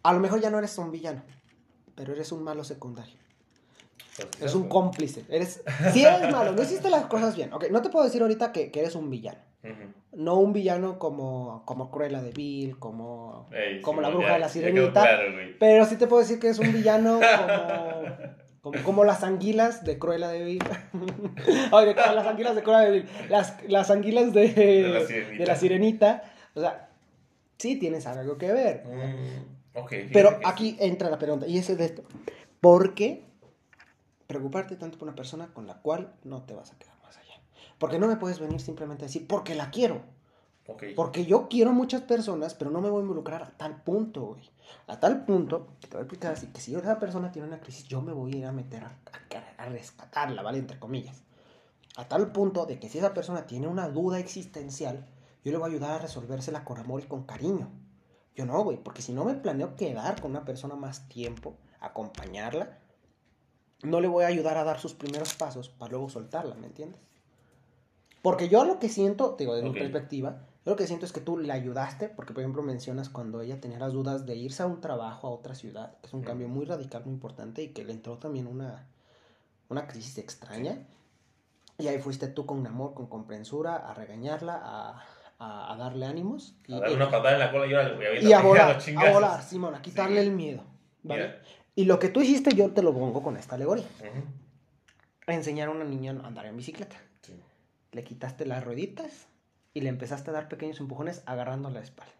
a 0.02 0.12
lo 0.14 0.20
mejor 0.20 0.40
ya 0.40 0.48
no 0.50 0.58
eres 0.58 0.76
un 0.78 0.90
villano, 0.90 1.22
pero 1.94 2.12
eres 2.14 2.32
un 2.32 2.42
malo 2.42 2.64
secundario. 2.64 3.14
Pues, 4.16 4.28
Es 4.40 4.50
sí, 4.52 4.56
un 4.56 4.68
cómplice. 4.68 5.24
Eres, 5.28 5.62
sí 5.92 6.04
eres 6.04 6.32
malo, 6.32 6.52
no 6.52 6.62
hiciste 6.62 6.88
las 6.90 7.04
cosas 7.06 7.36
bien. 7.36 7.52
Ok, 7.52 7.66
no 7.70 7.82
te 7.82 7.90
puedo 7.90 8.04
decir 8.04 8.22
ahorita 8.22 8.50
que, 8.52 8.70
que 8.70 8.80
eres 8.80 8.94
un 8.94 9.10
villano. 9.10 9.38
No 10.12 10.36
un 10.36 10.52
villano 10.52 10.98
como, 10.98 11.62
como 11.66 11.90
Cruella 11.90 12.22
de 12.22 12.30
Vil, 12.32 12.78
como, 12.78 13.46
Ey, 13.52 13.80
como 13.82 13.98
sí, 14.00 14.02
la 14.02 14.08
bruja 14.10 14.28
ya- 14.28 14.32
de 14.34 14.38
la 14.40 14.48
sirenita. 14.48 15.02
claro. 15.02 15.32
Pero 15.58 15.84
sí 15.84 15.96
te 15.96 16.06
puedo 16.06 16.22
decir 16.22 16.38
que 16.38 16.48
es 16.48 16.58
un 16.58 16.72
villano 16.72 17.20
como, 18.60 18.72
como, 18.72 18.84
como 18.84 19.04
las 19.04 19.22
anguilas 19.24 19.84
de 19.84 19.98
Cruella 19.98 20.28
de 20.28 20.44
Vil. 20.44 20.62
Oye, 21.72 21.94
como 21.94 22.12
las 22.14 22.26
anguilas 22.26 22.54
de 22.56 22.62
Cruella 22.62 22.80
de 22.82 22.90
Vil. 22.92 23.08
Las, 23.28 23.56
las 23.68 23.90
anguilas 23.90 24.32
de, 24.32 24.88
la 24.88 25.00
sirenita. 25.06 25.38
de 25.38 25.46
la 25.46 25.56
sirenita. 25.56 26.22
O 26.54 26.60
sea, 26.60 26.88
sí 27.58 27.76
tienes 27.76 28.06
algo 28.06 28.38
que 28.38 28.52
ver. 28.52 28.84
Mm, 28.86 29.80
Pero 30.12 30.38
aquí 30.44 30.70
sí. 30.70 30.76
entra 30.80 31.10
la 31.10 31.18
pregunta, 31.18 31.46
y 31.46 31.58
ese 31.58 31.72
es 31.72 31.78
de 31.78 31.84
esto. 31.84 32.02
¿Por 32.60 32.94
qué 32.94 33.24
preocuparte 34.26 34.76
tanto 34.76 34.98
por 34.98 35.08
una 35.08 35.16
persona 35.16 35.48
con 35.52 35.66
la 35.66 35.74
cual 35.74 36.12
no 36.24 36.42
te 36.42 36.54
vas 36.54 36.72
a 36.72 36.78
quedar? 36.78 36.94
Porque 37.78 37.98
no 37.98 38.06
me 38.08 38.16
puedes 38.16 38.40
venir 38.40 38.60
simplemente 38.60 39.04
a 39.04 39.08
decir, 39.08 39.26
porque 39.26 39.54
la 39.54 39.70
quiero. 39.70 40.02
Porque 40.94 41.24
yo 41.24 41.48
quiero 41.48 41.72
muchas 41.72 42.02
personas, 42.02 42.54
pero 42.54 42.70
no 42.70 42.80
me 42.80 42.90
voy 42.90 42.98
a 43.00 43.02
involucrar 43.02 43.42
a 43.42 43.50
tal 43.56 43.82
punto, 43.82 44.26
güey. 44.26 44.42
A 44.86 45.00
tal 45.00 45.24
punto, 45.24 45.68
que 45.80 45.86
te 45.86 45.94
voy 45.96 46.00
a 46.00 46.04
explicar 46.04 46.32
así, 46.32 46.48
que 46.48 46.60
si 46.60 46.74
esa 46.74 46.98
persona 46.98 47.32
tiene 47.32 47.48
una 47.48 47.60
crisis, 47.60 47.84
yo 47.88 48.02
me 48.02 48.12
voy 48.12 48.34
a 48.34 48.36
ir 48.36 48.46
a 48.46 48.52
meter 48.52 48.84
a, 48.84 48.88
a- 48.88 49.62
a 49.62 49.66
rescatarla, 49.70 50.42
¿vale? 50.42 50.58
Entre 50.58 50.78
comillas. 50.78 51.22
A 51.96 52.06
tal 52.06 52.32
punto 52.32 52.66
de 52.66 52.78
que 52.78 52.88
si 52.88 52.98
esa 52.98 53.14
persona 53.14 53.46
tiene 53.46 53.66
una 53.66 53.88
duda 53.88 54.18
existencial, 54.18 55.06
yo 55.44 55.52
le 55.52 55.58
voy 55.58 55.70
a 55.70 55.72
ayudar 55.72 55.90
a 55.92 55.98
resolvérsela 55.98 56.64
con 56.64 56.78
amor 56.78 57.00
y 57.02 57.06
con 57.06 57.24
cariño. 57.24 57.70
Yo 58.36 58.44
no, 58.44 58.62
güey, 58.62 58.76
porque 58.76 59.02
si 59.02 59.12
no 59.12 59.24
me 59.24 59.34
planeo 59.34 59.74
quedar 59.74 60.20
con 60.20 60.32
una 60.32 60.44
persona 60.44 60.76
más 60.76 61.08
tiempo, 61.08 61.56
acompañarla, 61.80 62.78
no 63.82 64.00
le 64.00 64.08
voy 64.08 64.24
a 64.24 64.28
ayudar 64.28 64.58
a 64.58 64.64
dar 64.64 64.78
sus 64.80 64.92
primeros 64.94 65.34
pasos 65.34 65.70
para 65.70 65.92
luego 65.92 66.08
soltarla, 66.08 66.54
¿me 66.56 66.66
entiendes? 66.66 67.00
Porque 68.22 68.48
yo 68.48 68.64
lo 68.64 68.78
que 68.78 68.88
siento, 68.88 69.34
te 69.34 69.44
digo, 69.44 69.54
desde 69.54 69.68
mi 69.68 69.78
perspectiva, 69.78 70.40
yo 70.64 70.72
lo 70.72 70.76
que 70.76 70.86
siento 70.86 71.06
es 71.06 71.12
que 71.12 71.20
tú 71.20 71.38
le 71.38 71.52
ayudaste, 71.52 72.08
porque 72.08 72.32
por 72.32 72.42
ejemplo 72.42 72.62
mencionas 72.62 73.08
cuando 73.08 73.40
ella 73.40 73.60
tenía 73.60 73.78
las 73.78 73.92
dudas 73.92 74.26
de 74.26 74.36
irse 74.36 74.62
a 74.62 74.66
un 74.66 74.80
trabajo 74.80 75.28
a 75.28 75.30
otra 75.30 75.54
ciudad, 75.54 75.96
que 76.00 76.08
es 76.08 76.12
un 76.14 76.22
cambio 76.22 76.48
muy 76.48 76.66
radical, 76.66 77.04
muy 77.04 77.14
importante, 77.14 77.62
y 77.62 77.68
que 77.68 77.84
le 77.84 77.92
entró 77.92 78.18
también 78.18 78.46
una, 78.46 78.86
una 79.68 79.86
crisis 79.86 80.18
extraña. 80.18 80.78
Y 81.78 81.86
ahí 81.86 81.98
fuiste 82.00 82.26
tú 82.26 82.44
con 82.44 82.66
amor, 82.66 82.92
con 82.94 83.06
comprensura, 83.06 83.76
a 83.76 83.94
regañarla, 83.94 84.60
a, 84.62 85.02
a, 85.38 85.72
a 85.72 85.76
darle 85.76 86.06
ánimos. 86.06 86.56
Y, 86.66 86.74
A 86.74 86.80
darle 86.80 86.96
una 86.96 87.10
patada 87.10 87.34
en 87.34 87.38
la 87.38 87.52
cola 87.52 87.66
y 87.66 87.74
ahora 87.74 87.88
le 87.90 87.94
voy 88.20 88.32
a 88.32 88.38
a 88.38 88.42
volar, 88.42 88.78
a 88.96 89.12
volar, 89.12 89.42
Simón, 89.42 89.74
a 89.76 89.80
quitarle 89.80 90.20
Sí. 90.20 90.26
el 90.26 90.34
miedo. 90.34 90.64
¿vale? 91.04 91.36
Y 91.76 91.84
lo 91.84 92.00
que 92.00 92.08
tú 92.08 92.20
hiciste, 92.20 92.52
yo 92.56 92.72
te 92.72 92.82
lo 92.82 92.92
pongo 92.92 93.22
con 93.22 93.36
esta 93.36 93.54
alegoría. 93.54 93.86
Enseñar 95.28 95.68
a 95.68 95.70
una 95.70 95.84
niña 95.84 96.18
a 96.22 96.26
andar 96.26 96.46
en 96.46 96.56
bicicleta. 96.56 96.96
Le 97.92 98.04
quitaste 98.04 98.44
las 98.46 98.64
rueditas 98.64 99.26
y 99.74 99.80
le 99.80 99.88
empezaste 99.88 100.30
a 100.30 100.34
dar 100.34 100.48
pequeños 100.48 100.80
empujones 100.80 101.22
agarrando 101.26 101.70
la 101.70 101.80
espalda. 101.80 102.12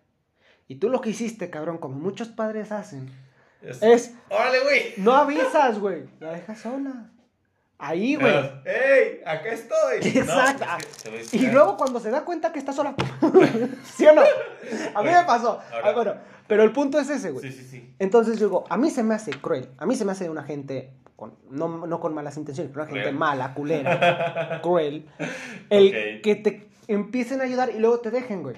Y 0.67 0.77
tú 0.77 0.89
lo 0.89 1.01
que 1.01 1.11
hiciste, 1.11 1.51
cabrón, 1.51 1.79
como 1.79 1.97
muchos 1.99 2.29
padres 2.29 2.73
hacen, 2.73 3.11
Es- 3.63 3.83
es 3.83 4.15
¡Órale, 4.31 4.61
güey! 4.61 4.83
no 4.99 5.15
avisas, 5.15 5.79
güey. 5.81 6.05
La 6.21 6.31
dejas 6.33 6.61
sola. 6.61 7.11
Ahí, 7.79 8.17
güey. 8.17 8.35
¡Ey! 8.65 9.21
¡Acá 9.25 9.49
estoy! 9.51 9.99
Exacto. 10.03 10.65
No, 10.67 10.77
es 10.79 10.87
que 10.87 11.03
te 11.03 11.11
voy 11.11 11.21
a 11.21 11.37
Y 11.37 11.51
luego 11.53 11.77
cuando 11.77 12.01
se 12.01 12.11
da 12.11 12.25
cuenta 12.25 12.53
que 12.53 12.59
está 12.59 12.73
sola, 12.73 12.95
¿sí 13.97 14.05
o 14.07 14.15
no? 14.15 14.23
A 14.95 15.03
mí 15.03 15.11
me 15.11 15.25
pasó. 15.25 15.61
Ahora- 15.73 15.89
Ah, 15.89 15.93
bueno, 15.93 16.15
pero 16.49 16.65
el 16.65 16.73
punto 16.73 16.99
es 16.99 17.09
ese, 17.09 17.31
güey. 17.31 17.49
Sí, 17.51 17.57
sí, 17.57 17.65
sí. 17.69 17.95
Entonces 18.01 18.39
yo 18.41 18.47
digo, 18.47 18.65
a 18.69 18.77
mí 18.77 18.91
se 18.91 19.03
me 19.05 19.15
hace 19.15 19.31
cruel, 19.31 19.69
a 19.79 19.87
mí 19.87 19.95
se 19.95 20.05
me 20.05 20.11
hace 20.13 20.29
una 20.29 20.43
gente, 20.43 20.91
con, 21.15 21.35
no, 21.51 21.87
no 21.87 22.01
con 22.01 22.15
malas 22.15 22.37
intenciones, 22.37 22.73
pero 22.73 22.85
una 22.85 22.93
gente 22.93 23.13
mala, 23.13 23.55
culera, 23.55 24.61
cruel, 24.63 25.07
el 25.71 26.21
que 26.23 26.35
te 26.35 26.69
empiecen 26.89 27.41
a 27.41 27.45
ayudar 27.45 27.71
y 27.71 27.79
luego 27.79 28.01
te 28.01 28.11
dejen, 28.11 28.43
güey. 28.43 28.57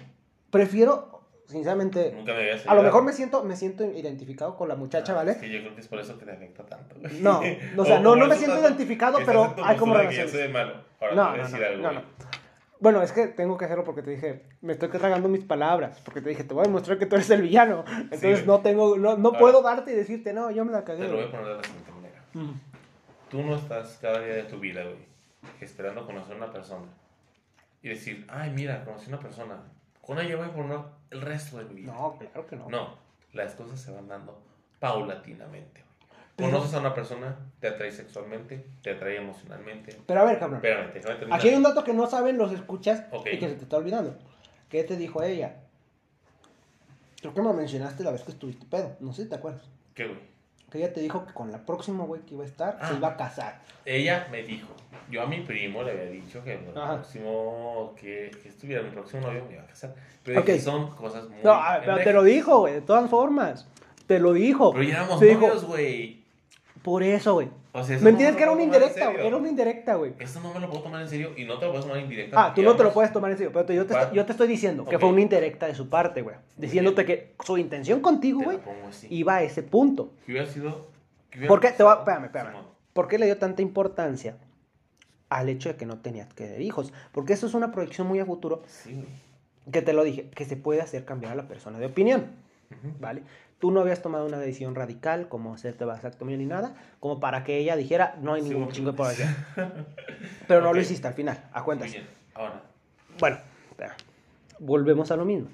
Prefiero, 0.51 1.20
sinceramente, 1.51 2.13
Nunca 2.17 2.33
me 2.35 2.51
a 2.53 2.75
lo 2.75 2.83
mejor 2.83 3.03
me 3.05 3.13
siento, 3.13 3.45
me 3.45 3.57
siento 3.57 3.85
identificado 3.85 4.57
con 4.57 4.69
la 4.69 4.75
muchacha, 4.77 5.13
Ah, 5.13 5.17
¿vale? 5.17 5.33
Es 5.33 5.39
que 5.39 5.51
yo 5.51 5.61
creo 5.61 5.75
que 5.75 5.81
es 5.81 5.89
por 5.89 6.01
eso 6.01 6.19
que 6.19 6.25
te 6.25 6.33
afecta 6.33 6.65
tanto. 6.65 6.97
güey. 7.01 7.21
No, 7.21 7.41
o 7.77 7.85
sea, 7.85 8.01
no- 8.01 8.11
por 8.11 8.19
no 8.19 8.27
me 8.27 8.37
siento 8.37 8.59
identificado, 8.61 9.19
pero 9.27 9.55
hay 9.65 9.77
como 9.77 9.95
relaciones. 9.95 10.33
de 10.33 10.49
malo. 10.49 10.75
Ahora 11.01 11.15
No, 11.15 11.37
no, 11.37 11.43
decir 11.43 11.61
no, 11.61 11.67
algo, 11.67 11.83
no, 11.83 11.93
no. 11.93 12.03
Bueno, 12.81 13.03
es 13.03 13.13
que 13.13 13.27
tengo 13.27 13.59
que 13.59 13.67
hacerlo 13.67 13.85
porque 13.85 14.01
te 14.01 14.11
dije, 14.13 14.43
me 14.63 14.73
estoy 14.73 14.89
tragando 14.89 15.29
mis 15.29 15.45
palabras, 15.45 16.01
porque 16.03 16.23
te 16.23 16.31
dije, 16.31 16.45
te 16.45 16.55
voy 16.55 16.63
a 16.63 16.65
demostrar 16.65 16.97
que 16.99 17.05
tú 17.05 17.17
eres 17.17 17.29
el 17.31 17.43
villano. 17.43 17.85
Entonces 17.89 18.37
güey. 18.37 18.47
no 18.47 18.61
tengo, 18.61 18.97
no, 18.97 19.19
no 19.19 19.29
Ahora- 19.29 19.39
puedo 19.39 19.61
darte 19.63 19.93
y 19.93 19.97
decirte, 19.97 20.33
no, 20.33 20.51
yo 20.51 20.65
me 20.65 20.73
la 20.73 20.83
cagué. 20.83 21.03
Te 21.03 21.09
lo 21.09 21.17
voy 21.17 21.25
güey". 21.25 21.29
a 21.29 21.31
poner 21.31 21.47
de 21.49 21.57
la 21.59 21.63
siguiente 21.65 21.91
manera. 21.93 22.23
Mm. 22.33 22.53
Tú 23.29 23.43
no 23.43 23.55
estás 23.57 23.99
cada 24.01 24.21
día 24.21 24.35
de 24.35 24.43
tu 24.45 24.59
vida, 24.59 24.83
güey, 24.83 24.97
esperando 25.61 26.07
conocer 26.07 26.33
a 26.35 26.37
una 26.39 26.51
persona 26.53 26.87
y 27.83 27.91
decir, 27.91 28.27
ay, 28.29 28.51
mira, 28.51 28.83
conocí 28.85 29.07
a 29.07 29.09
una 29.15 29.21
persona. 29.21 29.57
Con 30.01 30.19
ella 30.19 30.37
voy 30.37 30.47
a 30.47 30.51
formar 30.51 30.85
el 31.11 31.21
resto 31.21 31.59
de 31.59 31.65
mi 31.65 31.75
vida. 31.83 31.93
No, 31.93 32.17
claro 32.19 32.47
que 32.47 32.57
no. 32.57 32.69
No, 32.69 32.97
las 33.33 33.55
cosas 33.55 33.81
se 33.81 33.91
van 33.93 34.09
dando 34.09 34.41
paulatinamente. 34.79 35.83
Pero- 36.37 36.51
Conoces 36.53 36.75
a 36.75 36.81
una 36.81 36.95
persona, 36.95 37.37
te 37.61 37.69
atrae 37.69 37.93
sexualmente, 37.93 38.65
te 38.83 38.91
atrae 38.93 39.17
emocionalmente. 39.17 40.01
Pero 40.07 40.21
a 40.21 40.25
ver, 40.25 40.39
cabrón. 40.39 40.57
Espérame, 40.57 40.93
déjame 40.95 41.15
terminar. 41.17 41.39
Aquí 41.39 41.49
hay 41.49 41.55
un 41.57 41.63
dato 41.63 41.85
que 41.85 41.93
no 41.93 42.07
saben 42.07 42.39
los 42.39 42.53
escuchas 42.53 43.05
y 43.31 43.39
que 43.39 43.49
se 43.49 43.55
te 43.57 43.65
está 43.65 43.77
olvidando. 43.77 44.17
¿Qué 44.71 44.85
te 44.85 44.97
dijo 44.97 45.23
ella? 45.23 45.57
Creo 47.21 47.35
que 47.35 47.43
me 47.43 47.53
mencionaste 47.53 48.03
la 48.03 48.13
vez 48.13 48.23
que 48.23 48.31
estuviste 48.33 48.65
pedo. 48.67 48.97
No 49.01 49.13
sé 49.13 49.25
si 49.25 49.29
te 49.29 49.35
acuerdas. 49.35 49.69
¿Qué, 49.95 50.07
güey? 50.07 50.19
Que 50.71 50.79
ella 50.79 50.93
te 50.93 51.01
dijo 51.01 51.27
que 51.27 51.33
con 51.33 51.51
la 51.51 51.59
próxima 51.59 52.05
güey 52.05 52.23
que 52.23 52.35
iba 52.35 52.45
a 52.45 52.47
estar 52.47 52.79
Ah. 52.81 52.89
se 52.89 52.95
iba 52.97 53.09
a 53.09 53.17
casar. 53.17 53.61
Ella 53.85 54.29
me 54.31 54.43
dijo, 54.43 54.69
yo 55.11 55.23
a 55.23 55.27
mi 55.27 55.41
primo 55.41 55.83
le 55.83 55.91
había 55.93 56.05
dicho 56.07 56.45
que 56.45 56.55
el 56.55 56.61
próximo, 56.61 57.95
que, 58.01 58.31
que 58.43 58.49
estuviera 58.49 58.83
mi 58.83 58.91
próximo 58.91 59.23
novio 59.27 59.45
me 59.47 59.55
iba 59.55 59.63
a 59.63 59.67
casar. 59.67 59.95
Pero 60.23 60.43
dije, 60.43 60.55
Ok. 60.55 60.61
son 60.61 60.91
cosas 60.95 61.29
muy... 61.29 61.43
No, 61.43 61.61
ver, 61.61 61.83
pero 61.85 61.99
te 62.05 62.13
lo 62.13 62.23
dijo, 62.23 62.59
güey, 62.61 62.75
de 62.75 62.81
todas 62.83 63.11
formas. 63.11 63.67
Te 64.07 64.19
lo 64.21 64.33
dijo. 64.33 64.73
Pero 64.73 64.85
ya 64.85 64.95
éramos 64.95 65.21
novios, 65.21 65.65
güey. 65.65 66.23
Por 66.83 67.03
eso, 67.03 67.35
güey. 67.35 67.49
O 67.73 67.85
sea, 67.85 67.95
eso 67.97 68.05
¿Me 68.05 68.11
no 68.11 68.17
entiendes 68.17 68.35
me 68.35 68.37
que 68.39 68.43
era 68.43 68.53
una 68.53 68.63
en 68.63 68.67
indirecta. 68.69 69.13
Era 69.13 69.37
una 69.37 69.49
indirecta, 69.49 69.95
güey. 69.95 70.13
Esto 70.19 70.41
no 70.41 70.53
me 70.53 70.59
lo 70.61 70.69
puedo 70.69 70.83
tomar 70.83 71.03
en 71.03 71.09
serio 71.09 71.33
y 71.37 71.45
no 71.45 71.59
te 71.59 71.67
lo 71.67 71.71
puedes 71.71 71.87
tomar 71.87 72.01
indirecta. 72.03 72.47
Ah, 72.47 72.53
tú 72.55 72.63
no 72.63 72.75
te 72.75 72.83
lo 72.83 72.93
puedes 72.93 73.13
tomar 73.13 73.31
en 73.31 73.37
serio, 73.37 73.53
pero 73.53 73.73
yo, 73.73 73.87
te, 73.87 73.95
Va. 73.95 74.03
estoy- 74.03 74.17
yo 74.17 74.27
te 74.27 74.33
estoy 74.33 74.49
diciendo 74.49 74.85
que 74.85 74.99
fue 74.99 75.09
una 75.09 75.21
indirecta 75.21 75.67
de 75.67 75.75
su 75.77 75.89
parte, 75.89 76.23
güey. 76.23 76.35
Diciéndote 76.57 77.05
que 77.05 77.35
su 77.45 77.59
intención 77.59 78.01
contigo, 78.01 78.41
güey, 78.43 78.59
iba 79.09 79.37
a 79.37 79.43
ese 79.45 79.63
punto. 79.63 80.13
Que 80.27 80.33
hubiera 80.33 80.49
sido... 80.49 80.89
que 81.31 81.39
hubiera 81.39 81.49
¿Por 81.49 81.61
qué? 81.61 81.69
Te 81.71 81.83
voy 81.85 81.93
a- 81.93 82.05
pasado, 82.05 82.25
espérame, 82.27 82.49
espérame. 82.51 82.65
¿Por 82.93 83.07
qué 83.09 83.19
le 83.19 83.27
dio 83.27 83.39
tanta 83.39 83.63
importancia 83.63 84.37
al 85.29 85.49
hecho 85.49 85.69
de 85.69 85.77
que 85.77 85.87
no 85.87 85.99
tenías 85.99 86.27
que 86.35 86.45
tener 86.47 86.61
hijos? 86.61 86.93
Porque 87.13 87.35
eso 87.35 87.47
es 87.47 87.55
una 87.55 87.71
proyección 87.71 88.09
muy 88.09 88.19
a 88.19 88.27
futuro 88.27 88.63
Sí, 88.67 88.95
güey. 88.95 89.07
que 89.71 89.81
te 89.81 89.93
lo 89.93 90.03
dije, 90.03 90.29
que 90.31 90.45
se 90.45 90.57
puede 90.57 90.81
hacer 90.81 91.05
cambiar 91.05 91.33
a 91.33 91.37
la 91.37 91.47
persona 91.47 91.79
de 91.79 91.87
opinión. 91.87 92.27
¿vale? 92.99 93.23
Tú 93.61 93.71
no 93.71 93.81
habías 93.81 94.03
tomado 94.03 94.27
una 94.27 94.39
decisión 94.39 94.75
radical 94.75 95.29
como 95.29 95.55
hacerte 95.55 95.85
vasectomía 95.85 96.37
ni 96.37 96.47
nada, 96.47 96.75
como 96.99 97.21
para 97.21 97.45
que 97.45 97.59
ella 97.59 97.77
dijera, 97.77 98.17
no 98.21 98.33
hay 98.33 98.43
ningún 98.43 98.71
chingo 98.71 98.93
de 98.93 98.97
población. 98.97 99.37
Pero 100.49 100.63
no 100.63 100.73
lo 100.73 100.81
hiciste 100.81 101.07
al 101.07 101.15
final, 101.15 101.45
a 101.53 101.63
cuentas. 101.63 101.89
Muy 101.89 101.99
bien. 101.99 102.09
Ahora, 102.35 102.63
Bueno, 103.19 103.39
volvemos 104.59 105.11
a 105.11 105.17
lo 105.17 105.25
mismo. 105.25 105.49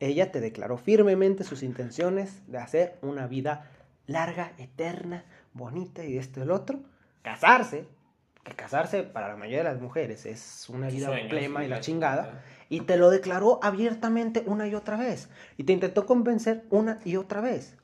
Ella 0.00 0.32
te 0.32 0.40
declaró 0.40 0.76
firmemente 0.76 1.44
sus 1.44 1.62
intenciones 1.62 2.42
de 2.50 2.58
hacer 2.58 2.98
una 3.02 3.26
vida 3.26 3.70
larga, 4.06 4.52
eterna, 4.58 5.24
bonita 5.52 6.04
y 6.04 6.18
esto 6.18 6.40
y 6.40 6.42
el 6.44 6.50
otro. 6.50 6.80
Casarse, 7.22 7.86
que 8.42 8.52
casarse 8.54 9.02
para 9.02 9.28
la 9.28 9.36
mayoría 9.36 9.58
de 9.58 9.64
las 9.64 9.80
mujeres 9.80 10.26
es 10.26 10.68
una 10.68 10.88
vida 10.88 11.10
plema 11.28 11.64
y 11.64 11.68
la 11.68 11.80
chingada. 11.80 12.42
Y 12.70 12.82
te 12.82 12.96
lo 12.96 13.10
declaró 13.10 13.58
abiertamente 13.62 14.44
una 14.46 14.66
y 14.66 14.74
otra 14.74 14.96
vez. 14.96 15.28
Y 15.58 15.64
te 15.64 15.74
intentó 15.74 16.06
convencer 16.06 16.64
una 16.70 17.00
y 17.04 17.16
otra 17.16 17.42
vez. 17.42 17.76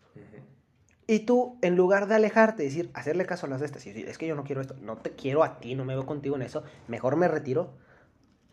Y 1.08 1.20
tú, 1.20 1.58
en 1.60 1.76
lugar 1.76 2.08
de 2.08 2.14
alejarte, 2.14 2.62
decir, 2.62 2.90
hacerle 2.94 3.26
caso 3.26 3.46
a 3.46 3.48
las 3.48 3.60
de 3.60 3.66
estas, 3.66 3.84
y 3.86 3.90
decir, 3.90 4.08
es 4.08 4.16
que 4.16 4.26
yo 4.26 4.34
no 4.34 4.42
quiero 4.44 4.60
esto, 4.60 4.74
no 4.80 4.96
te 4.96 5.10
quiero 5.10 5.44
a 5.44 5.60
ti, 5.60 5.74
no 5.74 5.84
me 5.84 5.94
veo 5.94 6.06
contigo 6.06 6.34
en 6.34 6.42
eso, 6.42 6.64
mejor 6.88 7.16
me 7.16 7.28
retiro. 7.28 7.74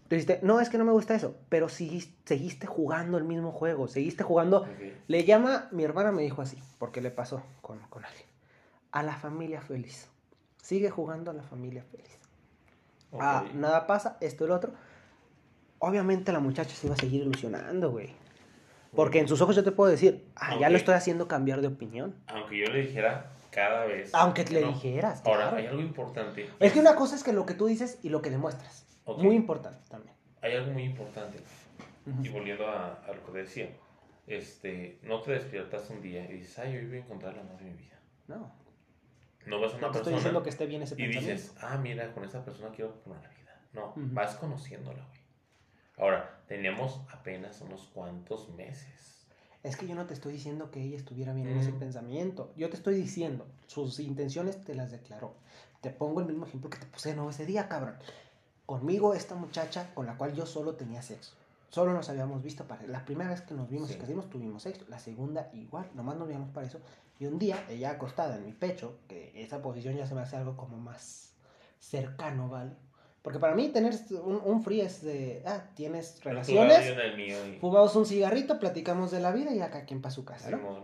Tú 0.08 0.15
dijiste, 0.15 0.39
no, 0.43 0.60
es 0.60 0.69
que 0.69 0.78
no 0.78 0.86
me 0.86 0.91
gusta 0.91 1.15
eso, 1.15 1.36
pero 1.50 1.67
seguiste, 1.69 2.13
seguiste 2.26 2.67
jugando 2.67 3.17
el 3.17 3.24
mismo 3.24 3.52
juego, 3.52 3.88
seguiste 3.88 4.24
jugando. 4.24 4.67
Le 5.08 5.24
llama, 5.24 5.67
mi 5.72 5.84
hermana 5.84 6.12
me 6.12 6.22
dijo 6.22 6.43
así, 6.43 6.62
porque 6.78 7.02
le 7.02 7.10
pasó 7.10 7.41
con, 7.62 7.80
con 7.89 8.06
alguien, 8.06 8.28
a 8.91 9.02
la 9.02 9.15
familia 9.15 9.62
feliz. 9.62 10.08
Sigue 10.62 10.91
jugando 10.91 11.32
a 11.32 11.34
la 11.34 11.43
familia 11.43 11.84
feliz. 11.84 12.19
Ah, 13.19 13.46
nada 13.56 13.88
pasa, 13.88 14.17
esto 14.22 14.46
y 14.46 14.48
lo 14.48 14.56
otro. 14.56 14.74
Obviamente 15.86 16.32
la 16.32 16.39
muchacha 16.39 16.74
se 16.74 16.88
iba 16.88 16.96
a 16.96 16.98
seguir 16.98 17.24
ilusionando, 17.24 17.91
güey. 17.91 18.10
Porque 18.96 19.19
en 19.19 19.28
sus 19.28 19.41
ojos 19.41 19.54
yo 19.54 19.65
te 19.65 19.72
puedo 19.74 19.91
decir, 19.91 20.24
ah, 20.38 20.56
ya 20.58 20.69
lo 20.69 20.78
estoy 20.78 20.93
haciendo 20.93 21.28
cambiar 21.28 21.60
de 21.60 21.67
opinión. 21.67 22.15
Aunque 22.28 22.58
yo 22.58 22.67
le 22.67 22.84
dijera 22.84 23.32
cada 23.52 23.84
vez. 23.86 24.10
Aunque 24.13 24.46
que 24.46 24.54
le 24.54 24.62
no. 24.62 24.67
dijeras, 24.72 25.22
Ahora, 25.26 25.50
claro. 25.50 25.58
hay 25.58 25.65
algo 25.67 25.82
importante. 25.82 26.50
Es 26.62 26.72
que 26.72 26.80
una 26.80 26.96
cosa 26.96 27.15
es 27.15 27.24
que 27.24 27.34
lo 27.34 27.46
que 27.46 27.54
tú 27.54 27.65
dices 27.65 28.00
y 28.02 28.08
lo 28.08 28.22
que 28.22 28.30
demuestras. 28.30 28.86
Muy 29.17 29.36
importante 29.36 29.80
también. 29.89 30.15
Hay 30.41 30.54
algo 30.54 30.72
muy 30.72 30.84
importante. 30.84 31.39
Y 32.22 32.30
volviendo 32.30 32.65
a, 32.65 32.93
a 32.93 33.08
lo 33.13 33.34
que 33.34 33.39
decía. 33.39 33.69
Este, 34.26 35.00
no 35.04 35.19
te 35.22 35.34
despiertas 35.34 35.89
un 35.89 36.02
día 36.02 36.24
y 36.30 36.36
dices, 36.38 36.60
ay, 36.60 36.78
hoy 36.78 36.86
voy 36.86 36.98
a 36.98 37.00
encontrar 37.02 37.34
el 37.34 37.41
amor 37.41 37.58
de 37.58 37.65
mi 37.65 37.74
vida. 37.74 38.00
No, 38.30 38.54
No 39.48 39.60
vas 39.60 39.74
a 39.74 39.78
una 39.78 39.88
no 39.88 39.91
te 39.91 39.98
estoy 39.98 40.13
diciendo 40.13 40.43
que 40.43 40.50
esté 40.50 40.65
bien 40.65 40.82
ese 40.82 40.93
y 40.93 40.98
pensamiento. 40.98 41.34
dices, 41.34 41.54
ah, 41.60 41.78
mira, 41.78 42.10
con 42.13 42.24
esa 42.24 42.46
persona 42.46 42.69
quiero 42.74 42.93
formar 43.04 43.22
la 43.22 43.30
vida. 43.30 43.60
No, 43.74 43.91
vas 43.98 44.36
conociéndola, 44.36 45.04
güey. 45.10 45.23
Ahora, 45.98 46.40
teníamos 46.48 47.02
apenas 47.12 47.62
unos 47.62 47.84
cuantos 47.94 48.50
meses. 48.50 49.26
Es 49.62 49.78
que 49.78 49.88
yo 49.88 49.96
no 49.96 50.06
te 50.06 50.14
estoy 50.14 50.34
diciendo 50.34 50.72
que 50.72 50.82
ella 50.82 50.98
estuviera 50.98 51.34
bien 51.34 51.48
en 51.48 51.58
ese 51.58 51.72
Mm. 51.72 51.80
pensamiento. 51.80 52.52
Yo 52.58 52.70
te 52.70 52.76
estoy 52.76 52.96
diciendo, 52.96 53.46
sus 53.68 54.00
intenciones 54.00 54.62
te 54.64 54.76
las 54.76 54.92
declaró. 54.92 55.36
Te 55.82 55.90
pongo 55.90 56.20
el 56.20 56.28
mismo 56.28 56.46
ejemplo 56.46 56.70
que 56.70 56.78
te 56.78 56.86
puse 56.86 57.10
de 57.10 57.16
nuevo 57.16 57.30
ese 57.30 57.46
día, 57.46 57.70
cabrón. 57.70 57.96
Conmigo, 58.66 59.14
esta 59.14 59.36
muchacha 59.36 59.94
con 59.94 60.06
la 60.06 60.18
cual 60.18 60.34
yo 60.34 60.46
solo 60.46 60.76
tenía 60.76 61.02
sexo. 61.02 61.34
Solo 61.70 61.94
nos 61.94 62.10
habíamos 62.10 62.42
visto 62.44 62.66
para... 62.66 62.84
La 62.88 63.04
primera 63.04 63.30
vez 63.30 63.42
que 63.42 63.54
nos 63.54 63.70
vimos 63.70 63.90
y 63.92 63.96
que 63.96 64.06
tuvimos 64.06 64.64
sexo. 64.64 64.86
La 64.90 65.00
segunda 65.00 65.50
igual, 65.54 65.90
nomás 65.96 66.18
nos 66.18 66.28
veíamos 66.28 66.50
para 66.50 66.68
eso. 66.68 66.80
Y 67.20 67.26
un 67.26 67.40
día, 67.40 67.66
ella 67.70 67.92
acostada 67.92 68.36
en 68.38 68.46
mi 68.46 68.54
pecho, 68.54 68.98
que 69.08 69.32
esa 69.36 69.62
posición 69.62 69.96
ya 69.96 70.06
se 70.06 70.14
me 70.14 70.22
hace 70.22 70.36
algo 70.36 70.56
como 70.58 70.78
más 70.78 71.34
cercano, 71.80 72.50
¿vale? 72.50 72.72
Porque 73.24 73.40
para 73.40 73.56
mí 73.56 73.70
tener 73.70 73.96
un, 74.24 74.42
un 74.44 74.62
free 74.62 74.82
es 74.82 75.02
de... 75.02 75.42
Ah, 75.46 75.64
tienes 75.76 76.22
relaciones, 76.24 76.78
fumamos 77.62 77.95
un 77.95 78.06
cigarrito, 78.06 78.60
platicamos 78.60 79.12
de 79.12 79.22
la 79.22 79.32
vida 79.32 79.52
y 79.54 79.62
acá 79.62 79.86
quien 79.86 80.02
para 80.02 80.14
su 80.14 80.26
casa, 80.26 80.50
¿no? 80.52 80.58
Simón. 80.58 80.84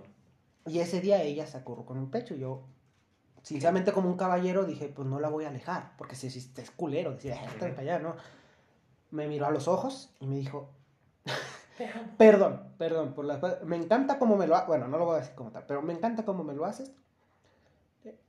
Y 0.65 0.79
ese 0.79 1.01
día 1.01 1.21
ella 1.21 1.45
se 1.45 1.57
acurró 1.57 1.85
con 1.85 1.97
un 1.97 2.09
pecho 2.09 2.33
y 2.35 2.39
yo, 2.39 2.63
sinceramente 3.43 3.91
como 3.91 4.09
un 4.09 4.15
caballero, 4.17 4.63
dije, 4.65 4.87
pues 4.87 5.05
no 5.07 5.19
la 5.19 5.27
voy 5.27 5.43
a 5.45 5.49
alejar, 5.49 5.91
porque 5.97 6.15
si, 6.15 6.29
si 6.29 6.49
es 6.55 6.71
culero, 6.71 7.11
decía, 7.13 7.41
"Ah, 7.45 7.51
para 7.59 7.81
allá, 7.81 7.99
¿no? 7.99 8.15
Me 9.11 9.27
miró 9.27 9.45
a 9.47 9.51
los 9.51 9.67
ojos 9.67 10.09
y 10.21 10.27
me 10.27 10.37
dijo, 10.37 10.69
perdón, 12.17 12.73
perdón, 12.77 13.13
por 13.13 13.25
las 13.25 13.41
me 13.65 13.75
encanta 13.75 14.17
como 14.17 14.37
me 14.37 14.47
lo 14.47 14.55
haces, 14.55 14.67
bueno, 14.67 14.87
no 14.87 14.97
lo 14.97 15.05
voy 15.05 15.15
a 15.17 15.19
decir 15.19 15.35
como 15.35 15.51
tal, 15.51 15.65
pero 15.67 15.81
me 15.81 15.93
encanta 15.93 16.23
como 16.23 16.43
me 16.45 16.53
lo 16.53 16.63
haces, 16.65 16.91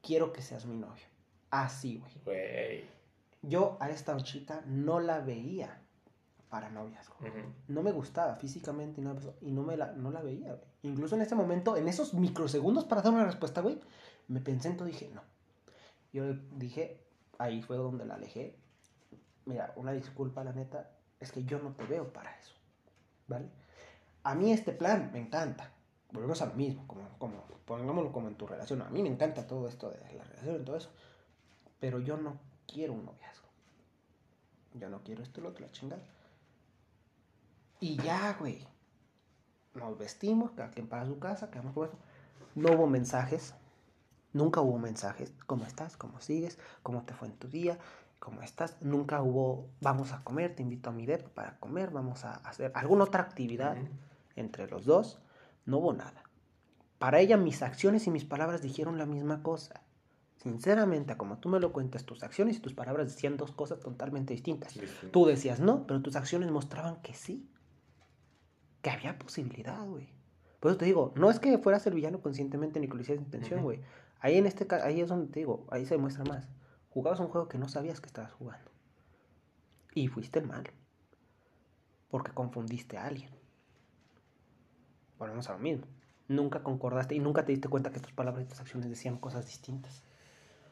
quiero 0.02 0.32
que 0.32 0.42
seas 0.42 0.66
mi 0.66 0.76
novio. 0.76 1.04
Así, 1.50 1.98
güey. 1.98 2.12
Güey. 2.24 2.99
Yo 3.42 3.76
a 3.80 3.90
esta 3.90 4.16
chica 4.18 4.62
no 4.66 5.00
la 5.00 5.20
veía 5.20 5.80
para 6.50 6.68
noviazgo 6.68 7.14
no 7.68 7.82
me 7.82 7.92
gustaba 7.92 8.34
físicamente 8.34 9.00
y 9.00 9.04
no, 9.04 9.16
y 9.40 9.52
no, 9.52 9.62
me 9.62 9.76
la, 9.76 9.92
no 9.92 10.10
la 10.10 10.20
veía, 10.20 10.52
güey. 10.52 10.68
Incluso 10.82 11.14
en 11.14 11.22
ese 11.22 11.36
momento, 11.36 11.76
en 11.76 11.86
esos 11.86 12.12
microsegundos 12.14 12.84
para 12.84 13.02
dar 13.02 13.12
una 13.12 13.24
respuesta, 13.24 13.60
güey, 13.60 13.78
me 14.28 14.40
pensé 14.40 14.68
en 14.68 14.76
todo 14.76 14.88
y 14.88 14.92
dije, 14.92 15.10
no. 15.14 15.22
Yo 16.12 16.34
dije, 16.56 17.00
ahí 17.38 17.62
fue 17.62 17.76
donde 17.76 18.04
la 18.04 18.14
alejé. 18.14 18.56
Mira, 19.44 19.72
una 19.76 19.92
disculpa, 19.92 20.42
la 20.42 20.52
neta. 20.52 20.90
es 21.20 21.30
que 21.30 21.44
yo 21.44 21.60
no 21.60 21.72
te 21.72 21.84
veo 21.84 22.12
para 22.12 22.36
eso, 22.36 22.54
¿vale? 23.28 23.48
A 24.24 24.34
mí 24.34 24.52
este 24.52 24.72
plan 24.72 25.10
me 25.12 25.20
encanta. 25.20 25.70
Volvemos 26.10 26.42
a 26.42 26.46
lo 26.46 26.54
mismo, 26.54 26.86
como, 26.88 27.08
como, 27.18 27.44
pongámoslo 27.64 28.10
como 28.10 28.26
en 28.26 28.34
tu 28.34 28.46
relación. 28.46 28.82
A 28.82 28.90
mí 28.90 29.02
me 29.02 29.08
encanta 29.08 29.46
todo 29.46 29.68
esto 29.68 29.90
de 29.90 30.00
la 30.00 30.24
relación 30.24 30.60
y 30.60 30.64
todo 30.64 30.76
eso. 30.76 30.90
Pero 31.78 32.00
yo 32.00 32.16
no 32.16 32.38
quiero 32.70 32.92
un 32.92 33.04
noviazgo. 33.04 33.48
Yo 34.74 34.88
no 34.88 35.02
quiero 35.02 35.22
esto, 35.22 35.40
lo 35.40 35.52
que 35.52 35.62
la 35.62 35.70
chingada. 35.70 36.02
Y 37.80 37.96
ya, 37.96 38.36
güey. 38.38 38.66
Nos 39.74 39.98
vestimos, 39.98 40.52
cada 40.52 40.70
quien 40.70 40.88
para 40.88 41.06
su 41.06 41.18
casa, 41.18 41.50
quedamos 41.50 41.74
con. 41.74 41.90
No 42.54 42.72
hubo 42.72 42.86
mensajes. 42.86 43.54
Nunca 44.32 44.60
hubo 44.60 44.78
mensajes. 44.78 45.34
¿Cómo 45.46 45.64
estás? 45.64 45.96
¿Cómo 45.96 46.20
sigues? 46.20 46.58
¿Cómo 46.82 47.02
te 47.02 47.14
fue 47.14 47.28
en 47.28 47.34
tu 47.34 47.48
día? 47.48 47.78
¿Cómo 48.18 48.42
estás? 48.42 48.76
Nunca 48.80 49.22
hubo, 49.22 49.70
vamos 49.80 50.12
a 50.12 50.22
comer, 50.22 50.54
te 50.54 50.62
invito 50.62 50.90
a 50.90 50.92
mi 50.92 51.06
depa 51.06 51.30
para 51.30 51.58
comer, 51.58 51.90
vamos 51.90 52.24
a 52.24 52.34
hacer 52.34 52.70
alguna 52.74 53.04
otra 53.04 53.22
actividad 53.22 53.76
entre 54.36 54.68
los 54.68 54.84
dos. 54.84 55.20
No 55.64 55.78
hubo 55.78 55.92
nada. 55.94 56.22
Para 56.98 57.20
ella 57.20 57.38
mis 57.38 57.62
acciones 57.62 58.06
y 58.06 58.10
mis 58.10 58.26
palabras 58.26 58.60
dijeron 58.60 58.98
la 58.98 59.06
misma 59.06 59.42
cosa. 59.42 59.80
Sinceramente, 60.42 61.18
como 61.18 61.38
tú 61.38 61.50
me 61.50 61.60
lo 61.60 61.70
cuentas, 61.70 62.06
tus 62.06 62.22
acciones 62.22 62.56
y 62.56 62.60
tus 62.60 62.72
palabras 62.72 63.08
decían 63.08 63.36
dos 63.36 63.52
cosas 63.52 63.78
totalmente 63.78 64.32
distintas. 64.32 64.74
Tú 65.10 65.26
decías 65.26 65.60
no, 65.60 65.86
pero 65.86 66.00
tus 66.00 66.16
acciones 66.16 66.50
mostraban 66.50 67.02
que 67.02 67.12
sí. 67.12 67.46
Que 68.80 68.88
había 68.88 69.18
posibilidad, 69.18 69.84
güey. 69.84 70.08
Por 70.58 70.70
eso 70.70 70.78
te 70.78 70.86
digo, 70.86 71.12
no 71.14 71.30
es 71.30 71.40
que 71.40 71.58
fueras 71.58 71.86
el 71.86 71.92
villano 71.92 72.22
conscientemente 72.22 72.80
ni 72.80 72.88
que 72.88 72.94
lo 72.94 73.02
hicieras 73.02 73.22
de 73.22 73.26
intención, 73.26 73.62
güey. 73.62 73.82
Ahí 74.20 74.38
en 74.38 74.46
este 74.46 74.66
ahí 74.76 75.02
es 75.02 75.10
donde 75.10 75.30
te 75.30 75.40
digo, 75.40 75.66
ahí 75.70 75.84
se 75.84 75.96
demuestra 75.96 76.24
más. 76.24 76.48
Jugabas 76.88 77.20
un 77.20 77.28
juego 77.28 77.46
que 77.46 77.58
no 77.58 77.68
sabías 77.68 78.00
que 78.00 78.06
estabas 78.06 78.32
jugando. 78.32 78.70
Y 79.94 80.08
fuiste 80.08 80.38
el 80.38 80.46
malo. 80.46 80.70
Porque 82.08 82.32
confundiste 82.32 82.96
a 82.96 83.04
alguien. 83.04 83.30
Volvemos 85.18 85.50
a 85.50 85.52
lo 85.52 85.58
mismo. 85.58 85.84
Nunca 86.28 86.62
concordaste 86.62 87.14
y 87.14 87.18
nunca 87.18 87.44
te 87.44 87.52
diste 87.52 87.68
cuenta 87.68 87.92
que 87.92 88.00
tus 88.00 88.12
palabras 88.12 88.46
y 88.46 88.48
tus 88.48 88.60
acciones 88.60 88.88
decían 88.88 89.18
cosas 89.18 89.44
distintas. 89.44 90.02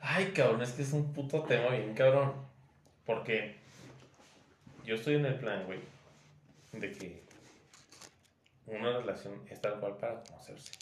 Ay, 0.00 0.32
cabrón, 0.32 0.62
es 0.62 0.72
que 0.72 0.82
es 0.82 0.92
un 0.92 1.12
puto 1.12 1.42
tema 1.42 1.70
bien 1.70 1.94
cabrón. 1.94 2.32
Porque 3.04 3.56
yo 4.84 4.94
estoy 4.96 5.16
en 5.16 5.26
el 5.26 5.34
plan, 5.36 5.64
güey, 5.66 5.80
de 6.72 6.92
que 6.92 7.22
una 8.66 8.98
relación 8.98 9.40
es 9.48 9.60
tal 9.60 9.80
cual 9.80 9.96
para 9.96 10.22
conocerse. 10.22 10.72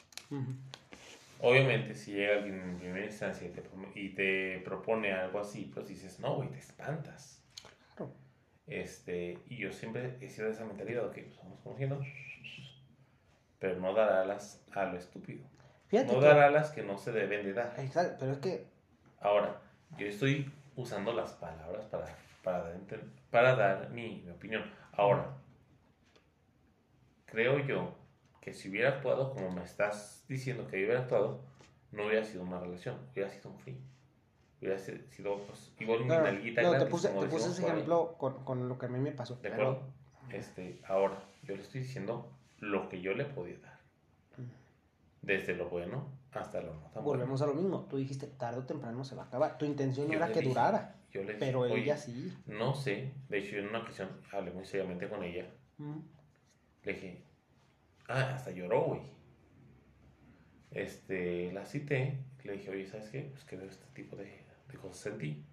Obviamente, 1.41 1.95
si 1.95 2.13
llega 2.13 2.37
alguien 2.39 2.61
en 2.61 2.79
primera 2.79 3.05
instancia 3.05 3.47
y 3.47 3.51
te, 3.51 3.63
y 3.95 4.09
te 4.11 4.59
propone 4.65 5.13
algo 5.13 5.39
así, 5.41 5.71
pues 5.73 5.87
dices, 5.89 6.19
no, 6.19 6.35
güey, 6.37 6.49
te 6.51 6.59
espantas. 6.59 7.43
Claro. 7.95 8.13
Este, 8.67 9.39
y 9.49 9.59
yo 9.59 9.73
siempre 9.73 10.17
he 10.21 10.29
sido 10.31 10.47
de 10.49 10.55
esa 10.55 10.65
mentalidad, 10.65 11.05
ok, 11.07 11.13
pues 11.15 11.37
vamos 11.39 11.61
conociendo, 11.63 12.03
pero 13.59 13.79
no 13.79 13.93
dar 13.95 14.11
alas 14.13 14.63
a 14.73 14.85
lo 14.87 14.97
estúpido. 14.99 15.45
Fíjate 15.89 16.13
No 16.13 16.19
que- 16.21 16.25
dar 16.27 16.39
alas 16.41 16.71
que 16.71 16.83
no 16.83 16.99
se 16.99 17.13
deben 17.13 17.45
de 17.45 17.53
dar. 17.53 17.75
Exacto, 17.79 18.17
pero 18.19 18.33
es 18.33 18.39
que 18.39 18.65
Ahora, 19.21 19.61
yo 19.99 20.07
estoy 20.07 20.51
usando 20.77 21.13
las 21.13 21.33
palabras 21.35 21.85
para, 21.87 22.07
para, 22.43 22.63
dar, 22.65 22.77
para 23.31 23.57
dar 23.57 23.91
mi, 23.91 24.23
mi 24.25 24.31
opinión. 24.31 24.63
Ahora, 24.93 25.37
creo 27.27 27.59
yo 27.67 27.95
que 28.41 28.53
si 28.53 28.69
hubiera 28.69 28.91
actuado 28.91 29.33
como 29.33 29.51
me 29.51 29.63
estás 29.65 30.25
diciendo 30.29 30.67
que 30.69 30.77
hubiera 30.77 31.01
actuado, 31.01 31.41
no 31.93 32.07
hubiera 32.07 32.25
sido 32.25 32.43
una 32.45 32.61
relación, 32.61 32.99
hubiera 33.13 33.31
sido 33.31 33.51
un 33.51 33.59
free. 33.59 33.79
Hubiera 34.61 34.79
si- 34.79 34.99
sido, 35.11 35.39
pues, 35.47 35.73
igual 35.79 36.07
no, 36.07 36.21
nalguita 36.23 36.63
no, 36.63 36.71
te 36.71 36.75
gratis, 36.77 36.91
puse, 36.91 37.09
como 37.09 37.21
te 37.23 37.29
puse 37.29 37.49
ese 37.51 37.67
ejemplo 37.67 38.17
con, 38.19 38.43
con 38.45 38.69
lo 38.69 38.79
que 38.79 38.87
a 38.87 38.89
mí 38.89 38.99
me 38.99 39.13
pasó. 39.13 39.35
¿De 39.37 39.51
pero- 39.51 39.71
acuerdo? 39.71 39.83
Este, 40.31 40.81
ahora, 40.89 41.23
yo 41.45 41.55
le 41.55 41.63
estoy 41.63 41.83
diciendo 41.83 42.29
lo 42.59 42.89
que 42.89 43.01
yo 43.01 43.13
le 43.15 43.25
podía 43.27 43.59
dar. 43.61 43.79
Desde 45.23 45.55
lo 45.55 45.69
bueno 45.69 46.09
hasta 46.33 46.61
bueno. 46.61 46.91
Volvemos 47.03 47.41
a 47.43 47.47
lo 47.47 47.55
mismo. 47.55 47.87
Tú 47.89 47.97
dijiste, 47.97 48.27
tarde 48.27 48.61
o 48.61 48.65
temprano 48.65 49.05
se 49.05 49.15
va 49.15 49.23
a 49.23 49.27
acabar. 49.27 49.57
Tu 49.59 49.65
intención 49.65 50.09
Yo 50.09 50.15
era 50.15 50.27
que 50.29 50.41
dije, 50.41 50.49
durara, 50.49 50.97
Yo 51.11 51.23
le 51.23 51.35
pero 51.35 51.65
dije, 51.65 51.83
ella 51.83 51.95
"Oye, 51.95 52.03
sí. 52.03 52.37
No 52.47 52.75
sé, 52.75 53.13
de 53.29 53.39
hecho 53.39 53.57
en 53.57 53.69
una 53.69 53.81
ocasión 53.81 54.09
hablé 54.33 54.51
muy 54.51 54.65
seriamente 54.67 55.09
con 55.09 55.23
ella. 55.23 55.51
Mm. 55.79 55.99
Le 56.83 56.93
dije, 56.93 57.23
ah, 58.09 58.35
hasta 58.35 58.51
lloró, 58.51 58.85
güey. 58.85 59.01
Este, 60.71 61.53
la 61.53 61.65
cité, 61.65 62.19
le 62.45 62.53
dije, 62.53 62.71
oye, 62.71 62.87
¿sabes 62.87 63.09
qué? 63.09 63.23
Pues 63.33 63.45
que 63.45 63.57
veo 63.57 63.69
este 63.69 63.87
tipo 63.95 64.17
de, 64.17 64.45
de 64.69 64.79
cosas 64.79 65.13
en 65.13 65.19
ti. 65.19 65.45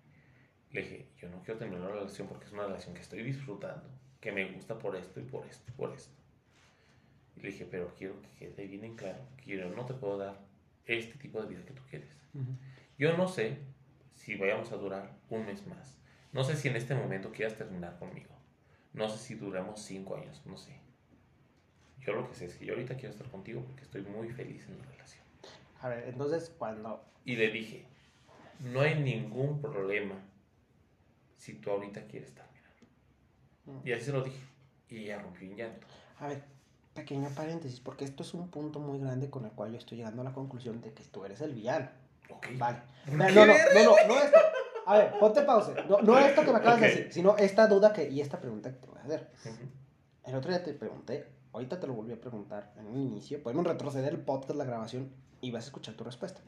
Le 0.71 0.81
dije, 0.81 1.07
yo 1.17 1.29
no 1.29 1.41
quiero 1.43 1.59
terminar 1.59 1.83
una 1.87 1.95
relación 1.99 2.27
porque 2.27 2.45
es 2.45 2.51
una 2.51 2.63
relación 2.65 2.93
que 2.93 3.01
estoy 3.01 3.23
disfrutando, 3.23 3.87
que 4.19 4.31
me 4.31 4.51
gusta 4.51 4.77
por 4.77 4.95
esto 4.95 5.19
y 5.19 5.23
por 5.23 5.45
esto 5.45 5.63
y 5.69 5.71
por 5.71 5.93
esto. 5.93 6.13
Y 7.35 7.41
le 7.41 7.49
dije, 7.49 7.65
pero 7.69 7.93
quiero 7.95 8.15
que 8.21 8.29
quede 8.49 8.67
bien 8.67 8.83
en 8.83 8.95
claro 8.95 9.23
que 9.37 9.51
yo 9.57 9.69
no 9.69 9.85
te 9.85 9.93
puedo 9.93 10.17
dar 10.17 10.39
este 10.85 11.17
tipo 11.17 11.41
de 11.41 11.47
vida 11.47 11.65
que 11.65 11.73
tú 11.73 11.83
quieres. 11.89 12.09
Ujú. 12.33 12.57
Yo 12.97 13.17
no 13.17 13.27
sé 13.27 13.57
si 14.13 14.35
vayamos 14.35 14.71
a 14.71 14.77
durar 14.77 15.17
un 15.29 15.45
mes 15.45 15.65
más. 15.67 15.97
No 16.31 16.43
sé 16.43 16.55
si 16.55 16.67
en 16.67 16.75
este 16.75 16.95
momento 16.95 17.31
quieras 17.31 17.55
terminar 17.57 17.97
conmigo. 17.99 18.33
No 18.93 19.09
sé 19.09 19.17
si 19.17 19.35
duramos 19.35 19.81
cinco 19.81 20.15
años, 20.15 20.41
no 20.45 20.57
sé. 20.57 20.79
Yo 21.99 22.13
lo 22.13 22.27
que 22.27 22.35
sé 22.35 22.45
es 22.45 22.55
que 22.55 22.65
yo 22.65 22.73
ahorita 22.73 22.95
quiero 22.95 23.11
estar 23.11 23.29
contigo 23.29 23.63
porque 23.65 23.83
estoy 23.83 24.01
muy 24.03 24.29
feliz 24.29 24.67
en 24.67 24.77
la 24.77 24.85
relación. 24.85 25.23
A 25.81 25.89
ver, 25.89 26.07
entonces 26.07 26.53
cuando... 26.57 27.03
Y 27.25 27.35
le 27.35 27.49
dije, 27.49 27.85
no 28.59 28.81
hay 28.81 28.99
ningún 28.99 29.61
problema 29.61 30.15
si 31.37 31.53
tú 31.55 31.71
ahorita 31.71 32.05
quieres 32.07 32.33
terminar. 32.33 32.71
Mm. 33.65 33.87
Y 33.87 33.91
así 33.93 34.05
se 34.05 34.11
lo 34.11 34.23
dije. 34.23 34.39
Y 34.89 34.97
ella 35.05 35.19
rompió 35.19 35.49
en 35.49 35.57
llanto. 35.57 35.87
A 36.19 36.27
ver, 36.27 36.43
pequeño 36.93 37.29
paréntesis, 37.29 37.79
porque 37.79 38.05
esto 38.05 38.23
es 38.23 38.33
un 38.33 38.49
punto 38.49 38.79
muy 38.79 38.99
grande 38.99 39.29
con 39.29 39.45
el 39.45 39.51
cual 39.51 39.71
yo 39.71 39.77
estoy 39.77 39.97
llegando 39.97 40.21
a 40.21 40.25
la 40.25 40.33
conclusión 40.33 40.81
de 40.81 40.93
que 40.93 41.03
tú 41.03 41.25
eres 41.25 41.41
el 41.41 41.53
villano. 41.53 41.89
Ok. 42.29 42.47
Vale. 42.57 42.79
¿Por 43.05 43.17
No, 43.17 43.29
no, 43.29 43.45
no, 43.45 43.53
no, 43.53 44.07
no, 44.07 44.21
esto. 44.21 44.39
A 44.85 44.97
ver, 44.97 45.19
ponte 45.19 45.41
pausa. 45.43 45.73
No, 45.87 46.01
no 46.01 46.19
esto 46.19 46.43
que 46.43 46.51
me 46.51 46.57
acabas 46.57 46.81
de 46.81 46.87
decir, 46.87 47.07
sino 47.11 47.37
esta 47.37 47.67
duda 47.67 47.93
que, 47.93 48.09
y 48.09 48.21
esta 48.21 48.39
pregunta 48.39 48.71
que 48.71 48.77
te 48.77 48.87
voy 48.87 48.99
a 48.99 49.03
hacer. 49.03 49.29
El 50.25 50.35
otro 50.35 50.51
día 50.51 50.63
te 50.63 50.73
pregunté, 50.73 51.27
ahorita 51.53 51.79
te 51.79 51.87
lo 51.87 51.93
volví 51.93 52.13
a 52.13 52.19
preguntar 52.19 52.73
en 52.77 52.87
un 52.87 52.97
inicio. 52.99 53.41
Podemos 53.41 53.65
retroceder 53.65 54.13
el 54.13 54.19
podcast, 54.19 54.57
la 54.57 54.65
grabación, 54.65 55.11
y 55.41 55.51
vas 55.51 55.65
a 55.65 55.67
escuchar 55.67 55.95
tu 55.95 56.03
respuesta. 56.03 56.41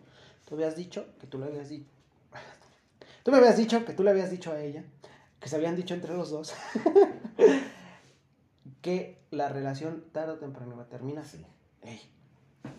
Tú 0.46 0.56
habías 0.56 0.76
dicho 0.76 1.06
que 1.20 1.28
tú 1.28 1.40
le 1.40 1.46
habías 1.46 1.70
dicho. 1.70 1.90
Tú 3.24 3.32
me 3.32 3.38
habías 3.38 3.58
dicho 3.58 3.84
que 3.86 3.94
tú 3.94 4.04
le 4.04 4.12
habías 4.12 4.30
dicho 4.30 4.52
a 4.52 4.62
ella, 4.62 4.84
que 5.40 5.50
se 5.50 5.56
habían 5.56 5.76
dicho 5.76 5.96
entre 5.96 6.14
los 6.14 6.30
dos, 6.30 6.54
que 8.86 9.18
la 9.32 9.50
relación 9.50 10.04
tarde 10.12 10.34
o 10.34 10.38
temprano 10.38 10.76
iba 10.76 10.84
a 10.84 10.88
terminar. 10.90 11.26
Sí. 11.26 11.44
Ey, 11.82 12.00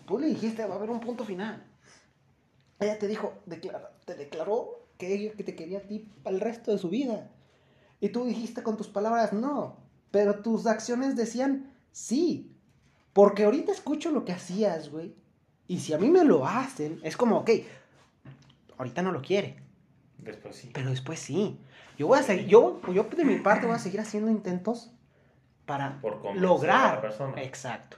tú 0.05 0.17
le 0.17 0.27
dijiste, 0.27 0.65
va 0.65 0.75
a 0.75 0.77
haber 0.77 0.89
un 0.89 1.01
punto 1.01 1.25
final. 1.25 1.65
Ella 2.79 2.97
te 2.97 3.09
dijo, 3.09 3.33
declara- 3.45 3.91
te 4.05 4.15
declaró 4.15 4.87
que 4.97 5.13
ella 5.13 5.33
que 5.33 5.43
te 5.43 5.53
quería 5.53 5.79
a 5.79 5.81
ti 5.81 6.09
para 6.23 6.33
el 6.33 6.39
resto 6.39 6.71
de 6.71 6.77
su 6.77 6.87
vida. 6.87 7.29
Y 7.99 8.07
tú 8.07 8.23
dijiste 8.23 8.63
con 8.63 8.77
tus 8.77 8.87
palabras, 8.87 9.33
no. 9.33 9.75
Pero 10.09 10.41
tus 10.41 10.65
acciones 10.65 11.17
decían, 11.17 11.73
sí. 11.91 12.55
Porque 13.11 13.43
ahorita 13.43 13.73
escucho 13.73 14.09
lo 14.11 14.23
que 14.23 14.31
hacías, 14.31 14.89
güey. 14.89 15.13
Y 15.67 15.79
si 15.81 15.91
a 15.91 15.97
mí 15.97 16.09
me 16.09 16.23
lo 16.23 16.47
hacen, 16.47 17.01
es 17.03 17.17
como, 17.17 17.39
ok, 17.39 17.49
ahorita 18.77 19.01
no 19.01 19.11
lo 19.11 19.21
quiere. 19.21 19.57
Después 20.19 20.55
sí. 20.55 20.69
Pero 20.73 20.89
después 20.89 21.19
sí. 21.19 21.59
Yo 21.97 22.07
voy 22.07 22.19
a 22.19 22.23
seguir, 22.23 22.47
yo, 22.47 22.79
yo 22.93 23.03
de 23.03 23.25
mi 23.25 23.39
parte 23.39 23.67
voy 23.67 23.75
a 23.75 23.79
seguir 23.79 23.99
haciendo 23.99 24.31
intentos 24.31 24.93
para 25.67 26.01
Por 26.01 26.13
convencer 26.13 26.43
a 26.43 26.47
lograr. 26.47 26.95
la 26.95 27.01
persona. 27.01 27.43
Exacto. 27.43 27.97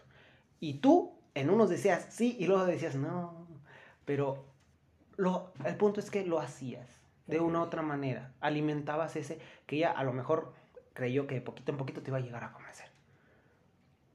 Y 0.59 0.73
tú 0.75 1.13
en 1.35 1.49
unos 1.49 1.69
decías 1.69 2.07
sí 2.09 2.35
y 2.37 2.47
luego 2.47 2.65
decías 2.65 2.95
no. 2.95 3.47
Pero 4.03 4.43
lo, 5.15 5.53
el 5.63 5.75
punto 5.77 6.01
es 6.01 6.11
que 6.11 6.25
lo 6.25 6.39
hacías 6.39 6.87
de 7.27 7.39
una 7.39 7.59
u 7.59 7.61
otra 7.61 7.81
manera. 7.81 8.33
Alimentabas 8.41 9.15
ese 9.15 9.39
que 9.65 9.77
ella 9.77 9.91
a 9.91 10.03
lo 10.03 10.11
mejor 10.11 10.51
creyó 10.93 11.27
que 11.27 11.35
de 11.35 11.41
poquito 11.41 11.71
en 11.71 11.77
poquito 11.77 12.01
te 12.01 12.09
iba 12.09 12.17
a 12.17 12.21
llegar 12.21 12.43
a 12.43 12.51
convencer. 12.51 12.87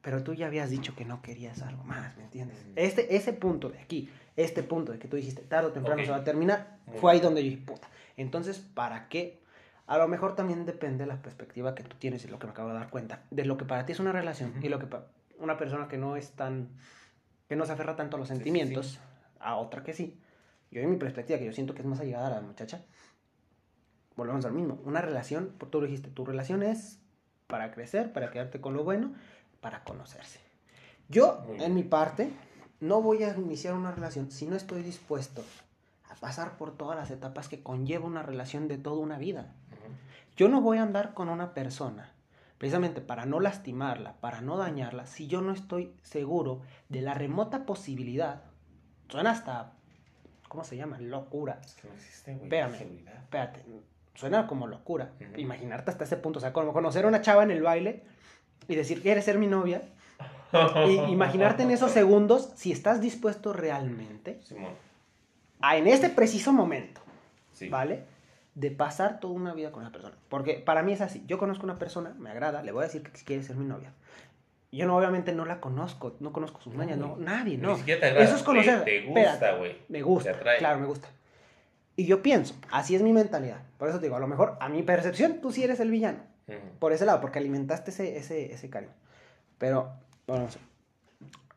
Pero 0.02 0.22
tú 0.22 0.34
ya 0.34 0.48
habías 0.48 0.68
dicho 0.68 0.94
que 0.94 1.06
no 1.06 1.22
querías 1.22 1.62
algo 1.62 1.82
más, 1.84 2.14
¿me 2.18 2.24
entiendes? 2.24 2.58
Ujú. 2.60 2.72
Este, 2.76 3.16
ese 3.16 3.32
punto 3.32 3.70
de 3.70 3.78
aquí, 3.78 4.10
este 4.36 4.62
punto 4.62 4.92
de 4.92 4.98
que 4.98 5.08
tú 5.08 5.16
dijiste 5.16 5.40
tarde 5.42 5.68
o 5.68 5.72
temprano 5.72 6.04
se 6.04 6.10
va 6.10 6.18
a 6.18 6.24
terminar, 6.24 6.76
fue 7.00 7.12
ahí 7.12 7.20
donde 7.20 7.42
yo 7.42 7.50
dije, 7.50 7.62
puta. 7.64 7.88
Entonces, 8.18 8.58
¿para 8.58 9.08
qué? 9.08 9.40
A 9.86 9.98
lo 9.98 10.08
mejor 10.08 10.34
también 10.34 10.64
depende 10.64 11.04
de 11.04 11.08
la 11.08 11.20
perspectiva 11.20 11.74
que 11.74 11.82
tú 11.82 11.96
tienes 11.98 12.24
y 12.24 12.28
lo 12.28 12.38
que 12.38 12.46
me 12.46 12.52
acabo 12.52 12.68
de 12.70 12.74
dar 12.74 12.90
cuenta. 12.90 13.22
De 13.30 13.44
lo 13.44 13.56
que 13.56 13.64
para 13.64 13.84
ti 13.84 13.92
es 13.92 14.00
una 14.00 14.12
relación 14.12 14.54
y 14.62 14.68
lo 14.68 14.78
que 14.78 14.86
para 14.86 15.06
una 15.38 15.56
persona 15.58 15.88
que 15.88 15.98
no 15.98 16.16
es 16.16 16.32
tan. 16.32 16.70
que 17.48 17.56
no 17.56 17.66
se 17.66 17.72
aferra 17.72 17.94
tanto 17.96 18.16
a 18.16 18.18
los 18.18 18.28
Sí, 18.28 18.34
sí, 18.34 18.36
sentimientos, 18.38 18.86
sí. 18.92 18.98
a 19.40 19.56
otra 19.56 19.82
que 19.82 19.92
sí. 19.92 20.18
Yo, 20.70 20.80
en 20.80 20.90
mi 20.90 20.96
perspectiva, 20.96 21.38
que 21.38 21.44
yo 21.44 21.52
siento 21.52 21.74
que 21.74 21.82
es 21.82 21.86
más 21.86 22.00
allegada 22.00 22.28
a 22.28 22.30
la 22.30 22.40
muchacha, 22.40 22.82
volvemos 24.16 24.44
al 24.44 24.52
mismo. 24.52 24.80
Una 24.84 25.00
relación, 25.00 25.52
por 25.58 25.68
tú 25.70 25.80
lo 25.80 25.86
dijiste, 25.86 26.08
tu 26.10 26.24
relación 26.24 26.62
es 26.62 26.98
para 27.46 27.70
crecer, 27.70 28.12
para 28.12 28.30
quedarte 28.30 28.60
con 28.60 28.74
lo 28.74 28.84
bueno, 28.84 29.12
para 29.60 29.84
conocerse. 29.84 30.40
Yo, 31.08 31.44
en 31.58 31.74
mi 31.74 31.82
parte, 31.82 32.30
no 32.80 33.02
voy 33.02 33.22
a 33.22 33.36
iniciar 33.36 33.74
una 33.74 33.92
relación 33.92 34.30
si 34.30 34.46
no 34.46 34.56
estoy 34.56 34.82
dispuesto 34.82 35.44
a 36.10 36.14
pasar 36.16 36.56
por 36.56 36.76
todas 36.76 36.96
las 36.96 37.10
etapas 37.10 37.48
que 37.48 37.62
conlleva 37.62 38.06
una 38.06 38.22
relación 38.22 38.66
de 38.68 38.78
toda 38.78 38.96
una 38.98 39.18
vida. 39.18 39.54
Yo 40.36 40.48
no 40.48 40.60
voy 40.60 40.78
a 40.78 40.82
andar 40.82 41.14
con 41.14 41.28
una 41.28 41.54
persona 41.54 42.10
precisamente 42.58 43.00
para 43.00 43.26
no 43.26 43.40
lastimarla, 43.40 44.14
para 44.20 44.40
no 44.40 44.56
dañarla, 44.56 45.06
si 45.06 45.26
yo 45.26 45.40
no 45.42 45.52
estoy 45.52 45.92
seguro 46.02 46.62
de 46.88 47.02
la 47.02 47.12
remota 47.12 47.66
posibilidad, 47.66 48.42
suena 49.08 49.32
hasta, 49.32 49.72
¿cómo 50.48 50.64
se 50.64 50.76
llama? 50.76 50.98
Locura. 50.98 51.60
Es 51.64 51.74
que 51.74 51.88
no 51.88 51.94
existe, 51.94 52.32
güey. 52.32 52.44
Espérame. 52.44 52.78
seguridad. 52.78 53.14
Espérate, 53.16 53.64
suena 54.14 54.46
como 54.46 54.66
locura. 54.66 55.12
Imaginarte 55.36 55.90
hasta 55.90 56.04
ese 56.04 56.16
punto, 56.16 56.38
o 56.38 56.40
sea, 56.40 56.52
como 56.52 56.72
conocer 56.72 57.04
a 57.04 57.08
una 57.08 57.20
chava 57.20 57.42
en 57.42 57.50
el 57.50 57.62
baile 57.62 58.04
y 58.66 58.74
decir, 58.76 59.02
¿quieres 59.02 59.24
ser 59.26 59.36
mi 59.38 59.46
novia? 59.46 59.82
Y 60.86 60.94
imaginarte 61.12 61.64
en 61.64 61.70
esos 61.70 61.90
segundos 61.90 62.52
si 62.54 62.72
estás 62.72 63.00
dispuesto 63.00 63.52
realmente 63.52 64.40
a 65.60 65.76
en 65.76 65.86
este 65.88 66.08
preciso 66.08 66.52
momento, 66.52 67.00
Sí. 67.52 67.68
¿vale? 67.68 68.04
De 68.54 68.70
pasar 68.70 69.18
toda 69.20 69.34
una 69.34 69.52
vida 69.54 69.72
con 69.72 69.82
esa 69.82 69.90
persona. 69.92 70.14
Porque 70.28 70.54
para 70.54 70.82
mí 70.82 70.92
es 70.92 71.00
así. 71.00 71.24
Yo 71.26 71.38
conozco 71.38 71.62
a 71.62 71.70
una 71.70 71.78
persona, 71.78 72.14
me 72.18 72.30
agrada, 72.30 72.62
le 72.62 72.70
voy 72.72 72.82
a 72.82 72.86
decir 72.86 73.02
que 73.02 73.10
quiere 73.24 73.42
ser 73.42 73.56
mi 73.56 73.64
novia. 73.66 73.92
Yo 74.70 74.86
no, 74.86 74.96
obviamente 74.96 75.32
no 75.32 75.44
la 75.44 75.60
conozco, 75.60 76.16
no 76.20 76.32
conozco 76.32 76.60
sus 76.60 76.74
mañas, 76.74 76.98
no, 76.98 77.16
nadie, 77.16 77.56
Ni 77.56 77.62
no. 77.62 77.76
siquiera 77.76 78.00
te 78.00 78.06
agrada, 78.06 78.24
Eso 78.24 78.36
es 78.36 78.42
conocer. 78.42 78.84
Te, 78.84 79.00
te 79.02 79.06
gusta, 79.06 79.56
güey. 79.56 79.76
Me 79.88 80.02
gusta, 80.02 80.32
Te 80.32 80.38
atrae. 80.38 80.58
claro, 80.58 80.80
me 80.80 80.86
gusta. 80.86 81.08
Y 81.96 82.06
yo 82.06 82.22
pienso, 82.22 82.56
así 82.72 82.96
es 82.96 83.02
mi 83.02 83.12
mentalidad. 83.12 83.62
Por 83.78 83.88
eso 83.88 83.98
te 84.00 84.06
digo, 84.06 84.16
a 84.16 84.20
lo 84.20 84.26
mejor 84.26 84.56
a 84.60 84.68
mi 84.68 84.82
percepción 84.82 85.40
tú 85.40 85.52
sí 85.52 85.62
eres 85.62 85.78
el 85.80 85.90
villano. 85.90 86.18
Por 86.80 86.92
ese 86.92 87.06
lado, 87.06 87.20
porque 87.20 87.38
alimentaste 87.38 87.90
ese, 87.92 88.16
ese, 88.18 88.52
ese 88.52 88.68
cariño. 88.68 88.92
Pero, 89.58 89.92
bueno, 90.26 90.44
no 90.44 90.50
sé. 90.50 90.58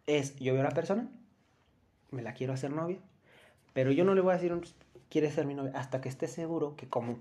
Es, 0.06 0.36
yo 0.38 0.54
veo 0.54 0.62
a 0.62 0.66
la 0.66 0.72
persona, 0.72 1.08
me 2.12 2.22
la 2.22 2.34
quiero 2.34 2.54
hacer 2.54 2.70
novia, 2.72 2.98
pero 3.74 3.92
yo 3.92 4.06
no 4.06 4.14
le 4.16 4.22
voy 4.22 4.32
a 4.32 4.36
decir, 4.36 4.56
quiere 5.10 5.32
ser 5.32 5.46
mi 5.46 5.54
novia, 5.54 5.72
hasta 5.76 6.02
que 6.02 6.10
esté 6.10 6.28
seguro 6.28 6.76
que 6.76 6.88
como 6.88 7.20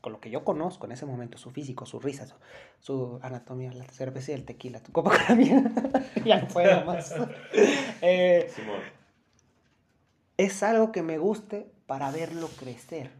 con 0.00 0.12
lo 0.12 0.20
que 0.20 0.30
yo 0.30 0.44
conozco 0.44 0.86
en 0.86 0.92
ese 0.92 1.06
momento, 1.06 1.38
su 1.38 1.50
físico, 1.50 1.84
su 1.86 1.98
risa, 1.98 2.26
su, 2.26 2.36
su 2.80 3.18
anatomía, 3.22 3.72
la 3.72 3.84
cerveza 3.84 4.32
y 4.32 4.34
el 4.34 4.44
tequila, 4.44 4.80
tu 4.80 4.92
copa 4.92 5.10
con 5.10 5.20
la 5.28 5.34
mía, 5.34 5.62
ya 6.24 6.40
no 6.40 6.48
puedo 6.48 6.84
más. 6.84 7.14
Eh, 8.00 8.48
Simón. 8.54 8.80
es 10.36 10.62
algo 10.62 10.92
que 10.92 11.02
me 11.02 11.18
guste 11.18 11.68
para 11.86 12.12
verlo 12.12 12.48
crecer 12.60 13.10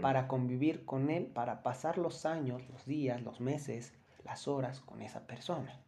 para 0.00 0.28
convivir 0.28 0.84
con 0.84 1.10
él, 1.10 1.26
para 1.26 1.62
pasar 1.62 1.98
los 1.98 2.26
años, 2.26 2.62
los 2.68 2.86
días, 2.86 3.22
los 3.22 3.40
meses, 3.40 3.92
las 4.24 4.46
horas 4.48 4.80
con 4.80 5.02
esa 5.02 5.26
persona. 5.26 5.80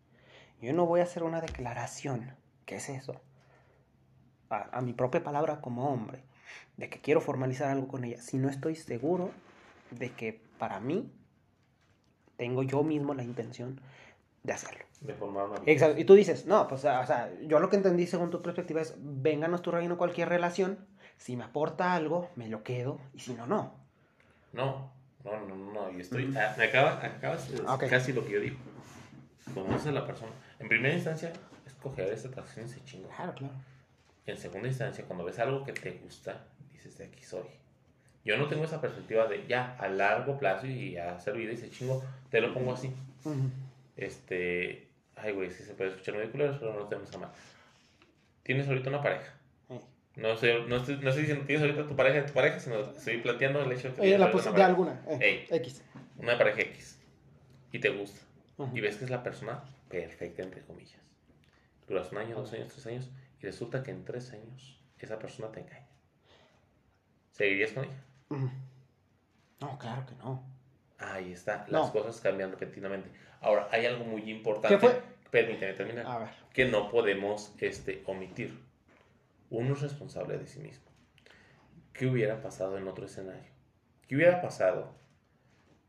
Yo 0.60 0.72
no 0.72 0.86
voy 0.86 1.00
a 1.00 1.04
hacer 1.04 1.22
una 1.22 1.40
declaración, 1.40 2.34
¿qué 2.66 2.76
es 2.76 2.88
eso? 2.88 3.20
A, 4.50 4.76
a 4.76 4.80
mi 4.80 4.92
propia 4.92 5.22
palabra 5.22 5.60
como 5.60 5.88
hombre, 5.90 6.24
de 6.76 6.88
que 6.88 7.00
quiero 7.00 7.20
formalizar 7.20 7.70
algo 7.70 7.88
con 7.88 8.04
ella, 8.04 8.20
si 8.20 8.38
no 8.38 8.48
estoy 8.48 8.76
seguro 8.76 9.30
de 9.90 10.10
que 10.10 10.40
para 10.58 10.80
mí 10.80 11.10
tengo 12.36 12.62
yo 12.62 12.82
mismo 12.82 13.14
la 13.14 13.22
intención 13.22 13.80
de 14.42 14.52
hacerlo. 14.52 14.84
De 15.00 15.14
formar 15.14 15.48
una 15.48 15.60
Exacto. 15.66 16.00
Y 16.00 16.04
tú 16.04 16.14
dices, 16.14 16.46
no, 16.46 16.66
pues, 16.68 16.84
o 16.84 17.06
sea, 17.06 17.30
yo 17.42 17.60
lo 17.60 17.68
que 17.68 17.76
entendí 17.76 18.06
según 18.06 18.30
tu 18.30 18.42
perspectiva 18.42 18.80
es, 18.80 18.94
vénganos 18.98 19.62
tu 19.62 19.70
reino 19.70 19.96
cualquier 19.96 20.28
relación, 20.28 20.78
si 21.16 21.36
me 21.36 21.44
aporta 21.44 21.94
algo, 21.94 22.30
me 22.36 22.48
lo 22.48 22.62
quedo, 22.62 23.00
y 23.12 23.20
si 23.20 23.34
no, 23.34 23.46
no. 23.46 23.74
No, 24.52 24.90
no, 25.24 25.40
no, 25.40 25.56
no, 25.56 25.72
no. 25.72 25.90
Y 25.90 26.00
estoy. 26.00 26.28
Ujú. 26.28 26.38
ah, 26.38 26.54
me 26.56 26.64
acaba, 26.64 27.04
acabas 27.04 27.46
de 27.46 27.52
decir 27.52 27.68
Ok. 27.68 27.84
casi 27.88 28.12
lo 28.12 28.24
que 28.24 28.32
yo 28.32 28.40
digo. 28.40 28.56
Conoces 29.52 29.88
a 29.88 29.92
la 29.92 30.06
persona. 30.06 30.32
En 30.58 30.68
primera 30.68 30.94
instancia, 30.94 31.32
escoger 31.66 32.12
esa 32.12 32.28
atracción 32.28 32.66
y 32.66 32.68
se 32.68 32.84
chingo. 32.84 33.08
Claro, 33.08 33.34
claro. 33.34 33.54
En 34.26 34.36
segunda 34.38 34.68
instancia, 34.68 35.04
cuando 35.04 35.24
ves 35.24 35.38
algo 35.38 35.64
que 35.64 35.72
te 35.72 35.90
gusta, 35.92 36.44
dices 36.72 36.96
de 36.98 37.04
aquí 37.06 37.22
soy. 37.22 37.44
Yo 38.24 38.38
no 38.38 38.46
tengo 38.48 38.64
esa 38.64 38.80
perspectiva 38.80 39.26
de 39.26 39.46
ya 39.46 39.76
a 39.78 39.88
largo 39.88 40.38
plazo 40.38 40.66
y 40.66 40.96
a 40.96 41.14
hacer 41.16 41.34
vida 41.36 41.52
y 41.52 41.56
se 41.58 41.70
chingo, 41.70 42.02
te 42.30 42.40
lo 42.40 42.54
pongo 42.54 42.72
así. 42.72 42.88
Ujú. 43.24 43.50
Este. 43.96 44.88
Ay, 45.16 45.32
güey, 45.32 45.50
sí 45.50 45.62
se 45.62 45.74
puede 45.74 45.90
escuchar 45.90 46.14
muy 46.14 46.26
culero, 46.28 46.56
pero 46.58 46.74
no 46.74 46.88
tenemos 46.88 47.14
a 47.14 47.18
mal. 47.18 47.30
Tienes 48.42 48.66
ahorita 48.66 48.88
una 48.88 49.02
pareja. 49.02 49.32
No, 50.16 50.36
sé, 50.36 50.60
no, 50.68 50.76
estoy, 50.76 50.96
no 50.98 51.08
estoy 51.08 51.22
diciendo 51.24 51.44
tienes 51.44 51.62
ahorita 51.64 51.88
tu 51.88 51.96
pareja 51.96 52.20
de 52.20 52.28
tu 52.28 52.32
pareja, 52.34 52.60
sino 52.60 52.78
estoy 52.92 53.18
planteando 53.18 53.62
el 53.62 53.72
hecho 53.72 53.88
de 53.88 53.94
que 53.96 54.00
tienes 54.02 54.20
la 54.20 54.52
de 54.52 54.62
alguna. 54.62 55.02
eh, 55.08 55.46
Ey. 55.50 55.56
X. 55.58 55.82
Una 56.18 56.38
pareja 56.38 56.60
X. 56.60 57.00
Y 57.72 57.80
te 57.80 57.88
gusta. 57.88 58.20
Ujú. 58.58 58.76
Y 58.76 58.80
ves 58.80 58.96
que 58.96 59.04
es 59.06 59.10
la 59.10 59.24
persona 59.24 59.64
perfecta, 59.88 60.42
entre 60.42 60.60
comillas. 60.62 61.00
Duras 61.88 62.12
un 62.12 62.18
año, 62.18 62.36
dos 62.36 62.52
años, 62.52 62.68
tres 62.72 62.86
años. 62.86 63.10
Y 63.44 63.46
resulta 63.46 63.82
que 63.82 63.90
en 63.90 64.06
tres 64.06 64.32
años 64.32 64.80
esa 64.98 65.18
persona 65.18 65.52
te 65.52 65.60
engaña. 65.60 65.86
¿Seguirías 67.30 67.72
con 67.72 67.84
ella? 67.84 68.02
Ujú. 68.30 68.50
No, 69.60 69.78
claro 69.78 70.06
que 70.06 70.14
no. 70.14 70.42
Ahí 70.98 71.30
está. 71.32 71.66
Las 71.68 71.88
No. 71.88 71.92
cosas 71.92 72.22
cambian 72.22 72.52
repentinamente. 72.52 73.10
Ahora, 73.42 73.68
hay 73.70 73.84
algo 73.84 74.06
muy 74.06 74.30
importante. 74.30 74.68
¿Qué 74.68 74.78
fue? 74.78 75.02
Permíteme 75.30 75.74
terminar. 75.74 76.06
A 76.06 76.18
ver. 76.20 76.28
que 76.54 76.64
no 76.64 76.88
podemos 76.90 77.54
este, 77.60 78.02
omitir. 78.06 78.58
Uno 79.50 79.74
es 79.74 79.82
responsable 79.82 80.38
de 80.38 80.46
sí 80.46 80.60
mismo. 80.60 80.86
¿Qué 81.92 82.06
hubiera 82.06 82.40
pasado 82.40 82.78
en 82.78 82.88
otro 82.88 83.04
escenario? 83.04 83.52
¿Qué 84.08 84.16
hubiera 84.16 84.40
pasado 84.40 84.94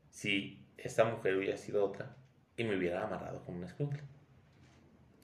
si 0.09 0.61
esta 0.75 1.05
mujer 1.05 1.37
hubiera 1.37 1.55
sido 1.55 1.85
otra 1.85 2.17
y 2.57 2.65
me 2.65 2.75
hubiera 2.75 3.01
amarrado 3.05 3.45
con 3.45 3.55
un 3.55 3.63
escuincle? 3.63 4.03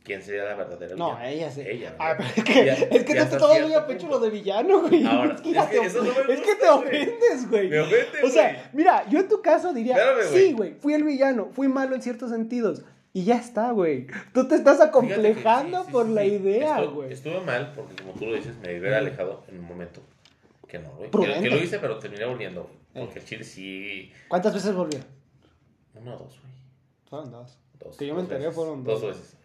¿Quién 0.03 0.21
sería 0.23 0.43
la 0.45 0.55
verdadera 0.55 0.95
No, 0.95 1.21
ella 1.21 1.51
sí. 1.51 1.61
Ella, 1.63 1.95
Ah, 1.99 2.17
es 2.35 2.43
que, 2.43 2.65
Ya- 2.65 2.73
es 2.73 3.03
que 3.03 3.13
te 3.13 3.25
todo 3.37 3.59
muy 3.59 3.73
a 3.73 3.85
pecho 3.85 4.07
lo 4.07 4.19
de 4.19 4.29
villano, 4.31 4.81
güey. 4.81 5.05
Ahora, 5.05 5.35
es 5.35 5.41
que, 5.41 5.49
es 5.49 5.55
ya 5.55 5.69
que 5.69 5.79
te- 5.79 5.85
eso 5.85 6.03
no 6.03 6.11
me 6.27 6.33
es 6.33 6.41
que 6.41 6.55
te 6.55 6.67
ofendes, 6.69 7.49
güey. 7.49 7.69
Me 7.69 7.79
ofende, 7.81 8.23
O 8.23 8.29
sea, 8.29 8.49
güey. 8.51 8.61
mira, 8.73 9.07
yo 9.09 9.19
en 9.19 9.27
tu 9.27 9.41
caso 9.41 9.73
diría, 9.73 9.95
Espérame, 9.95 10.33
sí, 10.33 10.53
güey. 10.53 10.73
fui 10.73 10.93
el 10.95 11.03
villano, 11.03 11.49
fui 11.53 11.67
malo 11.67 11.93
en 11.95 12.01
ciertos 12.01 12.31
sentidos. 12.31 12.81
Y 13.13 13.25
ya 13.25 13.35
está, 13.35 13.71
güey. 13.71 14.07
Tú 14.33 14.47
te 14.47 14.55
estás 14.55 14.79
acomplejando 14.81 15.79
sí, 15.81 15.85
sí, 15.87 15.91
por 15.91 16.07
sí, 16.07 16.13
la 16.13 16.25
idea, 16.25 16.77
Estuve- 16.79 16.93
güey. 16.93 17.13
Estuve 17.13 17.39
mal 17.41 17.73
porque, 17.75 17.95
como 18.01 18.13
tú 18.13 18.25
lo 18.25 18.35
dices, 18.35 18.55
me 18.57 18.79
hubiera 18.79 18.97
alejado 18.99 19.43
en 19.49 19.59
un 19.59 19.65
momento 19.65 20.01
que 20.67 20.79
no, 20.79 20.89
güey. 20.95 21.11
Que, 21.11 21.41
que 21.41 21.49
lo 21.49 21.57
hice, 21.57 21.77
pero 21.79 21.99
terminé 21.99 22.25
volviendo, 22.25 22.63
güey. 22.63 22.73
Eh. 22.95 23.05
Porque 23.05 23.19
el 23.19 23.25
chile 23.25 23.43
sí. 23.43 24.11
¿Cuántas 24.29 24.53
veces 24.53 24.73
volvió? 24.73 24.99
Uno 25.93 26.15
o 26.15 26.17
dos, 26.17 26.39
güey. 26.39 26.53
Fueron 27.09 27.31
dos. 27.31 27.57
Dos, 27.79 27.97
Que 27.97 28.07
yo 28.07 28.15
me 28.15 28.21
enteré 28.21 28.39
veces. 28.41 28.55
fueron 28.55 28.83
dos. 28.83 29.01
dos. 29.01 29.17
veces. 29.17 29.37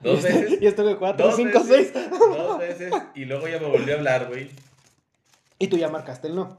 Dos 0.00 0.22
veces. 0.22 0.60
Y 0.60 0.66
estuve 0.66 0.96
cuatro, 0.96 1.26
dos 1.26 1.36
cinco, 1.36 1.58
veces, 1.64 1.92
seis. 1.94 2.08
Dos 2.10 2.58
veces. 2.58 2.92
Y 3.14 3.24
luego 3.24 3.48
ya 3.48 3.58
me 3.58 3.66
volvió 3.66 3.94
a 3.94 3.98
hablar, 3.98 4.26
güey. 4.28 4.50
Y 5.58 5.68
tú 5.68 5.78
ya 5.78 5.88
marcaste 5.88 6.28
el 6.28 6.34
no. 6.36 6.58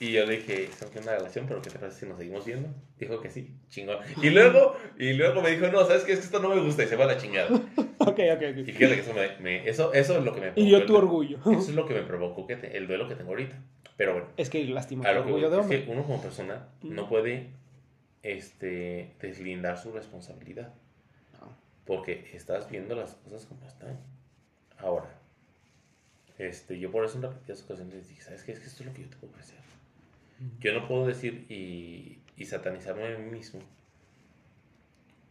Y 0.00 0.10
yo 0.12 0.26
le 0.26 0.38
dije, 0.38 0.64
¿estamos 0.64 0.96
en 0.96 1.02
una 1.04 1.12
relación? 1.14 1.46
¿Pero 1.46 1.62
qué 1.62 1.70
te 1.70 1.78
parece 1.78 2.00
si 2.00 2.06
nos 2.06 2.18
seguimos 2.18 2.44
viendo? 2.44 2.68
Dijo 2.98 3.20
que 3.20 3.30
sí, 3.30 3.54
chingón. 3.70 3.98
Y 4.20 4.30
luego, 4.30 4.76
y 4.98 5.12
luego 5.12 5.40
me 5.40 5.52
dijo, 5.52 5.68
no, 5.68 5.86
¿sabes 5.86 6.02
qué? 6.02 6.12
Es 6.12 6.18
que 6.18 6.24
esto 6.24 6.40
no 6.40 6.48
me 6.48 6.60
gusta 6.60 6.82
y 6.82 6.88
se 6.88 6.96
va 6.96 7.04
a 7.04 7.08
la 7.08 7.16
chingada. 7.16 7.48
Ok, 7.98 8.18
ok, 8.18 8.42
Y 8.56 8.60
ok. 8.60 8.66
fíjate 8.66 8.94
que 8.96 9.00
eso, 9.00 9.14
me, 9.14 9.38
me- 9.38 9.68
eso, 9.68 9.92
eso 9.94 10.18
es 10.18 10.24
lo 10.24 10.34
que 10.34 10.40
me 10.40 10.52
Y 10.56 10.66
dio 10.66 10.78
el- 10.78 10.86
tu 10.86 10.96
orgullo. 10.96 11.38
Eso 11.38 11.52
es 11.70 11.74
lo 11.74 11.86
que 11.86 11.94
me 11.94 12.02
provocó 12.02 12.44
que 12.46 12.56
te- 12.56 12.76
el 12.76 12.86
duelo 12.88 13.08
que 13.08 13.14
tengo 13.14 13.30
ahorita. 13.30 13.56
Pero 13.96 14.12
bueno, 14.14 14.26
Es 14.36 14.50
que 14.50 14.62
lastima 14.64 15.08
a 15.08 15.12
tu 15.12 15.18
lo 15.20 15.24
que 15.24 15.28
orgullo 15.32 15.48
de 15.50 15.60
es 15.60 15.66
que 15.68 15.76
hombre. 15.76 15.92
uno 15.94 16.02
como 16.04 16.20
persona 16.20 16.68
no 16.82 17.08
puede 17.08 17.50
este, 18.22 19.14
deslindar 19.22 19.78
su 19.78 19.92
responsabilidad. 19.92 20.74
Porque 21.86 22.30
estás 22.32 22.70
viendo 22.70 22.94
las 22.94 23.14
cosas 23.16 23.44
como 23.46 23.66
están. 23.66 23.98
Ahora, 24.78 25.08
este, 26.38 26.78
yo 26.78 26.90
por 26.90 27.04
eso 27.04 27.16
en 27.16 27.22
repetidas 27.22 27.62
ocasiones 27.62 27.94
les 27.94 28.08
dije, 28.08 28.22
¿sabes 28.22 28.42
qué? 28.42 28.52
Es 28.52 28.60
que 28.60 28.66
esto 28.66 28.82
es 28.82 28.88
lo 28.88 28.94
que 28.94 29.02
yo 29.02 29.08
te 29.10 29.16
puedo 29.16 29.32
ofrecer. 29.32 29.58
Yo 30.60 30.72
no 30.72 30.88
puedo 30.88 31.06
decir 31.06 31.46
y, 31.50 32.20
y 32.36 32.44
satanizarme 32.46 33.06
a 33.14 33.18
mí 33.18 33.30
mismo. 33.30 33.60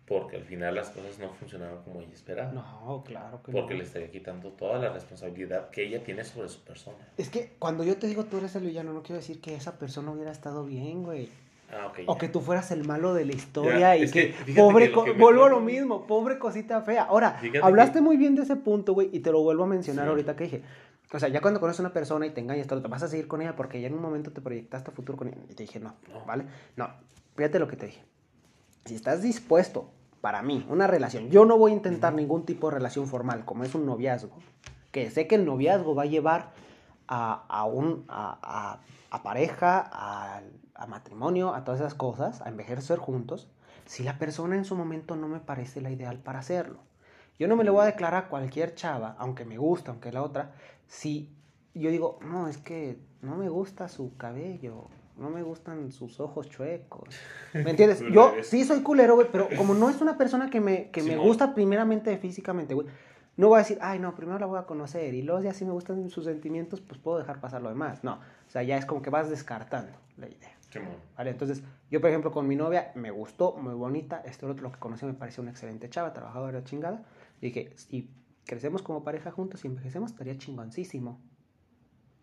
Porque 0.06 0.36
al 0.36 0.44
final 0.44 0.76
las 0.76 0.90
cosas 0.90 1.18
no 1.18 1.34
funcionaron 1.34 1.82
como 1.84 2.02
ella 2.02 2.14
esperaba. 2.14 2.52
No, 2.52 3.04
claro 3.06 3.42
que 3.42 3.52
Porque 3.54 3.74
no. 3.74 3.80
le 3.80 3.86
estaría 3.86 4.12
quitando 4.12 4.52
toda 4.52 4.78
la 4.78 4.92
responsabilidad 4.92 5.70
que 5.70 5.86
ella 5.86 6.04
tiene 6.04 6.26
sobre 6.26 6.50
su 6.50 6.62
persona. 6.64 6.98
Es 7.18 7.30
que 7.30 7.54
cuando 7.58 7.84
yo 7.86 7.98
te 7.98 8.08
digo 8.08 8.26
tú 8.26 8.38
eres 8.38 8.54
el 8.56 8.66
villano, 8.66 8.92
no 8.94 9.02
quiero 9.02 9.22
decir 9.22 9.40
que 9.40 9.56
esa 9.56 9.80
persona 9.80 10.12
hubiera 10.12 10.32
estado 10.32 10.66
bien, 10.66 11.04
güey. 11.04 11.30
Ah. 11.72 11.92
O 12.06 12.18
que 12.18 12.28
tú 12.30 12.40
fueras 12.42 12.70
el 12.72 12.86
malo 12.86 13.14
de 13.14 13.26
la 13.26 13.34
historia 13.34 13.80
Ya, 13.80 13.98
y 13.98 14.04
es 14.04 14.12
que, 14.12 14.36
pobre, 14.56 14.92
que 14.92 15.04
que 15.06 15.12
vuelvo 15.14 15.46
a 15.46 15.50
lo 15.50 15.60
mismo, 15.60 16.06
pobre 16.06 16.38
cosita 16.38 16.82
fea. 16.82 17.04
Ahora, 17.04 17.32
Fíjate 17.42 17.66
hablaste 17.66 18.02
muy 18.02 18.16
bien 18.18 18.36
de 18.36 18.44
ese 18.44 18.56
punto, 18.56 18.94
güey, 18.94 19.10
y 19.12 19.20
te 19.22 19.32
lo 19.32 19.42
vuelvo 19.42 19.64
a 19.64 19.68
mencionar 19.68 20.06
Sí. 20.06 20.10
ahorita 20.10 20.36
que 20.36 20.44
dije. 20.44 20.64
O 21.12 21.20
sea, 21.20 21.30
ya 21.30 21.42
cuando 21.42 21.60
conoces 21.60 21.80
a 21.80 21.84
una 21.84 21.94
persona 21.94 22.26
y 22.26 22.32
te 22.32 22.42
engañas, 22.42 22.68
te 22.68 22.76
vas 22.76 23.04
a 23.04 23.08
seguir 23.08 23.28
con 23.28 23.42
ella 23.42 23.56
porque 23.56 23.80
ya 23.82 23.88
en 23.88 23.94
un 23.94 24.02
momento 24.02 24.32
te 24.32 24.42
proyectaste 24.42 24.92
a 24.92 24.94
futuro 24.94 25.18
con 25.18 25.28
ella. 25.28 25.38
Y 25.50 25.54
te 25.54 25.64
dije, 25.64 25.80
no, 25.80 25.94
No. 26.12 26.26
¿vale? 26.26 26.46
No, 26.76 26.90
fíjate 27.36 27.60
lo 27.60 27.68
que 27.68 27.76
te 27.76 27.86
dije. 27.88 28.04
Si 28.86 28.96
estás 28.96 29.22
dispuesto, 29.22 29.90
para 30.22 30.42
mí, 30.42 30.66
una 30.70 30.88
relación, 30.88 31.30
yo 31.30 31.46
no 31.46 31.58
voy 31.58 31.72
a 31.72 31.76
intentar 31.76 32.14
ningún 32.14 32.46
tipo 32.46 32.70
de 32.70 32.76
relación 32.76 33.08
formal, 33.08 33.46
como 33.46 33.64
es 33.64 33.74
un 33.76 33.86
noviazgo, 33.86 34.38
que 34.92 35.10
sé 35.12 35.28
que 35.28 35.36
el 35.36 35.46
noviazgo 35.46 35.96
va 35.96 36.04
a 36.04 36.08
llevar 36.08 36.52
a, 37.08 37.46
a 37.48 37.66
un, 37.66 38.06
a, 38.08 38.38
a- 38.42 38.80
a 39.16 39.24
pareja, 39.24 39.90
a, 39.92 40.42
a 40.76 40.88
matrimonio, 40.88 41.54
a 41.54 41.64
todas 41.64 41.82
esas 41.82 41.94
cosas, 41.94 42.42
a 42.42 42.50
envejecer 42.50 42.98
juntos, 42.98 43.50
si 43.86 44.04
la 44.04 44.18
persona 44.18 44.56
en 44.56 44.66
su 44.66 44.76
momento 44.76 45.16
no 45.16 45.28
me 45.28 45.40
parece 45.40 45.82
la 45.82 45.92
ideal 45.92 46.20
para 46.20 46.40
hacerlo. 46.40 46.80
Yo 47.40 47.48
no 47.48 47.56
me 47.56 47.64
le 47.64 47.72
voy 47.72 47.82
a 47.82 47.86
declarar 47.86 48.26
a 48.26 48.30
cualquier 48.30 48.76
chava, 48.76 49.16
aunque 49.18 49.46
me 49.46 49.58
gusta, 49.58 49.92
aunque 49.92 50.12
la 50.12 50.24
otra, 50.24 50.54
si 50.88 51.30
yo 51.74 51.90
digo, 51.90 52.20
no, 52.22 52.48
es 52.48 52.58
que 52.58 53.00
no 53.22 53.36
me 53.36 53.50
gusta 53.50 53.88
su 53.88 54.16
cabello, 54.18 54.90
no 55.18 55.30
me 55.30 55.42
gustan 55.42 55.92
sus 55.92 56.20
ojos 56.20 56.50
chuecos. 56.50 57.10
¿Me 57.54 57.72
entiendes? 57.72 58.02
Yo 58.14 58.34
sí 58.44 58.64
soy 58.64 58.82
culero, 58.82 59.16
güey, 59.16 59.28
pero 59.32 59.48
como 59.58 59.74
no 59.74 59.90
es 59.90 60.02
una 60.02 60.18
persona 60.18 60.50
que 60.50 60.60
me, 60.60 60.90
que 60.90 61.04
me 61.04 61.18
gusta 61.18 61.54
primeramente 61.54 62.18
físicamente, 62.18 62.74
güey, 62.74 62.88
no 63.36 63.48
voy 63.48 63.58
a 63.58 63.60
decir, 63.60 63.80
ay, 63.82 64.00
no, 64.00 64.14
primero 64.16 64.38
la 64.38 64.46
voy 64.46 64.60
a 64.60 64.64
conocer 64.64 65.14
y 65.16 65.24
luego 65.24 65.42
ya 65.42 65.54
si 65.54 65.66
me 65.66 65.72
gustan 65.72 66.08
sus 66.10 66.26
sentimientos, 66.26 66.82
pues 66.82 67.00
puedo 67.00 67.18
dejar 67.18 67.40
pasar 67.42 67.62
lo 67.62 67.70
demás. 67.70 68.04
No, 68.04 68.14
o 68.14 68.50
sea, 68.50 68.62
ya 68.62 68.78
es 68.78 68.86
como 68.86 69.02
que 69.02 69.10
vas 69.10 69.30
descartando 69.30 69.94
la 70.18 70.28
idea. 70.28 70.52
Vale, 71.18 71.30
entonces, 71.30 71.64
yo 71.90 72.02
por 72.02 72.10
ejemplo 72.10 72.32
con 72.32 72.48
mi 72.48 72.56
novia 72.56 72.92
me 72.96 73.12
gustó, 73.12 73.56
muy 73.58 73.74
bonita, 73.74 74.22
este 74.26 74.46
otro 74.46 74.64
lo 74.64 74.72
que 74.72 74.80
conocí 74.80 75.06
me 75.06 75.14
pareció 75.14 75.42
una 75.42 75.52
excelente 75.52 75.90
chava, 75.90 76.14
trabajadora 76.14 76.64
chingada. 76.64 77.04
Y 77.42 77.48
dije, 77.48 77.74
si 77.76 78.10
crecemos 78.46 78.82
como 78.82 79.04
pareja 79.04 79.32
juntos 79.32 79.64
y 79.64 79.68
envejecemos, 79.68 80.12
estaría 80.12 80.38
chingoncísimo. 80.38 81.20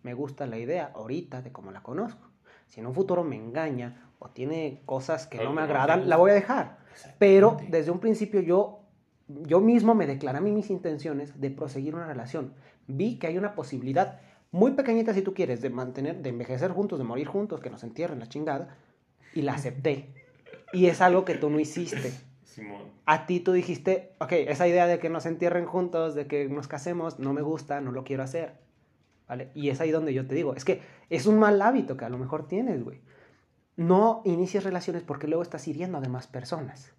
Me 0.02 0.14
gusta 0.14 0.46
la 0.46 0.58
idea 0.58 0.92
ahorita 0.94 1.42
de 1.42 1.52
cómo 1.52 1.70
la 1.70 1.82
conozco. 1.82 2.28
Si 2.68 2.80
en 2.80 2.86
un 2.86 2.94
futuro 2.94 3.24
me 3.24 3.36
engaña 3.36 4.10
o 4.18 4.30
tiene 4.30 4.82
cosas 4.86 5.26
que 5.26 5.42
no 5.42 5.52
me 5.52 5.62
agradan, 5.62 6.08
la 6.08 6.16
voy 6.16 6.30
a 6.30 6.34
dejar. 6.34 6.78
Pero 7.18 7.58
desde 7.68 7.90
un 7.90 8.00
principio 8.00 8.40
yo, 8.40 8.80
yo 9.28 9.60
mismo 9.60 9.94
me 9.94 10.06
declaré 10.06 10.38
a 10.38 10.40
mí 10.40 10.52
mis 10.52 10.70
intenciones 10.70 11.40
de 11.40 11.50
proseguir 11.50 11.94
una 11.94 12.06
relación. 12.06 12.54
Vi 12.86 13.18
que 13.18 13.26
hay 13.26 13.38
una 13.38 13.54
posibilidad 13.54 14.20
muy 14.52 14.72
pequeñita 14.72 15.14
si 15.14 15.22
tú 15.22 15.32
quieres 15.32 15.60
de 15.60 15.70
mantener, 15.70 16.22
de 16.22 16.30
envejecer 16.30 16.72
juntos, 16.72 16.98
de 16.98 17.04
morir 17.04 17.26
juntos, 17.26 17.60
que 17.60 17.70
nos 17.70 17.84
entierren 17.84 18.18
la 18.18 18.28
chingada, 18.28 18.76
y 19.34 19.42
la 19.42 19.52
acepté. 19.54 20.12
Y 20.72 20.86
es 20.86 21.00
algo 21.00 21.24
que 21.24 21.36
tú 21.36 21.50
no 21.50 21.60
hiciste. 21.60 22.12
A 23.06 23.26
ti 23.26 23.40
tú 23.40 23.52
dijiste, 23.52 24.12
ok, 24.18 24.32
esa 24.32 24.66
idea 24.66 24.86
de 24.86 24.98
que 24.98 25.08
nos 25.08 25.26
entierren 25.26 25.66
juntos, 25.66 26.14
de 26.14 26.26
que 26.26 26.48
nos 26.48 26.68
casemos, 26.68 27.18
no 27.18 27.32
me 27.32 27.42
gusta, 27.42 27.80
no 27.80 27.92
lo 27.92 28.04
quiero 28.04 28.22
hacer. 28.22 28.54
¿Vale? 29.28 29.52
Y 29.54 29.70
es 29.70 29.80
ahí 29.80 29.92
donde 29.92 30.12
yo 30.12 30.26
te 30.26 30.34
digo, 30.34 30.54
es 30.56 30.64
que 30.64 30.82
es 31.08 31.26
un 31.26 31.38
mal 31.38 31.62
hábito 31.62 31.96
que 31.96 32.04
a 32.04 32.08
lo 32.08 32.18
mejor 32.18 32.48
tienes, 32.48 32.82
güey. 32.82 33.00
No 33.76 34.22
inicies 34.24 34.64
relaciones 34.64 35.04
porque 35.04 35.28
luego 35.28 35.42
estás 35.42 35.68
hiriendo 35.68 35.98
a 35.98 36.00
demás 36.00 36.26
personas. 36.26 36.92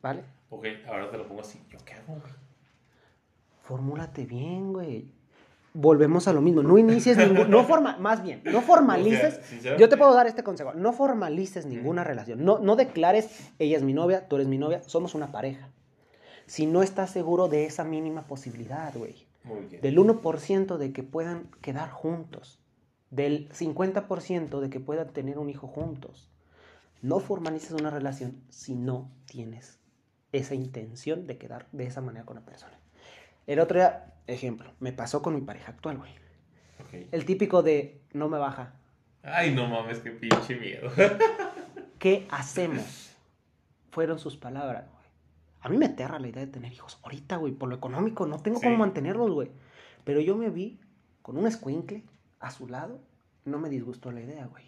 ¿Vale? 0.00 0.24
Ok, 0.48 0.66
ahora 0.88 1.10
te 1.10 1.18
lo 1.18 1.28
pongo 1.28 1.42
así. 1.42 1.62
¿Yo 1.68 1.78
qué 1.84 1.92
hago, 1.92 2.14
güey? 2.14 2.32
Formúlate 3.60 4.24
bien, 4.24 4.72
güey 4.72 5.12
volvemos 5.74 6.26
a 6.28 6.32
lo 6.32 6.40
mismo. 6.40 6.62
No 6.62 6.78
inicies 6.78 7.18
ningún, 7.18 7.50
no 7.50 7.64
forma, 7.66 7.98
más 7.98 8.22
bien, 8.22 8.40
no 8.44 8.62
formalices. 8.62 9.40
yo 9.78 9.88
te 9.88 9.96
puedo 9.98 10.14
dar 10.14 10.26
este 10.26 10.42
consejo. 10.42 10.72
No 10.72 10.94
formalices 10.94 11.66
ninguna 11.66 12.04
relación. 12.04 12.42
No, 12.42 12.58
no 12.58 12.76
declares, 12.76 13.50
ella 13.58 13.76
es 13.76 13.82
mi 13.82 13.92
novia, 13.92 14.26
tú 14.28 14.36
eres 14.36 14.48
mi 14.48 14.56
novia, 14.56 14.82
somos 14.86 15.14
una 15.14 15.30
pareja. 15.30 15.68
Si 16.46 16.66
no 16.66 16.82
estás 16.82 17.10
seguro 17.10 17.48
de 17.48 17.66
esa 17.66 17.84
mínima 17.84 18.26
posibilidad, 18.26 18.94
güey. 18.94 19.26
Del 19.82 19.98
1% 19.98 20.78
de 20.78 20.92
que 20.92 21.02
puedan 21.02 21.50
quedar 21.60 21.90
juntos. 21.90 22.60
Del 23.10 23.50
50% 23.50 24.60
de 24.60 24.70
que 24.70 24.80
puedan 24.80 25.12
tener 25.12 25.38
un 25.38 25.50
hijo 25.50 25.66
juntos. 25.66 26.30
No 27.02 27.20
formalices 27.20 27.72
una 27.72 27.90
relación 27.90 28.42
si 28.48 28.74
no 28.74 29.10
tienes 29.26 29.78
esa 30.32 30.54
intención 30.54 31.26
de 31.26 31.36
quedar 31.36 31.66
de 31.72 31.84
esa 31.84 32.00
manera 32.00 32.24
con 32.24 32.36
la 32.36 32.44
persona. 32.44 32.72
El 33.46 33.60
otro 33.60 33.78
día, 33.78 34.13
ejemplo, 34.26 34.72
me 34.80 34.92
pasó 34.92 35.22
con 35.22 35.34
mi 35.34 35.40
pareja 35.40 35.72
actual, 35.72 35.98
güey. 35.98 36.12
El 37.10 37.24
típico 37.24 37.62
de 37.62 38.00
no 38.12 38.28
me 38.28 38.38
baja. 38.38 38.74
Ay, 39.22 39.54
no 39.54 39.66
mames, 39.66 39.98
qué 39.98 40.10
pinche 40.10 40.56
miedo. 40.56 40.90
¿Qué 41.98 42.26
hacemos? 42.30 43.16
Fueron 43.90 44.18
sus 44.18 44.36
palabras, 44.36 44.84
güey. 44.90 45.04
A 45.60 45.68
mí 45.68 45.78
me 45.78 45.86
aterra 45.86 46.18
la 46.18 46.28
idea 46.28 46.44
de 46.44 46.52
tener 46.52 46.72
hijos. 46.72 46.98
Ahorita, 47.02 47.36
güey, 47.36 47.52
por 47.52 47.68
lo 47.68 47.76
económico, 47.76 48.26
no 48.26 48.38
tengo 48.38 48.60
cómo 48.60 48.76
mantenerlos, 48.76 49.30
güey. 49.30 49.50
Pero 50.04 50.20
yo 50.20 50.36
me 50.36 50.50
vi 50.50 50.78
con 51.22 51.38
un 51.38 51.46
escuincle 51.46 52.04
a 52.38 52.50
su 52.50 52.68
lado. 52.68 53.00
No 53.44 53.58
me 53.58 53.70
disgustó 53.70 54.12
la 54.12 54.20
idea, 54.20 54.46
güey. 54.46 54.64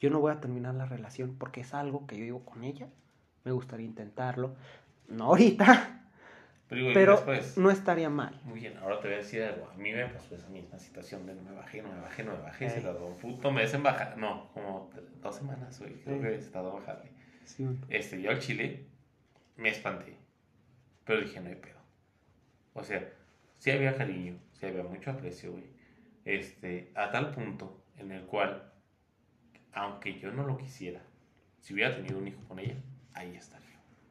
Yo 0.00 0.08
no 0.08 0.18
voy 0.20 0.32
a 0.32 0.40
terminar 0.40 0.74
la 0.74 0.86
relación 0.86 1.36
porque 1.38 1.60
es 1.60 1.74
algo 1.74 2.06
que 2.06 2.16
yo 2.16 2.24
vivo 2.24 2.44
con 2.44 2.64
ella. 2.64 2.88
Me 3.44 3.52
gustaría 3.52 3.84
intentarlo. 3.86 4.54
No 5.08 5.26
ahorita, 5.26 5.99
pero, 6.70 7.22
no 7.56 7.70
estaría 7.70 8.08
mal. 8.08 8.40
Muy 8.44 8.60
bien, 8.60 8.76
ahora 8.78 9.00
te 9.00 9.08
voy 9.08 9.14
a 9.14 9.18
decir 9.18 9.42
algo. 9.42 9.68
A 9.68 9.74
mí 9.74 9.92
me 9.92 10.06
pasó 10.06 10.36
esa 10.36 10.48
misma 10.48 10.78
situación 10.78 11.26
de 11.26 11.34
no 11.34 11.42
me 11.42 11.52
bajé, 11.52 11.82
no 11.82 11.92
me 11.92 12.00
bajé, 12.00 12.22
no 12.22 12.32
me 12.32 12.42
bajé. 12.42 12.70
Se 12.70 12.80
tardó 12.80 13.06
un 13.06 13.16
puto 13.16 13.50
mes 13.50 13.74
en 13.74 13.82
bajar. 13.82 14.16
No, 14.16 14.48
como 14.54 14.90
dos 15.20 15.34
semanas, 15.34 15.80
güey. 15.80 15.94
Creo 16.02 16.22
que 16.22 16.40
se 16.40 16.50
tardó 16.50 16.74
bajarle. 16.74 17.10
Sí. 17.44 17.66
Este, 17.88 18.22
yo 18.22 18.30
al 18.30 18.38
chile 18.38 18.86
me 19.56 19.70
espanté. 19.70 20.16
Pero 21.04 21.20
dije, 21.20 21.40
no 21.40 21.48
hay 21.48 21.56
pedo. 21.56 21.80
O 22.72 22.84
sea, 22.84 23.12
sí 23.58 23.72
había 23.72 23.96
cariño, 23.96 24.38
sí 24.52 24.66
había 24.66 24.84
mucho 24.84 25.10
aprecio, 25.10 25.50
güey. 25.52 25.64
Este, 26.24 26.92
a 26.94 27.10
tal 27.10 27.32
punto 27.32 27.82
en 27.98 28.12
el 28.12 28.22
cual, 28.26 28.72
aunque 29.72 30.20
yo 30.20 30.30
no 30.30 30.46
lo 30.46 30.56
quisiera, 30.56 31.02
si 31.58 31.74
hubiera 31.74 31.96
tenido 31.96 32.18
un 32.18 32.28
hijo 32.28 32.42
con 32.46 32.60
ella, 32.60 32.76
ahí 33.12 33.34
estaría 33.34 33.59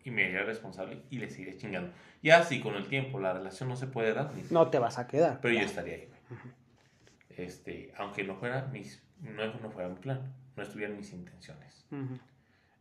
y 0.09 0.11
me 0.11 0.25
haría 0.25 0.43
responsable 0.43 1.03
y 1.09 1.19
le 1.19 1.29
seguiré 1.29 1.55
chingando. 1.57 1.91
Ya 2.21 2.43
si 2.43 2.59
con 2.59 2.75
el 2.75 2.87
tiempo 2.87 3.19
la 3.19 3.33
relación 3.33 3.69
no 3.69 3.75
se 3.75 3.87
puede 3.87 4.13
dar, 4.13 4.31
no 4.49 4.69
te 4.69 4.79
vas 4.79 4.97
a 4.97 5.07
quedar. 5.07 5.39
Pero 5.41 5.53
yo 5.53 5.61
estaría 5.61 5.95
ahí, 5.95 6.09
Este, 7.37 7.93
aunque 7.97 8.23
no 8.23 8.35
fuera 8.35 8.67
mis, 8.73 9.01
no, 9.21 9.53
no, 9.61 9.71
fuera 9.71 9.89
mi 9.89 9.95
plan, 9.95 10.33
no 10.55 10.63
estuvieran 10.63 10.97
mis 10.97 11.13
intenciones. 11.13 11.85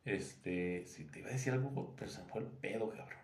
Este, 0.04 0.84
si 0.86 1.04
te 1.04 1.20
iba 1.20 1.28
a 1.28 1.32
decir 1.32 1.52
algo, 1.52 1.94
pero 1.96 2.10
se 2.10 2.22
me 2.22 2.28
fue 2.28 2.40
el 2.40 2.46
pedo, 2.46 2.90
cabrón. 2.90 3.18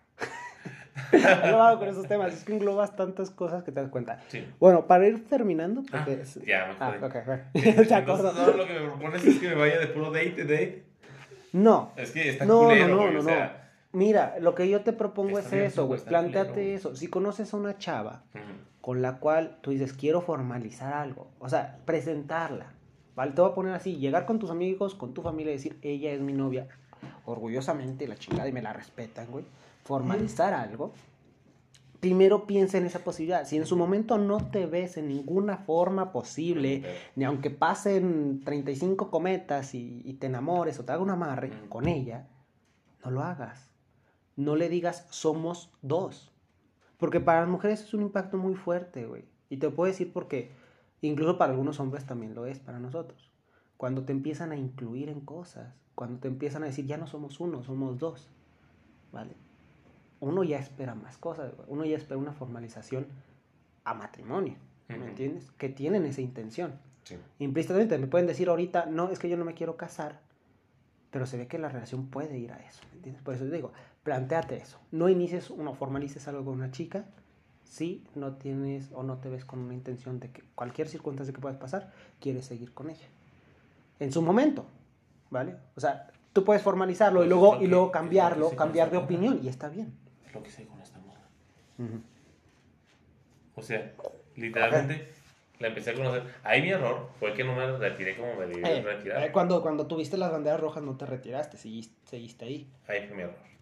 no 1.51 1.63
hago 1.63 1.79
con 1.81 1.89
esos 1.89 2.07
temas, 2.07 2.33
es 2.33 2.45
que 2.45 2.53
englobas 2.53 2.95
tantas 2.95 3.31
cosas 3.31 3.65
que 3.65 3.73
te 3.73 3.81
das 3.81 3.91
cuenta. 3.91 4.21
Sí. 4.29 4.47
Bueno, 4.61 4.87
para 4.87 5.07
ir 5.09 5.27
terminando, 5.29 5.83
porque 5.83 6.23
ah, 6.23 6.41
ya, 6.47 6.67
me 6.67 6.75
ah, 6.79 6.95
ok, 7.03 7.89
te 7.89 7.95
acuerdas. 7.95 8.35
No, 8.35 8.53
lo 8.53 8.67
que 8.67 8.75
me 8.75 8.87
propones 8.87 9.25
es 9.25 9.39
que 9.41 9.49
me 9.49 9.55
vaya 9.55 9.79
de 9.79 9.87
puro 9.89 10.11
date, 10.13 10.45
date. 10.45 10.85
No. 11.53 11.93
Es 11.97 12.11
que 12.11 12.31
está 12.31 12.45
no, 12.45 12.65
culero, 12.65 12.89
no, 12.89 12.97
no, 13.07 13.13
no, 13.13 13.21
o 13.21 13.23
sea, 13.23 13.64
Mira, 13.95 14.35
lo 14.41 14.57
que 14.57 14.69
yo 14.69 14.81
te 14.81 14.93
propongo 14.93 15.39
es 15.39 15.53
eso, 15.53 15.87
güey. 15.87 16.01
Planteate 16.01 16.75
eso. 16.75 16.97
Si 16.97 17.07
conoces 17.07 17.55
a 17.55 17.57
una 17.57 17.79
chava 17.79 18.25
con 18.81 19.01
la 19.01 19.21
cual 19.21 19.59
tú 19.63 19.71
dices, 19.71 19.93
quiero 19.93 20.21
formalizar 20.21 20.93
algo, 20.93 21.29
o 21.39 21.49
sea, 21.49 21.79
presentarla, 21.87 22.75
¿vale? 23.15 23.33
Te 23.33 23.41
voy 23.41 23.53
a 23.53 23.55
poner 23.55 23.73
así, 23.73 23.97
llegar 23.97 24.27
con 24.27 24.41
tus 24.41 24.51
amigos, 24.51 24.97
con 24.97 25.15
tu 25.15 25.23
familia 25.23 25.53
y 25.53 25.57
decir, 25.57 25.79
ella 25.81 26.11
es 26.11 26.21
mi 26.21 26.33
novia, 26.33 26.67
orgullosamente 27.25 28.09
la 28.09 28.17
chingada 28.17 28.49
y 28.49 28.53
me 28.53 28.63
la 28.63 28.73
respetan, 28.73 29.29
güey. 29.31 29.45
Formalizar 29.85 30.53
algo. 30.55 30.93
Primero 32.01 32.47
piensa 32.47 32.77
en 32.77 32.87
esa 32.87 32.99
posibilidad. 32.99 33.47
Si 33.47 33.57
en 33.57 33.65
su 33.65 33.77
momento 33.77 34.19
no 34.19 34.39
te 34.51 34.67
ves 34.67 34.97
en 34.97 35.09
ninguna 35.09 35.59
forma 35.59 36.11
posible, 36.11 36.83
ni 37.15 37.25
aunque 37.25 37.51
pasen 37.51 38.43
35 38.45 39.09
cometas 39.09 39.73
y, 39.75 40.03
y 40.05 40.15
te 40.15 40.27
enamores 40.27 40.81
o 40.81 40.85
te 40.85 40.93
haga 40.93 41.03
un 41.03 41.11
amarre 41.11 41.53
con 41.69 41.87
ella, 41.87 42.27
no 43.05 43.13
lo 43.13 43.23
hagas 43.23 43.74
no 44.37 44.57
le 44.57 44.69
digas 44.69 45.07
somos 45.11 45.73
dos. 45.83 46.33
Porque 46.99 47.21
para 47.21 47.41
las 47.41 47.49
mujeres 47.49 47.83
es 47.83 47.95
un 47.95 48.03
impacto 48.03 48.37
muy 48.37 48.55
fuerte, 48.55 49.07
güey. 49.07 49.25
Y 49.51 49.59
te 49.59 49.71
puedo 49.71 49.91
decir 49.91 50.13
porque 50.13 50.53
incluso 51.01 51.39
para 51.39 51.53
algunos 51.53 51.81
hombres 51.81 52.07
también 52.07 52.35
lo 52.35 52.47
es 52.47 52.59
para 52.59 52.79
nosotros. 52.79 53.31
Cuando 53.77 54.05
te 54.05 54.13
empiezan 54.13 54.53
a 54.53 54.57
incluir 54.57 55.09
en 55.09 55.21
cosas, 55.21 55.75
cuando 55.95 56.19
te 56.19 56.29
empiezan 56.29 56.63
a 56.63 56.67
decir 56.67 56.87
ya 56.87 56.97
no 56.97 57.07
somos 57.07 57.41
uno, 57.41 57.63
somos 57.63 57.99
dos, 57.99 58.31
¿vale? 59.13 59.35
Uno 60.21 60.43
ya 60.45 60.59
espera 60.59 60.95
más 60.95 61.19
cosas, 61.19 61.53
uno 61.69 61.85
ya 61.85 61.97
espera 61.97 62.19
una 62.19 62.33
formalización 62.33 63.07
a 63.85 63.95
matrimonio, 63.95 64.57
¿me 64.89 64.97
entiendes? 64.97 65.51
Que 65.53 65.69
tienen 65.69 66.07
esa 66.07 66.21
intención. 66.21 66.79
Sí. 67.03 67.19
Implícitamente 67.39 67.99
me 67.99 68.07
pueden 68.07 68.27
decir 68.27 68.49
ahorita, 68.49 68.87
no, 68.87 69.11
es 69.11 69.19
que 69.19 69.29
yo 69.29 69.37
no 69.37 69.45
me 69.45 69.55
quiero 69.55 69.77
casar, 69.77 70.21
pero 71.11 71.27
se 71.27 71.37
ve 71.37 71.47
que 71.47 71.59
la 71.59 71.69
relación 71.69 72.07
puede 72.07 72.39
ir 72.39 72.53
a 72.53 72.59
eso, 72.59 72.81
¿me 72.91 72.97
entiendes? 72.97 73.23
Por 73.23 73.35
eso 73.35 73.45
te 73.45 73.51
digo, 73.51 73.73
planteate 74.05 74.57
eso. 74.57 74.79
No 74.93 75.09
inicies 75.09 75.51
o 75.51 75.75
formalices 75.75 76.29
algo 76.29 76.45
con 76.45 76.55
una 76.55 76.71
chica 76.71 77.05
si 77.65 78.05
no 78.15 78.35
tienes 78.35 78.91
o 78.93 79.03
no 79.03 79.19
te 79.19 79.29
ves 79.29 79.45
con 79.45 79.59
una 79.59 79.75
intención 79.75 80.21
de 80.21 80.31
que 80.31 80.45
cualquier 80.55 80.87
circunstancia 80.87 81.35
que 81.35 81.41
puedas 81.41 81.59
pasar, 81.59 81.93
quieres 82.21 82.45
seguir 82.45 82.73
con 82.73 82.89
ella. 82.89 83.09
En 83.99 84.13
su 84.13 84.23
momento, 84.23 84.67
¿vale? 85.31 85.57
O 85.75 85.81
sea, 85.81 86.07
tú 86.33 86.45
puedes 86.45 86.63
formalizarlo 86.63 87.25
y 87.25 87.29
pues 87.29 87.31
luego, 87.31 87.61
y 87.61 87.67
luego 87.67 87.91
cambiarlo, 87.91 88.51
cambiar 88.51 88.91
de 88.91 88.99
opinión 88.99 89.41
y 89.43 89.49
está 89.49 89.69
bien. 89.69 89.93
Es 90.25 90.33
lo 90.33 90.43
que 90.43 90.51
sé 90.51 90.67
con 90.67 90.81
esta 90.81 91.01
moda. 91.01 91.29
O 93.57 93.63
sea, 93.63 93.93
literalmente 94.37 95.09
la 95.59 95.69
empecé 95.69 95.91
a 95.91 95.95
conocer. 95.95 96.23
Ahí 96.45 96.63
mi 96.63 96.71
error 96.71 97.09
fue 97.19 97.33
que 97.35 97.43
no 97.43 97.57
me 97.57 97.77
retiré 97.79 98.17
como 98.17 98.37
me 98.37 98.47
debí 98.47 98.63
eh, 98.65 98.83
retirar. 98.83 99.25
Eh, 99.25 99.33
cuando, 99.33 99.63
cuando 99.63 99.87
tuviste 99.87 100.17
las 100.17 100.31
banderas 100.31 100.61
rojas 100.61 100.83
no 100.83 100.97
te 100.97 101.07
retiraste, 101.07 101.57
seguiste, 101.57 101.97
seguiste 102.09 102.45
ahí. 102.45 102.71
Ahí 102.87 103.07
fue 103.09 103.17
mi 103.17 103.23
error. 103.23 103.54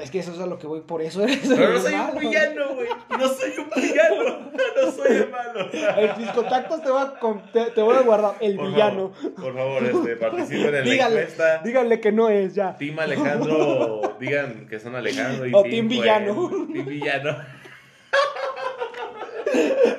Es 0.00 0.10
que 0.10 0.20
eso 0.20 0.32
es 0.32 0.40
a 0.40 0.46
lo 0.46 0.58
que 0.58 0.66
voy, 0.66 0.80
por 0.80 1.02
eso 1.02 1.22
eres 1.22 1.40
Pero 1.46 1.74
no 1.74 1.80
soy 1.80 1.94
un 1.94 2.18
villano, 2.18 2.74
güey. 2.74 2.88
No 3.10 3.28
soy 3.28 3.52
un 3.58 3.70
villano. 3.70 4.52
No 4.74 4.90
soy 4.90 5.16
el 5.16 5.30
malo. 5.30 5.70
El 5.70 6.10
Fiscontactos 6.14 6.82
te 6.82 6.90
voy 6.90 7.02
a, 7.02 7.52
te, 7.52 7.70
te 7.70 7.82
voy 7.82 7.96
a 7.96 8.00
guardar. 8.00 8.34
El 8.40 8.58
villano. 8.58 9.12
por 9.36 9.54
favor, 9.54 9.84
este, 9.84 10.16
participen 10.16 10.74
en 10.74 10.84
díganle, 10.84 11.14
la 11.14 11.20
encuesta. 11.20 11.58
Díganle 11.58 12.00
que 12.00 12.12
no 12.12 12.28
es 12.28 12.54
ya. 12.54 12.76
Team 12.76 12.98
Alejandro. 12.98 14.16
Digan 14.18 14.66
que 14.68 14.80
son 14.80 14.96
Alejandro 14.96 15.46
y 15.46 15.54
o 15.54 15.62
Team, 15.62 15.88
Villano. 15.88 16.50
team 16.72 16.86
Villano. 16.86 17.36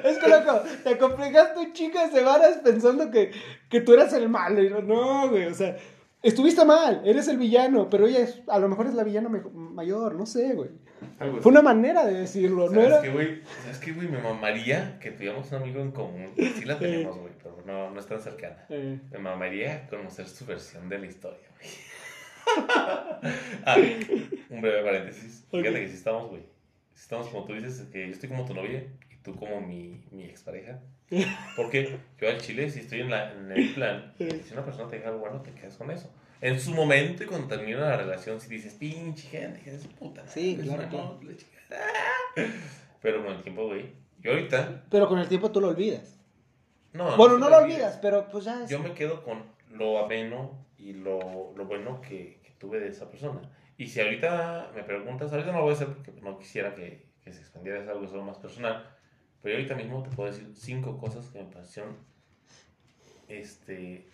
Es 0.03 0.17
que 0.17 0.27
loco, 0.27 0.63
te 0.83 0.89
acomplejaste 0.89 1.59
un 1.59 1.73
chico 1.73 1.99
de 1.99 2.11
semanas 2.11 2.59
pensando 2.63 3.11
que, 3.11 3.31
que 3.69 3.81
tú 3.81 3.93
eras 3.93 4.11
el 4.13 4.27
malo. 4.27 4.61
Y 4.61 4.69
no, 4.69 4.81
no, 4.81 5.29
güey, 5.29 5.45
o 5.45 5.53
sea, 5.53 5.77
estuviste 6.23 6.65
mal, 6.65 7.01
eres 7.05 7.27
el 7.27 7.37
villano, 7.37 7.89
pero 7.89 8.07
ella 8.07 8.19
es, 8.19 8.41
a 8.47 8.57
lo 8.57 8.69
mejor 8.69 8.87
es 8.87 8.93
la 8.93 9.03
villana 9.03 9.29
mayor, 9.29 10.15
no 10.15 10.25
sé, 10.25 10.53
güey. 10.53 10.69
Algo 11.19 11.41
Fue 11.41 11.51
una 11.51 11.61
manera 11.61 12.05
de 12.05 12.13
decirlo, 12.13 12.69
no 12.69 12.75
¿Sabes 12.75 12.87
era... 12.87 13.01
qué, 13.01 13.09
güey? 13.11 13.41
¿Sabes 13.63 13.77
qué, 13.79 13.91
güey? 13.91 14.07
Me 14.07 14.19
mamaría 14.19 14.97
que 14.99 15.11
tuviéramos 15.11 15.51
un 15.51 15.57
amigo 15.61 15.81
en 15.81 15.91
común. 15.91 16.31
Sí 16.35 16.63
la 16.65 16.79
tenemos, 16.79 17.17
güey, 17.17 17.33
pero 17.37 17.61
no, 17.65 17.91
no 17.91 17.99
es 17.99 18.07
tan 18.07 18.21
cercana. 18.21 18.65
Eh, 18.69 18.99
Me 19.11 19.19
mamaría 19.19 19.85
conocer 19.87 20.27
su 20.27 20.45
versión 20.45 20.87
de 20.87 20.99
la 20.99 21.05
historia, 21.05 21.45
güey. 21.57 21.69
ah, 23.65 23.77
un 24.49 24.61
breve 24.61 24.83
paréntesis. 24.83 25.45
Fíjate 25.51 25.81
que 25.81 25.87
si 25.89 25.95
estamos, 25.95 26.29
güey. 26.29 26.43
Si 26.93 27.01
estamos 27.01 27.27
como 27.27 27.45
tú 27.45 27.53
dices, 27.53 27.81
que 27.91 28.07
yo 28.07 28.13
estoy 28.13 28.29
como 28.29 28.45
tu 28.45 28.53
novia 28.53 28.83
tú 29.23 29.35
como 29.35 29.61
mi, 29.61 30.03
mi 30.11 30.25
expareja. 30.25 30.79
Porque 31.55 31.97
yo 32.19 32.29
al 32.29 32.39
chile, 32.39 32.69
si 32.69 32.79
estoy 32.79 33.01
en, 33.01 33.11
la, 33.11 33.31
en 33.31 33.51
el 33.51 33.73
plan, 33.73 34.13
si 34.17 34.53
una 34.53 34.65
persona 34.65 34.89
te 34.89 34.97
dice 34.97 35.07
algo 35.07 35.19
bueno, 35.19 35.41
te 35.41 35.51
quedas 35.51 35.75
con 35.77 35.91
eso. 35.91 36.11
En 36.41 36.59
su 36.59 36.71
momento 36.71 37.23
y 37.23 37.27
cuando 37.27 37.47
termina 37.47 37.79
la 37.79 37.97
relación, 37.97 38.41
si 38.41 38.49
dices, 38.49 38.73
pinche 38.73 39.27
gente, 39.29 39.61
que 39.61 39.75
es 39.75 39.87
puta. 39.87 40.27
Sí, 40.27 40.57
es 40.59 40.65
claro, 40.65 40.81
una 40.81 40.89
claro. 40.89 41.19
no, 41.21 41.29
la 41.29 41.37
chingada". 41.37 41.83
Pero 43.01 43.23
con 43.23 43.33
el 43.35 43.41
tiempo, 43.41 43.67
güey. 43.67 43.91
Yo 44.19 44.31
ahorita. 44.31 44.83
Pero 44.89 45.07
con 45.07 45.19
el 45.19 45.27
tiempo 45.27 45.51
tú 45.51 45.61
lo 45.61 45.69
olvidas. 45.69 46.17
No, 46.93 47.17
bueno, 47.17 47.37
no 47.37 47.49
lo 47.49 47.57
olvida. 47.57 47.75
olvidas, 47.75 47.99
pero 48.01 48.27
pues 48.29 48.45
ya 48.45 48.63
es... 48.63 48.69
Yo 48.69 48.77
me 48.79 48.93
quedo 48.93 49.23
con 49.23 49.43
lo 49.71 49.97
ameno 49.97 50.63
y 50.77 50.93
lo, 50.93 51.51
lo 51.55 51.65
bueno 51.65 51.99
que, 52.01 52.39
que 52.43 52.51
tuve 52.59 52.79
de 52.79 52.89
esa 52.89 53.09
persona. 53.09 53.41
Y 53.77 53.87
si 53.87 53.99
ahorita 53.99 54.71
me 54.75 54.83
preguntas, 54.83 55.31
ahorita 55.31 55.51
no 55.51 55.57
lo 55.57 55.63
voy 55.63 55.71
a 55.71 55.75
hacer 55.75 55.87
porque 55.87 56.11
no 56.21 56.37
quisiera 56.37 56.75
que, 56.75 57.07
que 57.23 57.33
se 57.33 57.39
expandiera, 57.39 57.81
es 57.81 57.87
algo 57.89 58.07
solo 58.07 58.21
más 58.23 58.37
personal. 58.37 58.87
Pero 59.43 59.53
yo 59.55 59.57
ahorita 59.59 59.75
mismo 59.75 60.01
te 60.01 60.09
puedo 60.15 60.31
decir 60.31 60.49
cinco 60.55 60.97
cosas 60.97 61.27
que 61.27 61.39
me 61.43 61.51
parecieron 61.51 61.95
este, 63.27 64.07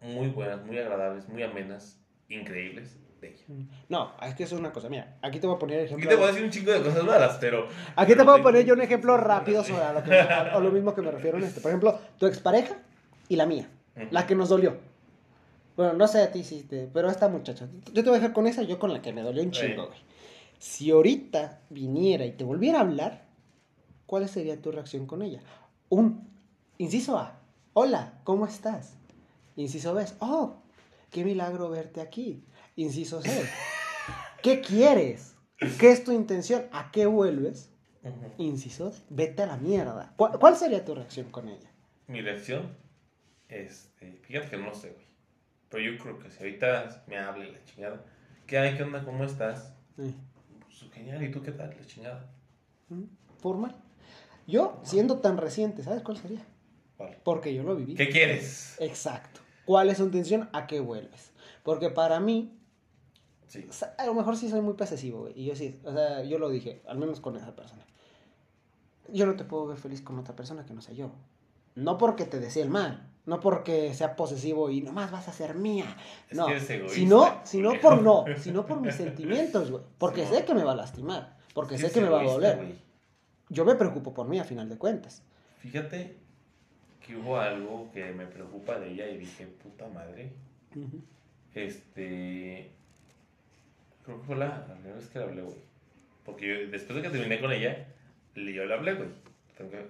muy 0.00 0.28
buenas, 0.28 0.64
muy 0.64 0.78
agradables, 0.78 1.28
muy 1.28 1.42
amenas, 1.42 1.98
increíbles 2.28 2.98
de 3.20 3.28
ella. 3.28 3.44
No, 3.88 4.12
es 4.22 4.34
que 4.34 4.44
eso 4.44 4.54
es 4.54 4.60
una 4.60 4.72
cosa. 4.72 4.88
Mira, 4.88 5.18
aquí 5.22 5.38
te 5.40 5.46
voy 5.46 5.56
a 5.56 5.58
poner 5.58 5.78
Aquí 5.80 5.86
ejemplo. 5.86 6.08
te 6.08 6.14
voy 6.16 6.24
a 6.24 6.28
decir 6.28 6.44
un 6.44 6.50
chingo 6.50 6.72
de 6.72 6.82
cosas 6.82 7.04
malas, 7.04 7.36
pero... 7.40 7.68
Aquí 7.96 8.12
te 8.14 8.24
puedo 8.24 8.36
tengo- 8.36 8.42
poner 8.48 8.64
yo 8.64 8.74
un 8.74 8.80
ejemplo 8.82 9.16
rápido 9.16 9.62
sobre 9.62 9.82
a 9.84 9.92
lo, 9.92 10.02
que, 10.02 10.14
a- 10.14 10.54
a 10.54 10.58
lo 10.60 10.70
mismo 10.70 10.94
que 10.94 11.02
me 11.02 11.10
refiero 11.10 11.36
en 11.38 11.44
este. 11.44 11.60
Por 11.60 11.70
ejemplo, 11.70 11.98
tu 12.18 12.26
expareja 12.26 12.78
y 13.28 13.36
la 13.36 13.46
mía. 13.46 13.68
Ujú. 13.96 14.06
La 14.10 14.26
que 14.26 14.34
nos 14.34 14.48
dolió. 14.48 14.78
Bueno, 15.76 15.92
no 15.94 16.08
sé 16.08 16.22
a 16.22 16.32
ti, 16.32 16.44
sí, 16.44 16.62
te- 16.62 16.88
pero 16.92 17.10
esta 17.10 17.28
muchacha. 17.28 17.68
Yo 17.92 18.02
te 18.02 18.08
voy 18.08 18.18
a 18.18 18.20
dejar 18.20 18.32
con 18.32 18.46
esa, 18.46 18.62
yo 18.62 18.78
con 18.78 18.92
la 18.92 19.02
que 19.02 19.12
me 19.12 19.20
dolió 19.22 19.42
un 19.42 19.50
chingo, 19.50 19.86
güey. 19.88 19.98
Si 20.58 20.90
ahorita 20.90 21.60
viniera 21.70 22.24
y 22.26 22.32
te 22.32 22.44
volviera 22.44 22.78
a 22.78 22.82
hablar, 22.82 23.24
¿cuál 24.10 24.28
sería 24.28 24.60
tu 24.60 24.72
reacción 24.72 25.06
con 25.06 25.22
ella? 25.22 25.40
Un, 25.88 26.28
inciso 26.78 27.16
A, 27.16 27.40
hola, 27.74 28.18
¿cómo 28.24 28.44
estás? 28.44 28.96
Inciso 29.54 29.94
B, 29.94 30.04
oh, 30.18 30.64
qué 31.12 31.24
milagro 31.24 31.70
verte 31.70 32.00
aquí. 32.00 32.42
Inciso 32.74 33.22
C, 33.22 33.44
¿qué 34.42 34.62
quieres? 34.62 35.36
¿Qué 35.78 35.92
es 35.92 36.02
tu 36.02 36.10
intención? 36.10 36.64
¿A 36.72 36.90
qué 36.90 37.06
vuelves? 37.06 37.70
Inciso 38.36 38.90
D, 38.90 38.96
vete 39.10 39.44
a 39.44 39.46
la 39.46 39.58
mierda. 39.58 40.12
¿Cuál, 40.16 40.40
cuál 40.40 40.56
sería 40.56 40.84
tu 40.84 40.96
reacción 40.96 41.30
con 41.30 41.48
ella? 41.48 41.70
Mi 42.08 42.20
reacción, 42.20 42.76
este, 43.48 44.18
fíjate 44.22 44.50
que 44.50 44.56
no 44.56 44.74
sé, 44.74 44.90
güey. 44.90 45.06
Pero 45.68 45.84
yo 45.84 46.02
creo 46.02 46.18
que 46.18 46.32
si 46.32 46.42
ahorita 46.42 47.04
me 47.06 47.16
hable 47.16 47.52
la 47.52 47.62
chingada, 47.62 48.04
¿qué 48.48 48.58
hay? 48.58 48.76
¿Qué 48.76 48.82
onda? 48.82 49.04
¿Cómo 49.04 49.22
estás? 49.22 49.72
Eh, 49.98 50.12
Pues 50.62 50.90
genial, 50.92 51.22
¿y 51.22 51.30
tú 51.30 51.44
qué 51.44 51.52
tal? 51.52 51.70
La 51.78 51.86
chingada. 51.86 52.28
¿mm? 52.88 53.04
Formal. 53.38 53.76
Yo, 54.50 54.78
siendo 54.82 55.18
tan 55.18 55.36
reciente, 55.38 55.82
¿sabes 55.82 56.02
cuál 56.02 56.16
sería? 56.18 56.44
Vale. 56.98 57.18
Porque 57.24 57.54
yo 57.54 57.62
lo 57.62 57.74
viví. 57.76 57.94
¿Qué 57.94 58.08
quieres? 58.10 58.76
Exacto. 58.80 59.40
¿Cuál 59.64 59.88
es 59.90 59.98
tu 59.98 60.04
intención? 60.04 60.48
¿A 60.52 60.66
qué 60.66 60.80
vuelves? 60.80 61.32
Porque 61.62 61.88
para 61.90 62.20
mí, 62.20 62.56
Sí. 63.46 63.66
o 63.68 63.72
sea, 63.72 63.94
a 63.98 64.06
lo 64.06 64.14
mejor 64.14 64.36
sí 64.36 64.48
soy 64.50 64.60
muy 64.60 64.74
posesivo, 64.74 65.20
güey. 65.22 65.32
Y 65.40 65.44
yo 65.46 65.54
sí, 65.56 65.80
o 65.84 65.92
sea, 65.92 66.22
yo 66.22 66.38
lo 66.38 66.50
dije, 66.50 66.82
al 66.86 66.98
menos 66.98 67.20
con 67.20 67.36
esa 67.36 67.54
persona. 67.56 67.84
Yo 69.08 69.26
no 69.26 69.34
te 69.36 69.44
puedo 69.44 69.66
ver 69.66 69.76
feliz 69.76 70.02
con 70.02 70.18
otra 70.18 70.36
persona 70.36 70.64
que 70.64 70.72
no 70.74 70.80
sea 70.82 70.94
yo. 70.94 71.10
No 71.74 71.98
porque 71.98 72.24
te 72.26 72.38
desee 72.38 72.62
el 72.62 72.70
mal, 72.70 73.08
no 73.26 73.40
porque 73.40 73.92
sea 73.94 74.14
posesivo 74.16 74.70
y 74.70 74.82
nomás 74.82 75.10
vas 75.10 75.28
a 75.28 75.32
ser 75.32 75.54
mía. 75.54 75.96
Es 76.28 76.36
no, 76.36 76.46
que 76.46 76.52
eres 76.52 76.70
egoísta, 76.70 76.94
sino, 76.96 77.40
sino 77.44 77.80
por 77.80 78.02
no, 78.02 78.24
sino 78.38 78.66
por 78.66 78.80
mis 78.80 78.94
sentimientos, 78.94 79.70
güey. 79.70 79.82
Porque 79.98 80.26
Sí, 80.26 80.34
sé 80.34 80.44
que 80.44 80.54
me 80.54 80.62
va 80.64 80.72
a 80.72 80.76
lastimar, 80.76 81.36
porque 81.54 81.74
Es 81.76 81.80
sé 81.80 81.88
que 81.88 81.94
que 81.94 82.00
me 82.02 82.08
va 82.08 82.20
a 82.20 82.24
doler. 82.24 82.56
güey. 82.56 82.89
Yo 83.50 83.64
me 83.64 83.74
preocupo 83.74 84.14
por 84.14 84.26
mí 84.28 84.38
a 84.38 84.44
final 84.44 84.68
de 84.68 84.78
cuentas. 84.78 85.22
Fíjate 85.58 86.16
que 87.06 87.16
hubo 87.16 87.38
algo 87.38 87.90
que 87.92 88.10
me 88.12 88.26
preocupa 88.26 88.78
de 88.78 88.92
ella 88.92 89.08
y 89.08 89.18
dije, 89.18 89.46
puta 89.46 89.86
madre. 89.88 90.32
Ujú. 90.74 91.02
Este. 91.54 92.70
Creo 94.04 94.20
que 94.20 94.26
fue 94.26 94.36
la, 94.36 94.46
la 94.68 94.74
primera 94.74 94.96
vez 94.96 95.08
que 95.08 95.18
le 95.18 95.24
hablé, 95.24 95.42
güey. 95.42 95.56
Porque 96.24 96.46
yo, 96.64 96.70
después 96.70 96.96
de 96.96 97.02
que 97.02 97.10
terminé 97.10 97.40
con 97.40 97.52
ella, 97.52 97.86
yo 98.34 98.64
le 98.64 98.74
hablé, 98.74 98.94
güey. 98.94 99.08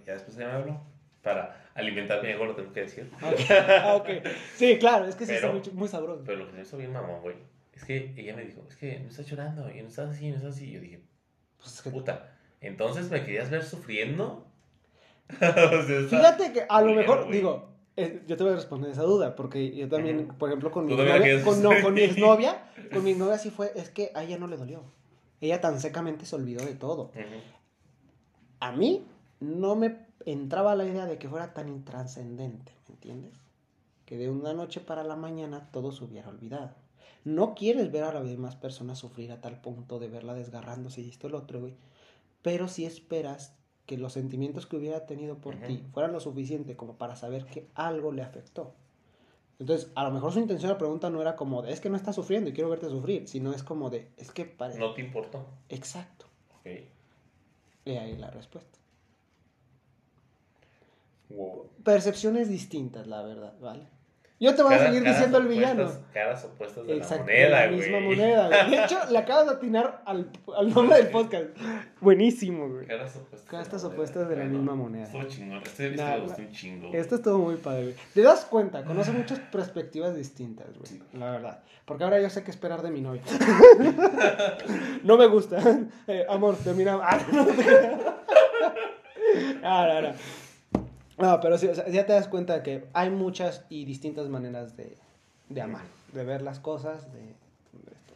Ya 0.06 0.14
después 0.14 0.36
ella 0.36 0.48
me 0.48 0.54
habló. 0.54 0.80
Para 1.22 1.70
alimentar 1.74 2.22
mi 2.22 2.30
ego, 2.30 2.46
lo 2.46 2.54
tengo 2.56 2.72
que 2.72 2.80
decir. 2.80 3.10
Ah, 3.20 3.94
ok. 3.96 4.08
Sí, 4.56 4.78
claro, 4.78 5.04
es 5.04 5.14
que 5.14 5.26
sí 5.26 5.32
Pero- 5.34 5.58
está 5.58 5.70
muy, 5.70 5.78
muy 5.80 5.88
sabroso. 5.88 6.22
Pero 6.24 6.38
lo 6.38 6.44
que 6.46 6.50
se 6.52 6.56
me 6.56 6.62
hizo 6.62 6.76
bien 6.78 6.92
mamón, 6.92 7.20
güey, 7.20 7.36
es 7.74 7.84
que 7.84 8.14
ella 8.16 8.34
me 8.34 8.44
dijo, 8.44 8.64
es 8.68 8.76
que 8.76 8.98
no 9.00 9.08
estás 9.10 9.26
llorando, 9.26 9.70
y 9.70 9.80
no 9.82 9.88
estás 9.88 10.10
así, 10.10 10.30
no 10.30 10.36
estás 10.36 10.54
así. 10.56 10.70
Y 10.70 10.72
yo 10.72 10.80
dije, 10.80 11.00
Pues 11.58 11.74
es 11.74 11.82
que- 11.82 11.90
puta, 11.90 12.36
¿entonces 12.60 13.10
me 13.10 13.24
querías 13.24 13.50
ver 13.50 13.64
sufriendo? 13.64 14.46
O 15.32 15.36
sea, 15.38 15.80
está- 15.80 16.08
Fíjate 16.08 16.52
que 16.52 16.62
a 16.68 16.80
lo 16.82 16.92
mejor, 16.94 17.30
digo, 17.30 17.68
eh, 17.96 18.22
yo 18.26 18.36
te 18.36 18.42
voy 18.44 18.52
a 18.52 18.56
responder 18.56 18.90
esa 18.90 19.02
duda, 19.02 19.36
porque 19.36 19.74
yo 19.74 19.88
también, 19.88 20.26
por 20.38 20.48
ejemplo, 20.48 20.70
con 20.70 20.86
mi 20.86 20.92
novia, 21.20 21.44
con, 21.44 21.62
no, 21.62 21.70
con 21.82 21.94
mi 21.94 22.00
exnovia, 22.02 22.64
con 22.92 23.04
mi 23.04 23.10
exnovia 23.12 23.38
sí 23.38 23.50
fue, 23.50 23.72
es 23.76 23.90
que 23.90 24.10
a 24.14 24.22
ella 24.24 24.38
no 24.38 24.46
le 24.48 24.56
dolió. 24.56 24.82
Ella 25.40 25.60
tan 25.60 25.80
secamente 25.80 26.26
se 26.26 26.36
olvidó 26.36 26.64
de 26.64 26.74
todo. 26.74 27.12
A 28.60 28.72
mí 28.72 29.06
no 29.40 29.74
me 29.76 30.06
entraba 30.26 30.74
la 30.74 30.84
idea 30.84 31.06
de 31.06 31.18
que 31.18 31.28
fuera 31.28 31.54
tan 31.54 31.68
intrascendente, 31.68 32.72
¿me 32.88 32.94
entiendes? 32.94 33.32
Que 34.04 34.18
de 34.18 34.28
una 34.28 34.52
noche 34.52 34.80
para 34.80 35.04
la 35.04 35.16
mañana 35.16 35.70
todo 35.72 35.92
se 35.92 36.04
hubiera 36.04 36.28
olvidado. 36.28 36.74
No 37.24 37.54
quieres 37.54 37.90
ver 37.92 38.04
a 38.04 38.12
las 38.12 38.24
demás 38.24 38.56
personas 38.56 38.98
sufrir 38.98 39.30
a 39.32 39.40
tal 39.40 39.60
punto 39.60 39.98
de 39.98 40.08
verla 40.08 40.34
desgarrándose 40.34 41.00
y 41.02 41.08
esto 41.08 41.28
y 41.28 41.30
lo 41.30 41.38
otro, 41.38 41.60
güey. 41.60 41.74
Pero 42.42 42.68
si 42.68 42.84
esperas 42.84 43.56
que 43.86 43.98
los 43.98 44.12
sentimientos 44.12 44.66
que 44.66 44.76
hubiera 44.76 45.06
tenido 45.06 45.38
por 45.38 45.56
ti 45.56 45.84
fueran 45.92 46.12
lo 46.12 46.20
suficiente 46.20 46.76
como 46.76 46.96
para 46.96 47.16
saber 47.16 47.44
que 47.46 47.68
algo 47.74 48.12
le 48.12 48.22
afectó. 48.22 48.74
Entonces, 49.58 49.90
a 49.94 50.04
lo 50.04 50.10
mejor 50.10 50.32
su 50.32 50.38
intención 50.38 50.68
de 50.68 50.74
la 50.74 50.78
pregunta 50.78 51.10
no 51.10 51.20
era 51.20 51.36
como 51.36 51.60
de, 51.60 51.72
es 51.72 51.80
que 51.80 51.90
no 51.90 51.96
estás 51.96 52.14
sufriendo 52.14 52.48
y 52.48 52.52
quiero 52.52 52.70
verte 52.70 52.88
sufrir, 52.88 53.28
sino 53.28 53.52
es 53.52 53.62
como 53.62 53.90
de, 53.90 54.10
es 54.16 54.30
que 54.30 54.46
parece... 54.46 54.78
No 54.78 54.94
te 54.94 55.02
importó. 55.02 55.44
Exacto. 55.68 56.26
Ok. 56.60 56.70
Y 57.84 57.90
ahí 57.90 58.16
la 58.16 58.30
respuesta. 58.30 58.78
Wow. 61.30 61.68
percepciones 61.84 62.48
distintas, 62.48 63.06
la 63.06 63.22
verdad, 63.22 63.54
¿vale? 63.60 63.86
Yo 64.42 64.54
te 64.54 64.62
voy 64.62 64.72
a 64.72 64.78
seguir 64.78 65.04
diciendo 65.04 65.36
el 65.36 65.48
villano. 65.48 65.90
Caras 66.14 66.42
opuestas 66.46 66.86
de 66.86 66.96
Exacto, 66.96 67.26
la 67.26 67.32
moneda, 67.32 67.50
la 67.50 67.66
güey. 67.66 67.78
misma 67.78 68.00
moneda, 68.00 68.48
güey. 68.48 68.70
De 68.70 68.84
hecho, 68.84 68.98
le 69.10 69.18
acabas 69.18 69.44
de 69.46 69.52
atinar 69.52 70.02
al, 70.06 70.30
al 70.56 70.70
nombre 70.74 70.96
del 70.96 71.08
podcast. 71.08 71.44
Buenísimo, 72.00 72.66
güey. 72.70 72.86
Caras 72.86 73.16
opuestas. 73.16 73.50
Caras 73.50 73.66
de 73.70 73.72
la 73.76 73.82
moneda. 73.82 73.94
opuestas 73.94 74.28
de 74.30 74.36
la 74.36 74.44
misma 74.46 74.74
moneda. 74.74 75.04
Estuvo 75.04 75.24
chingón. 75.24 75.62
Este, 75.62 75.90
Nah, 75.90 76.10
me 76.14 76.20
gustó 76.20 76.40
un 76.40 76.50
chingo. 76.52 76.90
Esto 76.94 77.14
estuvo 77.16 77.38
muy 77.38 77.56
padre, 77.56 77.82
güey. 77.82 77.94
Te 78.14 78.22
das 78.22 78.46
cuenta, 78.46 78.82
conoce 78.82 79.12
muchas 79.12 79.40
perspectivas 79.40 80.16
distintas, 80.16 80.68
güey. 80.74 80.86
Sí. 80.86 81.02
La 81.12 81.32
verdad. 81.32 81.62
Porque 81.84 82.04
ahora 82.04 82.18
yo 82.18 82.30
sé 82.30 82.42
qué 82.42 82.50
esperar 82.50 82.80
de 82.80 82.90
mi 82.90 83.02
novia. 83.02 83.20
no 85.04 85.18
me 85.18 85.26
gusta. 85.26 85.58
Eh, 86.06 86.24
amor, 86.30 86.56
termina. 86.56 86.98
Ah, 89.62 90.00
no. 90.02 90.12
No, 91.20 91.40
pero 91.40 91.58
sí, 91.58 91.66
o 91.66 91.74
sea, 91.74 91.88
ya 91.88 92.06
te 92.06 92.12
das 92.12 92.28
cuenta 92.28 92.62
que 92.62 92.86
hay 92.92 93.10
muchas 93.10 93.64
y 93.68 93.84
distintas 93.84 94.28
maneras 94.28 94.76
de, 94.76 94.96
de 95.48 95.60
amar, 95.60 95.84
de 96.12 96.24
ver 96.24 96.42
las 96.42 96.58
cosas, 96.58 97.12
de, 97.12 97.20
de 97.20 97.92
esto. 97.92 98.14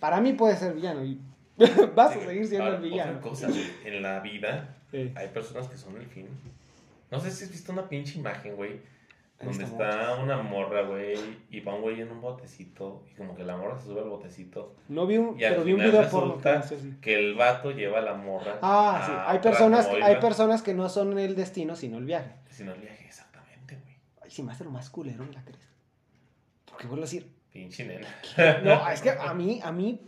Para 0.00 0.20
mí 0.20 0.32
puede 0.34 0.56
ser 0.56 0.74
villano 0.74 1.04
y 1.04 1.18
vas 1.94 2.16
a 2.16 2.20
seguir 2.20 2.46
siendo 2.46 2.68
el 2.74 2.82
villano. 2.82 3.18
Otra 3.18 3.22
cosa, 3.22 3.48
en 3.84 4.02
la 4.02 4.20
vida 4.20 4.76
hay 4.92 5.28
personas 5.28 5.68
que 5.68 5.76
son 5.76 5.96
el 5.96 6.06
fin. 6.06 6.26
No 7.10 7.20
sé 7.20 7.30
si 7.30 7.44
has 7.44 7.50
visto 7.50 7.72
una 7.72 7.88
pinche 7.88 8.18
imagen, 8.18 8.56
güey. 8.56 8.80
Donde 9.42 9.64
Está 9.64 10.16
una 10.22 10.42
morra, 10.42 10.82
güey, 10.82 11.18
y 11.48 11.60
va 11.60 11.74
un 11.74 11.80
güey 11.80 12.00
en 12.00 12.10
un 12.10 12.20
botecito. 12.20 13.04
Y 13.10 13.14
como 13.14 13.34
que 13.34 13.42
la 13.42 13.56
morra 13.56 13.78
se 13.78 13.86
sube 13.86 14.00
al 14.00 14.10
botecito. 14.10 14.76
no 14.88 15.06
vi 15.06 15.16
un, 15.16 15.36
pero 15.38 15.64
vi 15.64 15.72
un 15.72 15.80
video 15.80 16.08
porno 16.10 16.38
que 16.38 16.48
así. 16.50 16.96
que 17.00 17.14
el 17.14 17.34
vato 17.34 17.70
lleva 17.70 18.00
a 18.00 18.02
la 18.02 18.14
morra. 18.14 18.58
Ah, 18.60 19.02
sí. 19.06 19.12
Hay 19.26 19.38
personas, 19.38 19.88
hay 20.02 20.16
personas 20.16 20.60
que 20.60 20.74
no 20.74 20.90
son 20.90 21.18
el 21.18 21.34
destino, 21.34 21.74
sino 21.74 21.96
el 21.96 22.04
viaje. 22.04 22.34
Si 22.50 22.64
no 22.64 22.74
el 22.74 22.80
viaje, 22.82 23.06
exactamente, 23.06 23.78
güey. 23.82 23.96
Ay, 24.22 24.30
si 24.30 24.42
me 24.42 24.52
hace 24.52 24.64
lo 24.64 24.70
más 24.70 24.90
culero, 24.90 25.24
¿la 25.32 25.42
crees? 25.42 25.66
Porque 26.66 26.86
vuelvo 26.86 27.04
a 27.04 27.06
decir, 27.06 27.26
Pinche 27.52 27.84
nena. 27.84 28.08
no, 28.62 28.88
es 28.90 29.00
que 29.00 29.10
a 29.18 29.34
mí, 29.34 29.60
a 29.62 29.72
mí, 29.72 30.00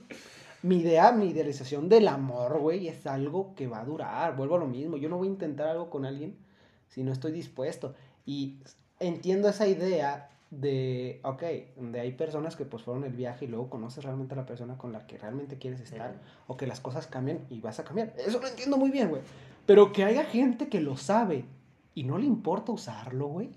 mi 0.63 0.79
idea, 0.79 1.11
mi 1.11 1.31
idealización 1.31 1.89
del 1.89 2.07
amor, 2.07 2.59
güey, 2.59 2.89
es 2.89 3.07
algo 3.07 3.55
que 3.55 3.67
va 3.67 3.81
a 3.81 3.85
durar. 3.85 4.37
Vuelvo 4.37 4.57
a 4.57 4.59
lo 4.59 4.67
mismo. 4.67 4.97
Yo 4.97 5.09
no 5.09 5.17
voy 5.17 5.29
a 5.29 5.31
intentar 5.31 5.69
algo 5.69 5.91
con 5.91 6.05
alguien 6.05 6.37
si 6.89 7.03
no 7.03 7.13
estoy 7.13 7.33
dispuesto. 7.33 7.95
Y 8.25 8.59
entiendo 9.03 9.49
esa 9.49 9.67
idea 9.67 10.31
de, 10.51 11.21
ok, 11.25 11.43
de 11.77 12.01
hay 12.01 12.13
personas 12.13 12.57
que 12.57 12.65
pues 12.65 12.83
fueron 12.83 13.05
el 13.05 13.13
viaje 13.13 13.47
y 13.47 13.49
luego 13.49 13.71
conoces 13.71 14.05
realmente 14.05 14.35
a 14.35 14.37
la 14.37 14.47
persona 14.47 14.77
con 14.77 14.93
la 14.93 15.07
que 15.07 15.19
realmente 15.19 15.59
quieres 15.59 15.81
estar, 15.81 16.15
o 16.47 16.57
que 16.57 16.67
las 16.67 16.81
cosas 16.81 17.07
cambian 17.07 17.41
y 17.51 17.61
vas 17.61 17.79
a 17.81 17.85
cambiar. 17.85 18.15
Eso 18.19 18.41
lo 18.41 18.49
entiendo 18.49 18.77
muy 18.77 18.91
bien, 18.91 19.09
güey. 19.09 19.23
Pero 19.67 19.93
que 19.93 20.05
haya 20.05 20.25
gente 20.25 20.69
que 20.69 20.81
lo 20.81 20.97
sabe 20.97 21.45
y 21.95 22.05
no 22.05 22.19
le 22.19 22.27
importa 22.27 22.73
usarlo, 22.73 23.29
güey. 23.29 23.51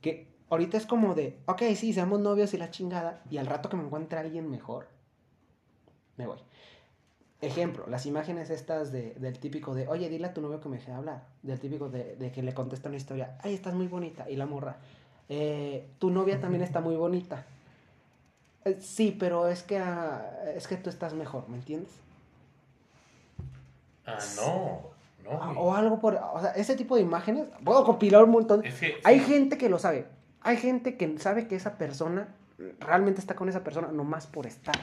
Que 0.00 0.26
ahorita 0.48 0.76
es 0.78 0.86
como 0.86 1.14
de, 1.14 1.38
ok, 1.46 1.62
sí, 1.74 1.92
seamos 1.92 2.20
novios 2.20 2.54
y 2.54 2.58
la 2.58 2.70
chingada, 2.70 3.22
y 3.30 3.36
al 3.36 3.46
rato 3.46 3.68
que 3.68 3.76
me 3.76 3.84
encuentre 3.84 4.18
alguien 4.18 4.50
mejor, 4.50 4.88
me 6.16 6.26
voy. 6.26 6.38
Ejemplo, 7.40 7.84
las 7.88 8.06
imágenes 8.06 8.48
estas 8.48 8.90
de, 8.90 9.14
del 9.14 9.38
típico 9.38 9.74
de, 9.74 9.86
oye, 9.88 10.08
dile 10.08 10.26
a 10.28 10.34
tu 10.34 10.40
novio 10.40 10.60
que 10.60 10.68
me 10.68 10.78
deje 10.78 10.92
hablar. 10.92 11.24
Del 11.42 11.60
típico 11.60 11.88
de, 11.90 12.16
de 12.16 12.32
que 12.32 12.42
le 12.42 12.54
contesta 12.54 12.88
una 12.88 12.96
historia, 12.96 13.36
ay, 13.42 13.54
estás 13.54 13.74
muy 13.74 13.86
bonita. 13.86 14.30
Y 14.30 14.36
la 14.36 14.46
morra, 14.46 14.76
eh, 15.28 15.86
tu 15.98 16.10
novia 16.10 16.40
también 16.40 16.62
está 16.62 16.80
muy 16.80 16.96
bonita. 16.96 17.44
Eh, 18.64 18.78
sí, 18.80 19.14
pero 19.18 19.48
es 19.48 19.62
que, 19.62 19.78
ah, 19.78 20.42
es 20.54 20.66
que 20.66 20.76
tú 20.76 20.88
estás 20.88 21.12
mejor, 21.12 21.48
¿me 21.48 21.56
entiendes? 21.56 21.92
Ah, 24.06 24.18
no. 24.36 24.94
No, 25.24 25.30
Ah. 25.40 25.54
O 25.56 25.74
algo 25.74 26.00
por, 26.00 26.16
o 26.16 26.40
sea, 26.40 26.50
ese 26.50 26.76
tipo 26.76 26.96
de 26.96 27.02
imágenes, 27.02 27.46
puedo 27.64 27.82
compilar 27.84 28.24
un 28.24 28.30
montón. 28.30 28.62
Es 28.62 28.74
que, 28.78 28.96
Hay 29.04 29.20
sí, 29.20 29.24
gente 29.24 29.56
que 29.56 29.70
lo 29.70 29.78
sabe. 29.78 30.06
Hay 30.42 30.58
gente 30.58 30.98
que 30.98 31.18
sabe 31.18 31.48
que 31.48 31.56
esa 31.56 31.78
persona 31.78 32.28
realmente 32.78 33.20
está 33.20 33.34
con 33.34 33.48
esa 33.48 33.64
persona 33.64 33.88
nomás 33.88 34.26
por 34.26 34.46
estar. 34.46 34.76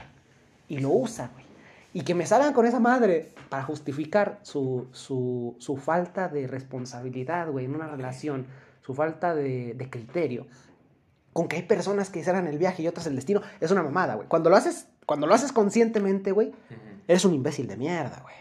Y 0.68 0.80
lo 0.80 0.90
usa, 0.90 1.30
güey. 1.34 1.46
Y 1.94 2.02
que 2.04 2.16
me 2.16 2.26
salgan 2.26 2.54
con 2.54 2.66
esa 2.66 2.80
madre 2.80 3.34
para 3.50 3.64
justificar 3.64 4.40
su, 4.44 4.88
su, 4.94 5.56
su 5.60 5.78
falta 5.78 6.30
de 6.30 6.48
responsabilidad, 6.48 7.50
güey, 7.50 7.66
en 7.66 7.76
una 7.76 7.88
relación, 7.88 8.48
su 8.82 8.94
falta 8.94 9.36
de, 9.36 9.74
de 9.74 9.90
criterio. 9.90 10.48
Con 11.34 11.48
que 11.48 11.58
hay 11.58 11.64
personas 11.64 12.10
que 12.10 12.20
hicieran 12.20 12.48
el 12.48 12.58
viaje 12.58 12.84
y 12.84 12.88
otras 12.88 13.08
el 13.08 13.16
destino, 13.16 13.42
es 13.60 13.72
una 13.72 13.84
mamada, 13.84 14.16
güey. 14.16 14.28
Cuando 14.28 14.50
lo 14.50 14.56
haces, 14.56 14.88
cuando 15.06 15.28
lo 15.28 15.34
haces 15.34 15.52
conscientemente, 15.52 16.32
güey, 16.32 16.54
eres 17.08 17.26
un 17.26 17.34
imbécil 17.34 17.68
de 17.68 17.78
mierda, 17.78 18.22
güey. 18.22 18.36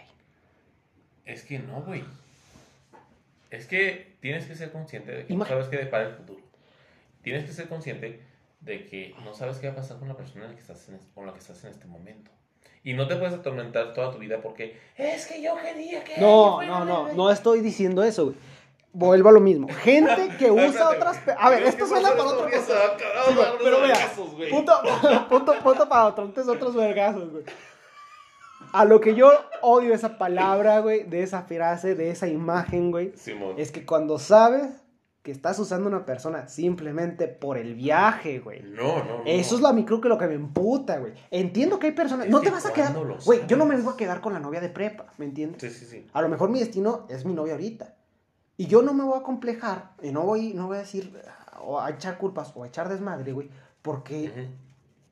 Es 1.25 1.43
que 1.45 1.59
no, 1.59 1.83
güey. 1.83 2.05
Es 3.51 3.67
que 3.67 4.17
tienes 4.21 4.47
que 4.47 4.55
ser 4.55 4.71
consciente 4.71 5.13
de 5.13 5.27
que 5.27 5.35
no 5.35 5.45
sabes 5.45 5.67
qué 5.69 5.77
depara 5.77 6.09
el 6.09 6.15
futuro. 6.15 6.41
Tienes 7.23 7.45
que 7.45 7.53
ser 7.53 7.69
consciente 7.69 8.21
de 8.61 8.87
que 8.87 9.15
no 9.25 9.35
sabes 9.35 9.59
qué 9.59 9.67
va 9.69 9.73
a 9.73 9.77
pasar 9.77 9.99
con 9.99 10.09
la 10.09 10.17
persona 10.17 10.45
en 10.45 10.51
la 10.51 10.57
que 10.57 10.63
estás 10.63 10.89
en, 10.89 10.99
con 11.15 11.27
la 11.27 11.33
que 11.33 11.41
estás 11.41 11.63
en 11.65 11.71
este 11.71 11.87
momento. 11.87 12.31
Y 12.83 12.95
no 12.95 13.07
te 13.07 13.17
puedes 13.17 13.35
atormentar 13.35 13.93
toda 13.93 14.11
tu 14.11 14.19
vida 14.19 14.41
porque 14.43 14.79
es 14.97 15.27
que 15.27 15.43
yo 15.43 15.55
quería 15.57 16.03
que. 16.03 16.21
No, 16.21 16.63
no, 16.63 16.85
no, 16.85 17.05
bebé". 17.05 17.17
no 17.17 17.31
estoy 17.31 17.61
diciendo 17.61 18.03
eso, 18.03 18.27
güey. 18.27 18.37
Vuelvo 18.93 19.29
a 19.29 19.33
lo 19.33 19.41
mismo. 19.41 19.69
Gente 19.69 20.31
que 20.37 20.51
usa 20.51 20.91
otras... 20.91 21.21
A 21.39 21.51
ver, 21.51 21.63
esto 21.63 21.87
suena 21.87 22.11
para 22.11 22.25
otra 22.25 22.51
cosa. 22.51 22.75
Sí, 23.29 23.35
güey, 23.35 23.47
pero 23.63 23.79
mira, 23.81 23.97
punto, 24.51 24.73
punto, 25.29 25.55
punto 25.63 25.89
para 25.89 26.07
otro, 26.07 26.25
antes 26.25 26.49
otros 26.49 26.75
vergazos, 26.75 27.31
güey. 27.31 27.45
A 28.73 28.85
lo 28.85 29.01
que 29.01 29.15
yo 29.15 29.33
odio 29.63 29.95
esa 29.95 30.19
palabra, 30.19 30.81
güey, 30.81 31.05
de 31.05 31.23
esa 31.23 31.43
frase, 31.43 31.95
de 31.95 32.11
esa 32.11 32.29
imagen, 32.29 32.91
güey, 32.91 33.13
Simón. 33.17 33.55
es 33.59 33.73
que 33.73 33.85
cuando 33.85 34.19
sabes 34.19 34.71
que 35.23 35.33
estás 35.33 35.59
usando 35.59 35.87
a 35.87 35.97
una 35.97 36.07
persona 36.07 36.49
simplemente 36.49 37.29
por 37.29 37.59
el 37.59 37.75
viaje, 37.75 38.39
güey. 38.39 38.63
No, 38.63 39.05
no, 39.05 39.19
no. 39.19 39.23
Eso 39.27 39.55
es 39.55 39.61
lo 39.61 39.69
a 39.69 39.73
mí 39.73 39.85
creo 39.85 40.01
que 40.01 40.09
lo 40.09 40.17
que 40.17 40.27
me 40.27 40.35
emputa, 40.35 40.99
güey. 40.99 41.13
Entiendo 41.31 41.79
que 41.79 41.89
hay 41.89 41.93
personas. 41.93 42.27
Es 42.27 42.33
no 42.33 42.41
te 42.41 42.51
vas 42.51 42.65
a 42.65 42.73
quedar. 42.73 42.93
¿cuándo 42.93 43.17
lo 43.17 43.23
Güey, 43.23 43.47
yo 43.47 43.57
no 43.57 43.67
me 43.67 43.77
voy 43.77 43.93
a 43.93 43.97
quedar 43.97 44.21
con 44.21 44.33
la 44.33 44.41
novia 44.41 44.61
de 44.61 44.71
prepa, 44.71 45.13
¿me 45.19 45.27
entiendes? 45.27 45.61
Sí, 45.61 45.71
sí, 45.71 45.85
sí. 45.85 46.07
A 46.13 46.23
lo 46.23 46.29
mejor 46.29 46.49
mi 46.49 46.59
destino 46.59 47.07
es 47.11 47.25
mi 47.25 47.35
novia 47.35 47.53
ahorita. 47.53 47.95
Y 48.57 48.67
yo 48.67 48.83
no 48.83 48.95
me 48.95 49.05
voy 49.05 49.19
a 49.19 49.23
complejar 49.23 49.93
y 50.03 50.11
no 50.11 50.23
voy, 50.23 50.55
no 50.55 50.67
voy 50.67 50.77
a 50.77 50.81
decir 50.81 51.19
ah, 51.27 51.61
o 51.63 51.81
a 51.81 51.91
echar 51.91 52.19
culpas 52.19 52.53
o 52.55 52.65
a 52.65 52.67
echar 52.67 52.89
desmadre, 52.89 53.33
güey, 53.33 53.51
porque 53.83 54.49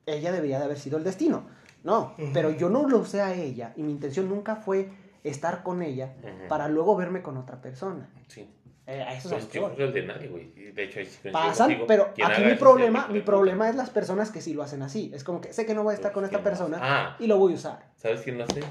ella 0.05 0.31
debería 0.31 0.59
de 0.59 0.65
haber 0.65 0.79
sido 0.79 0.97
el 0.97 1.03
destino. 1.03 1.43
No, 1.83 2.13
pero 2.33 2.51
yo 2.51 2.69
no 2.69 2.87
lo 2.87 2.99
usé 2.99 3.21
a 3.21 3.33
ella 3.33 3.73
y 3.75 3.83
mi 3.83 3.91
intención 3.91 4.27
nunca 4.27 4.57
fue 4.57 4.91
estar 5.23 5.63
con 5.63 5.81
ella 5.81 6.13
para 6.47 6.67
luego 6.67 6.95
verme 6.95 7.21
con 7.21 7.37
otra 7.37 7.61
persona. 7.61 8.09
Sí. 8.27 8.49
Eh, 8.91 9.03
a 9.03 9.13
eso 9.13 9.27
es 9.27 9.33
a 9.43 9.47
Pues 9.47 9.53
yo 9.53 9.75
creo 9.75 9.87
el 9.87 9.93
de 9.93 10.01
nadie, 10.03 10.27
güey. 10.29 10.47
De 10.71 10.83
hecho, 10.83 10.95
coincido 10.95 11.31
Pasan, 11.31 11.67
contigo. 11.67 11.85
pero 11.87 12.03
aquí 12.25 12.43
mi 12.43 12.55
problema, 12.55 13.07
mi 13.07 13.21
problema 13.21 13.69
es 13.69 13.75
las 13.75 13.91
personas 13.91 14.31
que 14.31 14.41
sí 14.41 14.55
lo 14.55 14.63
hacen 14.63 14.81
así. 14.81 15.11
Es 15.13 15.23
como 15.23 15.41
que 15.41 15.53
sé 15.53 15.67
que 15.67 15.75
no 15.75 15.83
voy 15.83 15.91
a 15.91 15.95
estar 15.95 16.11
con 16.11 16.25
esta 16.25 16.41
persona 16.41 16.79
Ah. 16.81 17.15
y 17.19 17.27
lo 17.27 17.37
voy 17.37 17.53
a 17.53 17.55
usar. 17.57 17.91
¿Sabes 17.97 18.21
quién 18.21 18.39
lo 18.39 18.45
hace? 18.45 18.61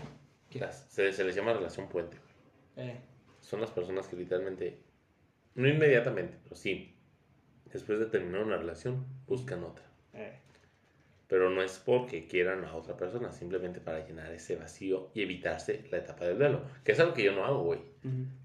Las- 0.54 0.86
se, 0.88 1.12
se 1.12 1.22
les 1.22 1.36
llama 1.36 1.52
relación 1.52 1.88
puente. 1.88 2.16
Eh, 2.76 2.98
Son 3.40 3.60
las 3.60 3.70
personas 3.70 4.08
que 4.08 4.16
literalmente, 4.16 4.80
no 5.54 5.68
inmediatamente, 5.68 6.36
pero 6.42 6.56
sí, 6.56 6.96
después 7.72 7.98
de 8.00 8.06
terminar 8.06 8.42
una 8.42 8.56
relación, 8.56 9.06
buscan 9.28 9.62
otra. 9.62 9.84
eh. 10.14 10.36
Pero 11.28 11.50
no 11.50 11.62
es 11.62 11.78
porque 11.78 12.26
quieran 12.26 12.64
a 12.64 12.74
otra 12.74 12.96
persona, 12.96 13.32
simplemente 13.32 13.80
para 13.80 14.06
llenar 14.06 14.32
ese 14.32 14.56
vacío 14.56 15.10
y 15.12 15.22
evitarse 15.22 15.84
la 15.90 15.98
etapa 15.98 16.24
del 16.24 16.38
duelo. 16.38 16.62
Que 16.82 16.92
es 16.92 17.00
algo 17.00 17.12
que 17.12 17.22
yo 17.22 17.32
no 17.32 17.44
hago, 17.44 17.62
güey. 17.64 17.80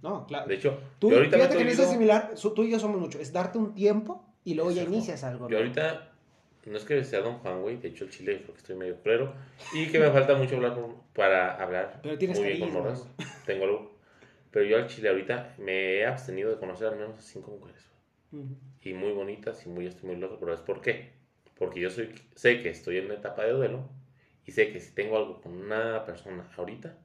No, 0.02 0.28
claro. 0.28 0.48
De 0.48 0.56
hecho, 0.56 0.78
Tú, 1.00 1.10
yo 1.10 1.18
ahorita 1.18 1.38
fíjate 1.38 1.58
que 1.58 1.76
similar, 1.76 2.34
tú 2.36 2.64
y 2.64 2.72
yo 2.72 2.80
somos 2.80 3.00
mucho, 3.00 3.20
es 3.20 3.32
darte 3.32 3.58
un 3.58 3.74
tiempo 3.74 4.26
y 4.44 4.56
luego 4.56 4.72
ya 4.72 4.82
Exacto. 4.82 4.98
inicias 4.98 5.24
algo. 5.24 5.48
Yo 5.48 5.54
¿no? 5.54 5.58
ahorita, 5.60 6.12
no 6.66 6.78
es 6.78 6.84
que 6.84 7.04
sea 7.06 7.22
Don 7.22 7.38
Juan, 7.38 7.62
güey, 7.62 7.78
de 7.78 7.88
hecho 7.88 8.04
el 8.04 8.10
chile 8.10 8.42
creo 8.42 8.54
que 8.54 8.60
estoy 8.60 8.76
medio 8.76 8.98
culero 8.98 9.34
y 9.74 9.88
que 9.88 10.00
me 10.00 10.12
falta 10.12 10.36
mucho 10.36 10.58
hablar 10.58 10.78
para 11.14 11.56
hablar 11.56 12.00
Pero 12.04 12.18
tienes 12.18 12.38
muy 12.38 12.50
bien 12.50 12.60
con 12.60 12.74
morras. 12.74 13.08
Tengo 13.46 13.64
algo. 13.64 13.94
Pero 14.52 14.66
yo 14.66 14.78
al 14.78 14.88
chile 14.88 15.10
ahorita 15.10 15.56
me 15.58 16.00
he 16.00 16.06
abstenido 16.06 16.52
de 16.52 16.58
conocer 16.58 16.88
al 16.88 16.98
menos 16.98 17.18
a 17.18 17.22
cinco 17.22 17.52
mujeres. 17.52 17.82
Y 18.82 18.94
muy 18.94 19.12
bonitas 19.12 19.66
y 19.66 19.70
muy 19.70 19.86
estoy 19.86 20.10
muy 20.10 20.20
loco, 20.20 20.38
pero 20.40 20.54
es 20.54 20.60
por 20.60 20.82
qué. 20.82 21.23
Porque 21.58 21.80
yo 21.80 21.90
soy, 21.90 22.14
sé 22.36 22.62
que 22.62 22.70
estoy 22.70 22.98
en 22.98 23.06
una 23.06 23.16
etapa 23.16 23.44
de 23.44 23.52
duelo 23.52 23.90
y 24.46 24.52
sé 24.52 24.72
que 24.72 24.80
si 24.80 24.92
tengo 24.94 25.18
algo 25.18 25.42
con 25.42 25.54
una 25.54 26.04
persona 26.06 26.50
ahorita, 26.58 26.98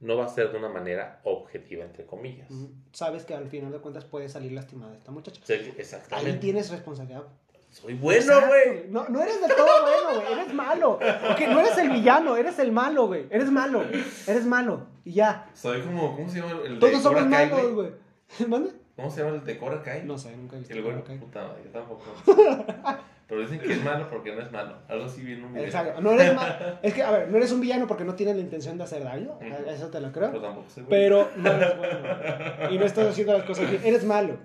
no 0.00 0.16
va 0.16 0.24
a 0.26 0.28
ser 0.28 0.50
de 0.52 0.58
una 0.58 0.68
manera 0.68 1.20
objetiva, 1.24 1.84
entre 1.84 2.04
comillas. 2.04 2.48
Sabes 2.92 3.24
que 3.24 3.34
al 3.34 3.48
final 3.48 3.72
de 3.72 3.78
cuentas 3.78 4.04
puede 4.04 4.28
salir 4.28 4.52
lastimada 4.52 4.94
esta 4.94 5.10
muchacha. 5.10 5.40
Sé 5.44 5.58
que- 5.58 5.64
Ahí 5.70 5.74
exactamente. 5.78 6.38
tienes 6.38 6.70
responsabilidad. 6.70 7.24
Soy 7.70 7.94
bueno, 7.94 8.34
güey. 8.46 8.86
No, 8.88 9.08
no 9.08 9.20
eres 9.20 9.40
del 9.40 9.50
todo 9.56 9.66
bueno, 9.82 10.20
güey. 10.20 10.32
Eres 10.40 10.54
malo. 10.54 10.92
Ok, 10.92 11.40
no 11.48 11.58
eres 11.60 11.76
el 11.78 11.90
villano, 11.90 12.36
eres 12.36 12.58
el 12.60 12.70
malo, 12.70 13.08
güey. 13.08 13.26
Eres 13.30 13.50
malo. 13.50 13.82
Eres 14.28 14.46
malo. 14.46 14.86
Y 15.04 15.14
ya. 15.14 15.50
Soy 15.54 15.80
como, 15.82 16.14
¿cómo 16.14 16.28
se 16.28 16.38
llama 16.40 16.60
el 16.64 16.74
de 16.74 16.78
Todos 16.80 17.02
somos 17.02 17.18
Cobra 17.22 17.30
Kai, 17.36 17.50
malos, 17.50 17.72
güey? 17.74 17.90
¿Cómo 18.96 19.10
se 19.10 19.22
llama 19.24 19.34
el 19.36 19.44
de 19.44 19.58
Cobra 19.58 19.82
Kai? 19.82 20.04
No 20.04 20.16
sé, 20.16 20.36
nunca 20.36 20.54
he 20.54 20.60
visto. 20.60 20.72
El 20.74 20.82
güey, 20.82 20.94
Cobra 20.94 21.04
Kai. 21.06 21.18
puta 21.18 21.48
madre, 21.48 21.62
yo 21.64 21.70
tampoco. 21.70 22.04
Pero 23.26 23.40
dicen 23.40 23.58
que 23.58 23.72
es 23.72 23.82
malo 23.82 24.08
porque 24.10 24.34
no 24.34 24.42
es 24.42 24.52
malo. 24.52 24.76
Algo 24.88 25.06
así 25.06 25.22
bien 25.22 25.42
un. 25.44 25.56
Exacto. 25.56 26.00
No 26.00 26.12
eres 26.12 26.34
malo. 26.34 26.54
Es 26.82 26.92
que, 26.92 27.02
a 27.02 27.10
ver, 27.10 27.28
no 27.30 27.36
eres 27.38 27.50
un 27.52 27.60
villano 27.60 27.86
porque 27.86 28.04
no 28.04 28.14
tienes 28.14 28.36
la 28.36 28.42
intención 28.42 28.76
de 28.76 28.84
hacer 28.84 29.02
daño. 29.02 29.38
Eso 29.66 29.88
te 29.88 30.00
lo 30.00 30.12
Pero 30.12 30.30
creo. 30.30 30.42
tampoco 30.42 30.68
soy 30.68 30.82
bueno. 30.84 30.88
Pero 30.90 31.30
no 31.36 31.50
eres 31.50 31.78
bueno. 31.78 32.70
Y 32.74 32.78
no 32.78 32.84
estás 32.84 33.08
haciendo 33.08 33.32
las 33.32 33.44
cosas 33.44 33.70
bien. 33.70 33.82
Eres 33.84 34.04
malo. 34.04 34.36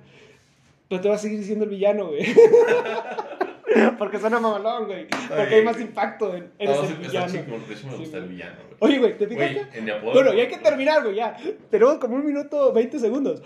Pero 0.87 1.01
te 1.01 1.09
vas 1.09 1.19
a 1.19 1.23
seguir 1.23 1.43
siendo 1.43 1.65
el 1.65 1.69
villano, 1.71 2.07
güey. 2.07 2.25
Porque 3.99 4.17
suena 4.17 4.39
mamalón, 4.39 4.85
güey. 4.87 5.07
Porque 5.07 5.55
hay 5.55 5.63
más 5.63 5.79
impacto 5.79 6.35
en 6.35 6.51
el 6.57 6.67
sí, 6.69 6.73
está 6.83 6.95
villano. 6.99 7.27
chingón, 7.31 7.67
De 7.67 7.73
hecho, 7.75 7.87
me 7.87 7.93
Sí, 7.93 7.99
gusta 7.99 8.17
el 8.17 8.23
güey. 8.23 8.35
villano, 8.35 8.55
güey. 8.65 8.77
Oye, 8.79 8.99
güey, 8.99 9.17
¿te 9.17 9.27
fijaste? 9.27 9.53
Güey, 9.81 9.89
en. 9.89 10.01
Bueno, 10.03 10.33
ya 10.33 10.41
hay 10.41 10.47
que 10.47 10.57
terminar, 10.57 11.03
güey, 11.03 11.15
ya. 11.15 11.37
Tenemos 11.69 11.95
como 11.99 12.15
un 12.15 12.25
minuto 12.25 12.73
20 12.73 12.97
segundos. 12.99 13.41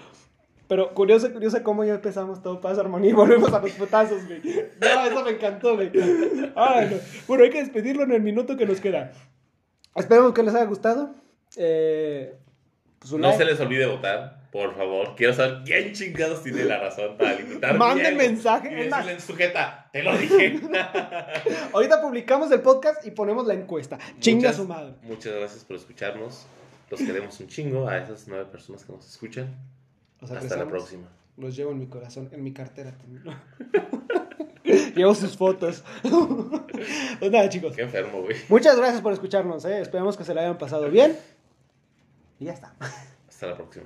Pero 0.67 0.93
curioso, 0.93 1.31
curioso 1.31 1.61
cómo 1.61 1.83
ya 1.83 1.95
empezamos 1.95 2.41
todo 2.41 2.61
paz, 2.61 2.77
armonía 2.79 3.09
y 3.11 3.13
volvemos 3.13 3.51
a 3.53 3.59
los 3.59 3.71
putazos, 3.71 4.25
güey. 4.25 4.41
No, 4.81 5.05
eso 5.05 5.23
me 5.23 5.31
encantó, 5.31 5.75
güey. 5.75 5.91
Ay, 6.55 6.89
no. 6.91 6.97
Bueno, 7.27 7.43
hay 7.43 7.49
que 7.49 7.59
despedirlo 7.63 8.03
en 8.03 8.11
el 8.11 8.21
minuto 8.21 8.55
que 8.57 8.65
nos 8.65 8.79
queda. 8.79 9.11
Esperemos 9.95 10.33
que 10.33 10.41
les 10.43 10.55
haya 10.55 10.65
gustado. 10.65 11.13
Eh, 11.57 12.35
pues 12.99 13.11
No 13.11 13.19
like. 13.19 13.37
se 13.37 13.45
les 13.45 13.59
olvide 13.59 13.85
votar, 13.85 14.47
por 14.51 14.75
favor. 14.75 15.15
Quiero 15.15 15.33
saber 15.33 15.63
quién 15.65 15.93
chingados 15.93 16.41
tiene 16.41 16.63
la 16.63 16.79
razón 16.79 17.17
para 17.17 17.33
limitar. 17.35 17.77
Manden 17.77 18.15
mensaje, 18.17 18.71
Y 18.71 18.75
decirle 18.85 19.11
en 19.11 19.21
sujeta, 19.21 19.89
te 19.91 20.01
lo 20.01 20.17
dije. 20.17 20.59
Ahorita 21.73 22.01
publicamos 22.01 22.49
el 22.51 22.61
podcast 22.61 23.05
y 23.05 23.11
ponemos 23.11 23.45
la 23.45 23.53
encuesta. 23.53 23.99
Chinga 24.19 24.53
su 24.53 24.65
madre. 24.65 24.93
Muchas 25.03 25.33
gracias 25.33 25.65
por 25.65 25.75
escucharnos. 25.75 26.47
Los 26.89 27.01
queremos 27.01 27.39
un 27.39 27.47
chingo 27.47 27.87
a 27.87 27.97
esas 27.97 28.27
nueve 28.27 28.45
personas 28.45 28.83
que 28.85 28.93
nos 28.93 29.07
escuchan. 29.07 29.55
Los 30.23 30.31
Hasta 30.31 30.55
la 30.55 30.67
próxima. 30.67 31.07
Los 31.35 31.55
llevo 31.55 31.71
en 31.71 31.79
mi 31.79 31.87
corazón, 31.87 32.29
en 32.31 32.43
mi 32.43 32.53
cartera 32.53 32.91
también. 32.97 33.23
llevo 34.95 35.13
sus 35.15 35.35
fotos. 35.35 35.83
pues 37.19 37.31
nada, 37.31 37.49
chicos. 37.49 37.75
Qué 37.75 37.81
enfermo, 37.81 38.21
güey. 38.21 38.37
Muchas 38.47 38.77
gracias 38.77 39.01
por 39.01 39.11
escucharnos. 39.13 39.65
¿eh? 39.65 39.81
Esperamos 39.81 40.15
que 40.15 40.23
se 40.23 40.33
la 40.33 40.41
hayan 40.41 40.57
pasado 40.57 40.89
bien. 40.89 41.17
Y 42.39 42.45
ya 42.45 42.53
está. 42.53 42.73
Hasta 43.27 43.47
la 43.47 43.55
próxima. 43.55 43.85